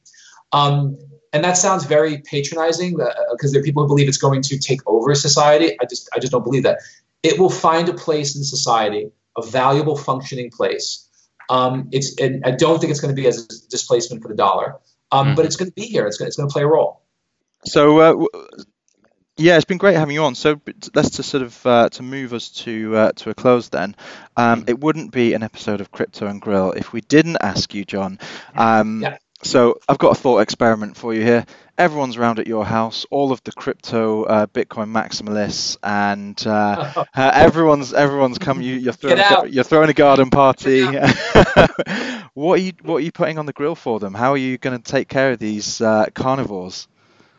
Um, 0.51 0.97
and 1.33 1.43
that 1.43 1.57
sounds 1.57 1.85
very 1.85 2.19
patronizing 2.19 2.91
because 2.95 3.51
uh, 3.51 3.53
there 3.53 3.61
are 3.61 3.63
people 3.63 3.83
who 3.83 3.89
believe 3.89 4.07
it's 4.07 4.17
going 4.17 4.41
to 4.43 4.57
take 4.57 4.81
over 4.87 5.13
society. 5.15 5.77
I 5.79 5.85
just 5.85 6.09
I 6.15 6.19
just 6.19 6.31
don't 6.31 6.43
believe 6.43 6.63
that. 6.63 6.79
It 7.21 7.37
will 7.37 7.49
find 7.49 7.89
a 7.89 7.93
place 7.93 8.35
in 8.35 8.43
society, 8.43 9.11
a 9.37 9.45
valuable 9.45 9.97
functioning 9.97 10.49
place. 10.49 11.07
Um, 11.49 11.89
it's 11.91 12.19
and 12.19 12.43
I 12.45 12.51
don't 12.51 12.79
think 12.79 12.91
it's 12.91 12.99
going 12.99 13.15
to 13.15 13.21
be 13.21 13.27
as 13.27 13.43
a 13.43 13.69
displacement 13.69 14.21
for 14.21 14.29
the 14.29 14.35
dollar, 14.35 14.77
um, 15.11 15.27
mm-hmm. 15.27 15.35
but 15.35 15.45
it's 15.45 15.55
going 15.55 15.69
to 15.69 15.75
be 15.75 15.85
here. 15.85 16.07
It's 16.07 16.17
going, 16.17 16.27
it's 16.27 16.37
going 16.37 16.49
to 16.49 16.53
play 16.53 16.63
a 16.63 16.67
role. 16.67 17.01
So. 17.65 17.99
Uh, 17.99 18.25
yeah, 19.41 19.55
it's 19.55 19.63
been 19.63 19.77
great 19.77 19.95
having 19.95 20.15
you 20.15 20.23
on. 20.23 20.35
So 20.35 20.59
let's 20.93 21.11
just 21.11 21.29
sort 21.29 21.43
of 21.43 21.65
uh, 21.65 21.89
to 21.91 22.03
move 22.03 22.33
us 22.33 22.49
to 22.63 22.93
uh, 22.93 23.11
to 23.13 23.29
a 23.29 23.33
close 23.33 23.69
then. 23.69 23.95
Um, 24.35 24.59
mm-hmm. 24.59 24.69
it 24.69 24.79
wouldn't 24.81 25.11
be 25.11 25.33
an 25.33 25.43
episode 25.43 25.79
of 25.79 25.93
Crypto 25.93 26.27
and 26.27 26.41
Grill 26.41 26.73
if 26.73 26.91
we 26.91 26.99
didn't 26.99 27.37
ask 27.39 27.73
you, 27.73 27.85
John. 27.85 28.19
Um, 28.53 29.01
yeah. 29.01 29.17
So 29.41 29.79
I've 29.87 29.97
got 29.97 30.11
a 30.11 30.19
thought 30.19 30.39
experiment 30.39 30.97
for 30.97 31.13
you 31.13 31.21
here. 31.21 31.45
Everyone's 31.77 32.17
around 32.17 32.39
at 32.39 32.47
your 32.47 32.65
house, 32.65 33.05
all 33.09 33.31
of 33.31 33.41
the 33.43 33.53
crypto 33.53 34.23
uh, 34.23 34.45
Bitcoin 34.47 34.91
maximalists, 34.91 35.77
and 35.81 36.41
uh, 36.45 37.05
uh, 37.15 37.31
everyone's 37.33 37.93
everyone's 37.93 38.37
come. 38.37 38.61
You, 38.61 38.89
are 38.89 38.93
throwing 38.93 39.19
a, 39.19 39.47
you're 39.47 39.63
throwing 39.63 39.89
a 39.89 39.93
garden 39.93 40.29
party. 40.29 40.83
what 42.33 42.59
are 42.59 42.61
you 42.61 42.73
what 42.81 42.95
are 42.97 42.99
you 42.99 43.13
putting 43.13 43.39
on 43.39 43.45
the 43.45 43.53
grill 43.53 43.75
for 43.75 43.99
them? 43.99 44.13
How 44.13 44.33
are 44.33 44.37
you 44.37 44.57
going 44.57 44.77
to 44.77 44.91
take 44.91 45.07
care 45.07 45.31
of 45.31 45.39
these 45.39 45.79
uh, 45.79 46.07
carnivores? 46.13 46.89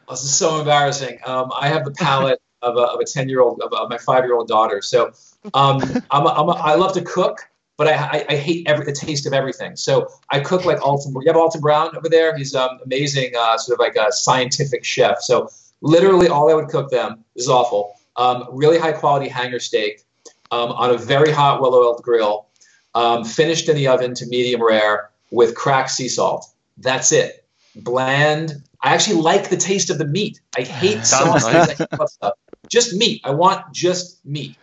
This 0.09 0.25
is 0.25 0.35
so 0.35 0.59
embarrassing. 0.59 1.19
Um, 1.27 1.53
I 1.55 1.69
have 1.69 1.85
the 1.85 1.93
palate 1.93 2.41
of 2.63 2.77
a, 2.77 3.05
ten 3.05 3.29
year 3.29 3.43
old 3.43 3.61
of, 3.61 3.75
of 3.75 3.91
my 3.91 3.99
five 3.99 4.25
year 4.25 4.35
old 4.35 4.49
daughter. 4.49 4.81
So 4.81 5.13
um, 5.53 5.83
I'm, 6.11 6.27
a, 6.27 6.29
I'm 6.29 6.49
a, 6.49 6.53
I 6.53 6.75
love 6.77 6.95
to 6.95 7.03
cook 7.03 7.50
but 7.81 7.89
I, 7.89 7.95
I, 7.95 8.25
I, 8.29 8.37
hate 8.37 8.69
every, 8.69 8.85
the 8.85 8.93
taste 8.93 9.25
of 9.27 9.33
everything. 9.33 9.75
So 9.75 10.11
I 10.29 10.41
cook 10.41 10.67
like 10.67 10.87
Alton. 10.87 11.15
You 11.15 11.23
have 11.29 11.37
Alton 11.39 11.63
Brown 11.63 11.97
over 11.97 12.11
there. 12.11 12.37
He's 12.37 12.55
um, 12.55 12.79
amazing, 12.85 13.33
uh, 13.35 13.57
sort 13.57 13.81
of 13.81 13.81
like 13.81 13.97
a 13.97 14.13
scientific 14.13 14.85
chef. 14.85 15.23
So 15.23 15.49
literally, 15.81 16.29
all 16.29 16.51
I 16.51 16.55
would 16.55 16.69
cook 16.69 16.91
them 16.91 17.25
is 17.37 17.49
awful. 17.49 17.95
Um, 18.17 18.49
really 18.51 18.79
high 18.79 18.93
quality 18.93 19.29
hanger 19.29 19.59
steak 19.59 20.03
um, 20.51 20.73
on 20.73 20.91
a 20.91 20.99
very 20.99 21.33
hot, 21.33 21.63
well 21.63 21.75
oiled 21.75 22.03
grill, 22.03 22.49
um, 22.95 23.25
finished 23.25 23.67
in 23.71 23.77
the 23.77 23.89
oven 23.89 24.13
to 24.17 24.27
medium 24.27 24.63
rare 24.63 25.09
with 25.31 25.55
cracked 25.55 25.93
sea 25.93 26.09
salt. 26.11 26.47
That's 26.77 27.13
it. 27.13 27.47
Bland. 27.75 28.63
I 28.83 28.93
actually 28.93 29.23
like 29.23 29.49
the 29.49 29.57
taste 29.57 29.89
of 29.89 29.97
the 29.97 30.07
meat. 30.07 30.39
I 30.55 30.65
hate 30.65 31.07
sauce. 31.07 31.47
I 31.47 31.65
hate 31.65 31.89
stuff. 32.11 32.35
Just 32.69 32.95
meat. 32.95 33.23
I 33.25 33.31
want 33.31 33.73
just 33.73 34.23
meat. 34.27 34.57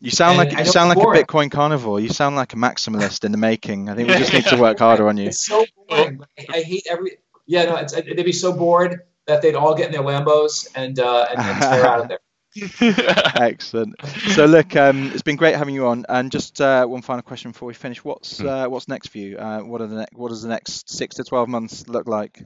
You 0.00 0.10
sound 0.10 0.38
and 0.38 0.50
like 0.50 0.58
you 0.58 0.64
sound 0.64 0.90
like 0.90 0.98
a 0.98 1.24
Bitcoin 1.24 1.50
carnivore. 1.50 1.98
You 1.98 2.08
sound 2.08 2.36
like 2.36 2.52
a 2.52 2.56
maximalist 2.56 3.24
in 3.24 3.32
the 3.32 3.38
making. 3.38 3.88
I 3.88 3.94
think 3.94 4.08
we 4.08 4.14
just 4.14 4.32
need 4.32 4.46
to 4.46 4.56
work 4.56 4.78
harder 4.78 5.08
on 5.08 5.16
you. 5.16 5.26
It's 5.28 5.44
so 5.44 5.64
boring. 5.88 6.20
I, 6.48 6.60
hate 6.60 6.86
every. 6.88 7.18
Yeah, 7.46 7.64
no, 7.64 7.84
they'd 7.84 8.22
be 8.22 8.32
so 8.32 8.52
bored 8.52 9.00
that 9.26 9.42
they'd 9.42 9.54
all 9.54 9.74
get 9.74 9.86
in 9.86 9.92
their 9.92 10.02
Lambos 10.02 10.68
and 10.74 10.98
uh, 10.98 11.26
and, 11.30 11.40
and 11.40 11.62
tear 11.62 11.86
out 11.86 12.00
of 12.00 12.08
there. 12.08 12.18
Excellent. 13.40 13.96
So 14.34 14.46
look, 14.46 14.76
um, 14.76 15.10
it's 15.12 15.22
been 15.22 15.36
great 15.36 15.56
having 15.56 15.74
you 15.74 15.86
on. 15.86 16.06
And 16.08 16.30
just 16.30 16.60
uh, 16.60 16.86
one 16.86 17.02
final 17.02 17.22
question 17.22 17.50
before 17.50 17.66
we 17.66 17.74
finish: 17.74 18.04
What's 18.04 18.38
hmm. 18.38 18.46
uh, 18.46 18.68
what's 18.68 18.86
next 18.86 19.08
for 19.08 19.18
you? 19.18 19.36
Uh, 19.36 19.60
what 19.60 19.80
are 19.80 19.86
the 19.88 19.96
ne- 19.96 20.06
what 20.12 20.28
does 20.28 20.42
the 20.42 20.48
next 20.48 20.90
six 20.90 21.16
to 21.16 21.24
twelve 21.24 21.48
months 21.48 21.88
look 21.88 22.06
like? 22.06 22.42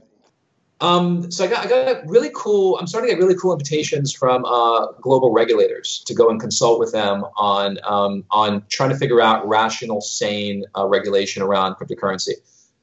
Um, 0.83 1.31
so 1.31 1.45
I 1.45 1.47
got, 1.47 1.65
I 1.65 1.69
got 1.69 2.05
really 2.05 2.29
cool. 2.35 2.77
I'm 2.77 2.87
starting 2.87 3.09
to 3.09 3.15
get 3.15 3.23
really 3.23 3.39
cool 3.39 3.53
invitations 3.53 4.11
from 4.11 4.43
uh, 4.43 4.87
global 4.99 5.31
regulators 5.31 6.03
to 6.07 6.13
go 6.13 6.29
and 6.29 6.41
consult 6.41 6.77
with 6.77 6.91
them 6.91 7.23
on 7.37 7.79
um, 7.85 8.25
on 8.31 8.65
trying 8.67 8.89
to 8.89 8.97
figure 8.97 9.21
out 9.21 9.47
rational, 9.47 10.01
sane 10.01 10.65
uh, 10.77 10.85
regulation 10.85 11.41
around 11.41 11.75
cryptocurrency. 11.75 12.33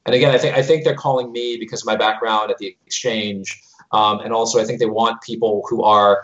And 0.07 0.15
again, 0.15 0.33
I 0.33 0.39
think 0.39 0.57
I 0.57 0.63
think 0.63 0.83
they're 0.83 0.95
calling 0.95 1.31
me 1.31 1.57
because 1.57 1.83
of 1.83 1.85
my 1.85 1.95
background 1.95 2.49
at 2.49 2.57
the 2.57 2.75
exchange, 2.87 3.61
um, 3.91 4.19
and 4.21 4.33
also 4.33 4.59
I 4.59 4.65
think 4.65 4.79
they 4.79 4.87
want 4.87 5.21
people 5.21 5.63
who 5.69 5.83
are 5.83 6.23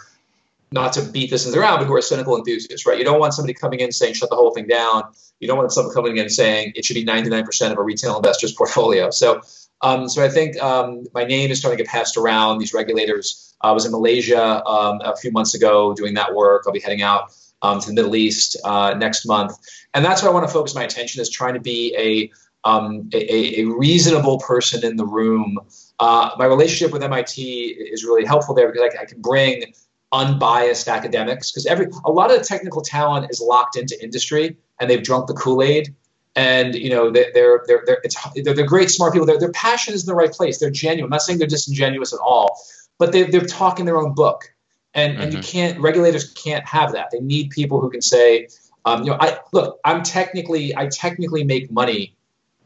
not 0.72 0.94
to 0.94 1.02
beat 1.02 1.30
this 1.30 1.46
into 1.46 1.56
the 1.56 1.62
ground, 1.62 1.80
but 1.80 1.88
who 1.88 1.96
are 1.96 2.02
cynical 2.02 2.36
enthusiasts, 2.38 2.86
right? 2.86 2.98
You 2.98 3.06
don't 3.06 3.20
want 3.20 3.34
somebody 3.34 3.54
coming 3.54 3.80
in 3.80 3.92
saying 3.92 4.16
shut 4.16 4.30
the 4.30 4.36
whole 4.36 4.52
thing 4.52 4.68
down. 4.68 5.04
You 5.40 5.48
don't 5.48 5.58
want 5.58 5.72
someone 5.72 5.94
coming 5.94 6.18
in 6.18 6.30
saying 6.30 6.74
it 6.76 6.84
should 6.84 6.96
be 6.96 7.06
99% 7.06 7.72
of 7.72 7.78
a 7.78 7.84
retail 7.84 8.18
investor's 8.18 8.54
portfolio. 8.54 9.10
So 9.10 9.42
um, 9.82 10.10
so 10.10 10.24
I 10.24 10.30
think 10.30 10.62
um, 10.62 11.06
my 11.14 11.24
name 11.24 11.52
is 11.52 11.60
starting 11.60 11.78
to 11.78 11.84
get 11.84 11.90
passed 11.90 12.18
around. 12.18 12.60
These 12.60 12.74
regulators. 12.74 13.56
I 13.62 13.72
was 13.72 13.86
in 13.86 13.92
Malaysia 13.92 14.64
um, 14.66 15.02
a 15.04 15.16
few 15.16 15.32
months 15.32 15.54
ago 15.54 15.94
doing 15.94 16.14
that 16.16 16.34
work. 16.34 16.64
I'll 16.66 16.74
be 16.74 16.80
heading 16.80 17.02
out 17.02 17.32
um, 17.62 17.80
to 17.80 17.88
the 17.88 17.94
Middle 17.94 18.16
East 18.16 18.58
uh, 18.64 18.94
next 18.96 19.26
month, 19.26 19.58
and 19.94 20.04
that's 20.04 20.22
where 20.22 20.32
I 20.32 20.34
want 20.34 20.48
to 20.48 20.54
focus 20.54 20.76
my 20.76 20.84
attention 20.84 21.22
is 21.22 21.30
trying 21.30 21.54
to 21.54 21.60
be 21.60 21.96
a 21.98 22.32
um, 22.68 23.10
a, 23.14 23.62
a, 23.62 23.66
reasonable 23.66 24.40
person 24.40 24.84
in 24.84 24.98
the 24.98 25.06
room. 25.06 25.58
Uh, 26.00 26.32
my 26.38 26.46
relationship 26.46 26.92
with 26.92 27.02
MIT 27.02 27.42
is 27.42 28.04
really 28.04 28.26
helpful 28.26 28.54
there 28.54 28.72
because 28.72 28.92
I, 28.94 29.04
I 29.04 29.06
can 29.06 29.22
bring 29.22 29.64
unbiased 30.12 30.88
academics 30.88 31.52
because 31.52 31.66
every 31.66 31.88
a 32.06 32.12
lot 32.12 32.32
of 32.32 32.38
the 32.38 32.44
technical 32.44 32.82
talent 32.82 33.30
is 33.30 33.42
locked 33.42 33.76
into 33.76 34.02
industry 34.02 34.56
and 34.80 34.90
they've 34.90 35.04
drunk 35.04 35.28
the 35.28 35.34
Kool 35.34 35.62
Aid 35.62 35.94
and 36.38 36.76
you 36.76 36.90
know 36.90 37.10
they, 37.10 37.26
they're 37.34 37.64
they're 37.68 37.84
they're, 37.86 38.00
it's, 38.04 38.16
they're 38.36 38.54
they're 38.54 38.66
great 38.66 38.90
smart 38.90 39.12
people. 39.12 39.26
Their 39.26 39.40
their 39.40 39.52
passion 39.52 39.94
is 39.94 40.04
in 40.04 40.08
the 40.08 40.16
right 40.16 40.32
place. 40.32 40.60
They're 40.60 40.70
genuine. 40.70 41.06
I'm 41.06 41.10
not 41.10 41.24
saying 41.24 41.40
they're 41.40 41.48
disingenuous 41.48 42.14
at 42.14 42.20
all, 42.20 42.62
but 43.00 43.12
they 43.12 43.24
they're 43.24 43.42
talking 43.42 43.86
their 43.86 43.98
own 43.98 44.14
book, 44.14 44.54
and 44.94 45.14
mm-hmm. 45.14 45.22
and 45.24 45.34
you 45.34 45.40
mm-hmm. 45.40 45.52
can't 45.52 45.80
regulators 45.80 46.32
can't 46.34 46.66
have 46.66 46.94
that. 46.94 47.10
They 47.12 47.20
need 47.20 47.50
people 47.50 47.82
who 47.82 47.90
can 47.90 48.04
say, 48.04 48.48
um, 48.86 49.04
you 49.04 49.10
know, 49.10 49.18
I 49.20 49.40
look, 49.52 49.80
I'm 49.84 50.04
technically 50.04 50.78
I 50.78 50.88
technically 50.88 51.44
make 51.44 51.72
money 51.72 52.16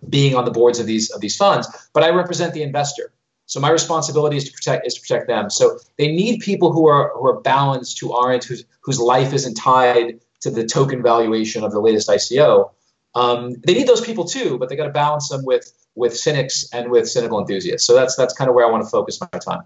being 0.07 0.35
on 0.35 0.43
the 0.43 0.51
boards 0.51 0.79
of 0.79 0.85
these 0.85 1.09
of 1.09 1.21
these 1.21 1.37
funds, 1.37 1.67
but 1.93 2.03
I 2.03 2.09
represent 2.09 2.53
the 2.53 2.63
investor. 2.63 3.13
So 3.51 3.59
my 3.59 3.69
responsibility 3.69 4.37
is 4.37 4.45
to 4.45 4.53
protect 4.53 4.87
is 4.87 4.93
to 4.93 5.01
protect 5.01 5.27
them. 5.27 5.49
So 5.49 5.77
they 5.97 6.07
need 6.07 6.39
people 6.39 6.71
who 6.71 6.87
are 6.87 7.11
who 7.15 7.27
are 7.27 7.41
balanced, 7.41 7.99
who 7.99 8.13
aren't 8.13 8.45
whose 8.45 8.63
whose 8.79 8.97
life 8.97 9.33
isn't 9.33 9.55
tied 9.55 10.21
to 10.39 10.51
the 10.51 10.65
token 10.65 11.03
valuation 11.03 11.65
of 11.65 11.73
the 11.73 11.81
latest 11.81 12.07
ICO. 12.07 12.71
Um, 13.13 13.55
they 13.67 13.73
need 13.73 13.87
those 13.87 13.99
people 13.99 14.23
too, 14.23 14.57
but 14.57 14.69
they 14.69 14.77
got 14.77 14.85
to 14.85 14.93
balance 14.93 15.27
them 15.27 15.43
with 15.43 15.69
with 15.95 16.15
cynics 16.15 16.69
and 16.71 16.89
with 16.89 17.09
cynical 17.09 17.41
enthusiasts. 17.41 17.85
So 17.85 17.93
that's 17.93 18.15
that's 18.15 18.33
kind 18.33 18.47
of 18.47 18.55
where 18.55 18.65
I 18.65 18.71
want 18.71 18.85
to 18.85 18.89
focus 18.89 19.19
my 19.19 19.27
time. 19.27 19.63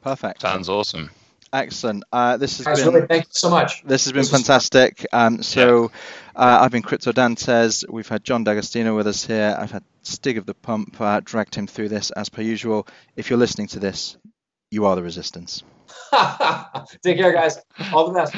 Perfect. 0.00 0.40
Sounds 0.40 0.70
awesome. 0.70 1.10
Excellent. 1.52 2.04
Uh, 2.10 2.38
this 2.38 2.56
has 2.56 2.66
Guys, 2.66 2.82
been 2.82 2.94
really, 2.94 3.06
thank 3.06 3.24
you 3.24 3.32
so 3.32 3.50
much. 3.50 3.82
This 3.82 4.04
has 4.04 4.12
been 4.12 4.22
this 4.22 4.30
fantastic. 4.30 5.04
Um, 5.12 5.42
so 5.42 5.90
yeah. 6.34 6.42
uh, 6.42 6.58
I've 6.62 6.70
been 6.70 6.82
Crypto 6.82 7.12
Dantes. 7.12 7.84
We've 7.86 8.08
had 8.08 8.24
John 8.24 8.44
D'Agostino 8.44 8.96
with 8.96 9.06
us 9.06 9.26
here. 9.26 9.54
I've 9.58 9.70
had 9.70 9.82
Stig 10.08 10.38
of 10.38 10.46
the 10.46 10.54
Pump. 10.54 11.00
Uh, 11.00 11.20
dragged 11.22 11.54
him 11.54 11.66
through 11.66 11.88
this 11.88 12.10
as 12.10 12.28
per 12.28 12.42
usual. 12.42 12.86
If 13.16 13.30
you're 13.30 13.38
listening 13.38 13.68
to 13.68 13.78
this, 13.78 14.16
you 14.70 14.86
are 14.86 14.96
the 14.96 15.02
resistance. 15.02 15.62
Take 17.02 17.18
care, 17.18 17.32
guys. 17.32 17.58
All 17.92 18.08
the 18.08 18.14
best. 18.14 18.34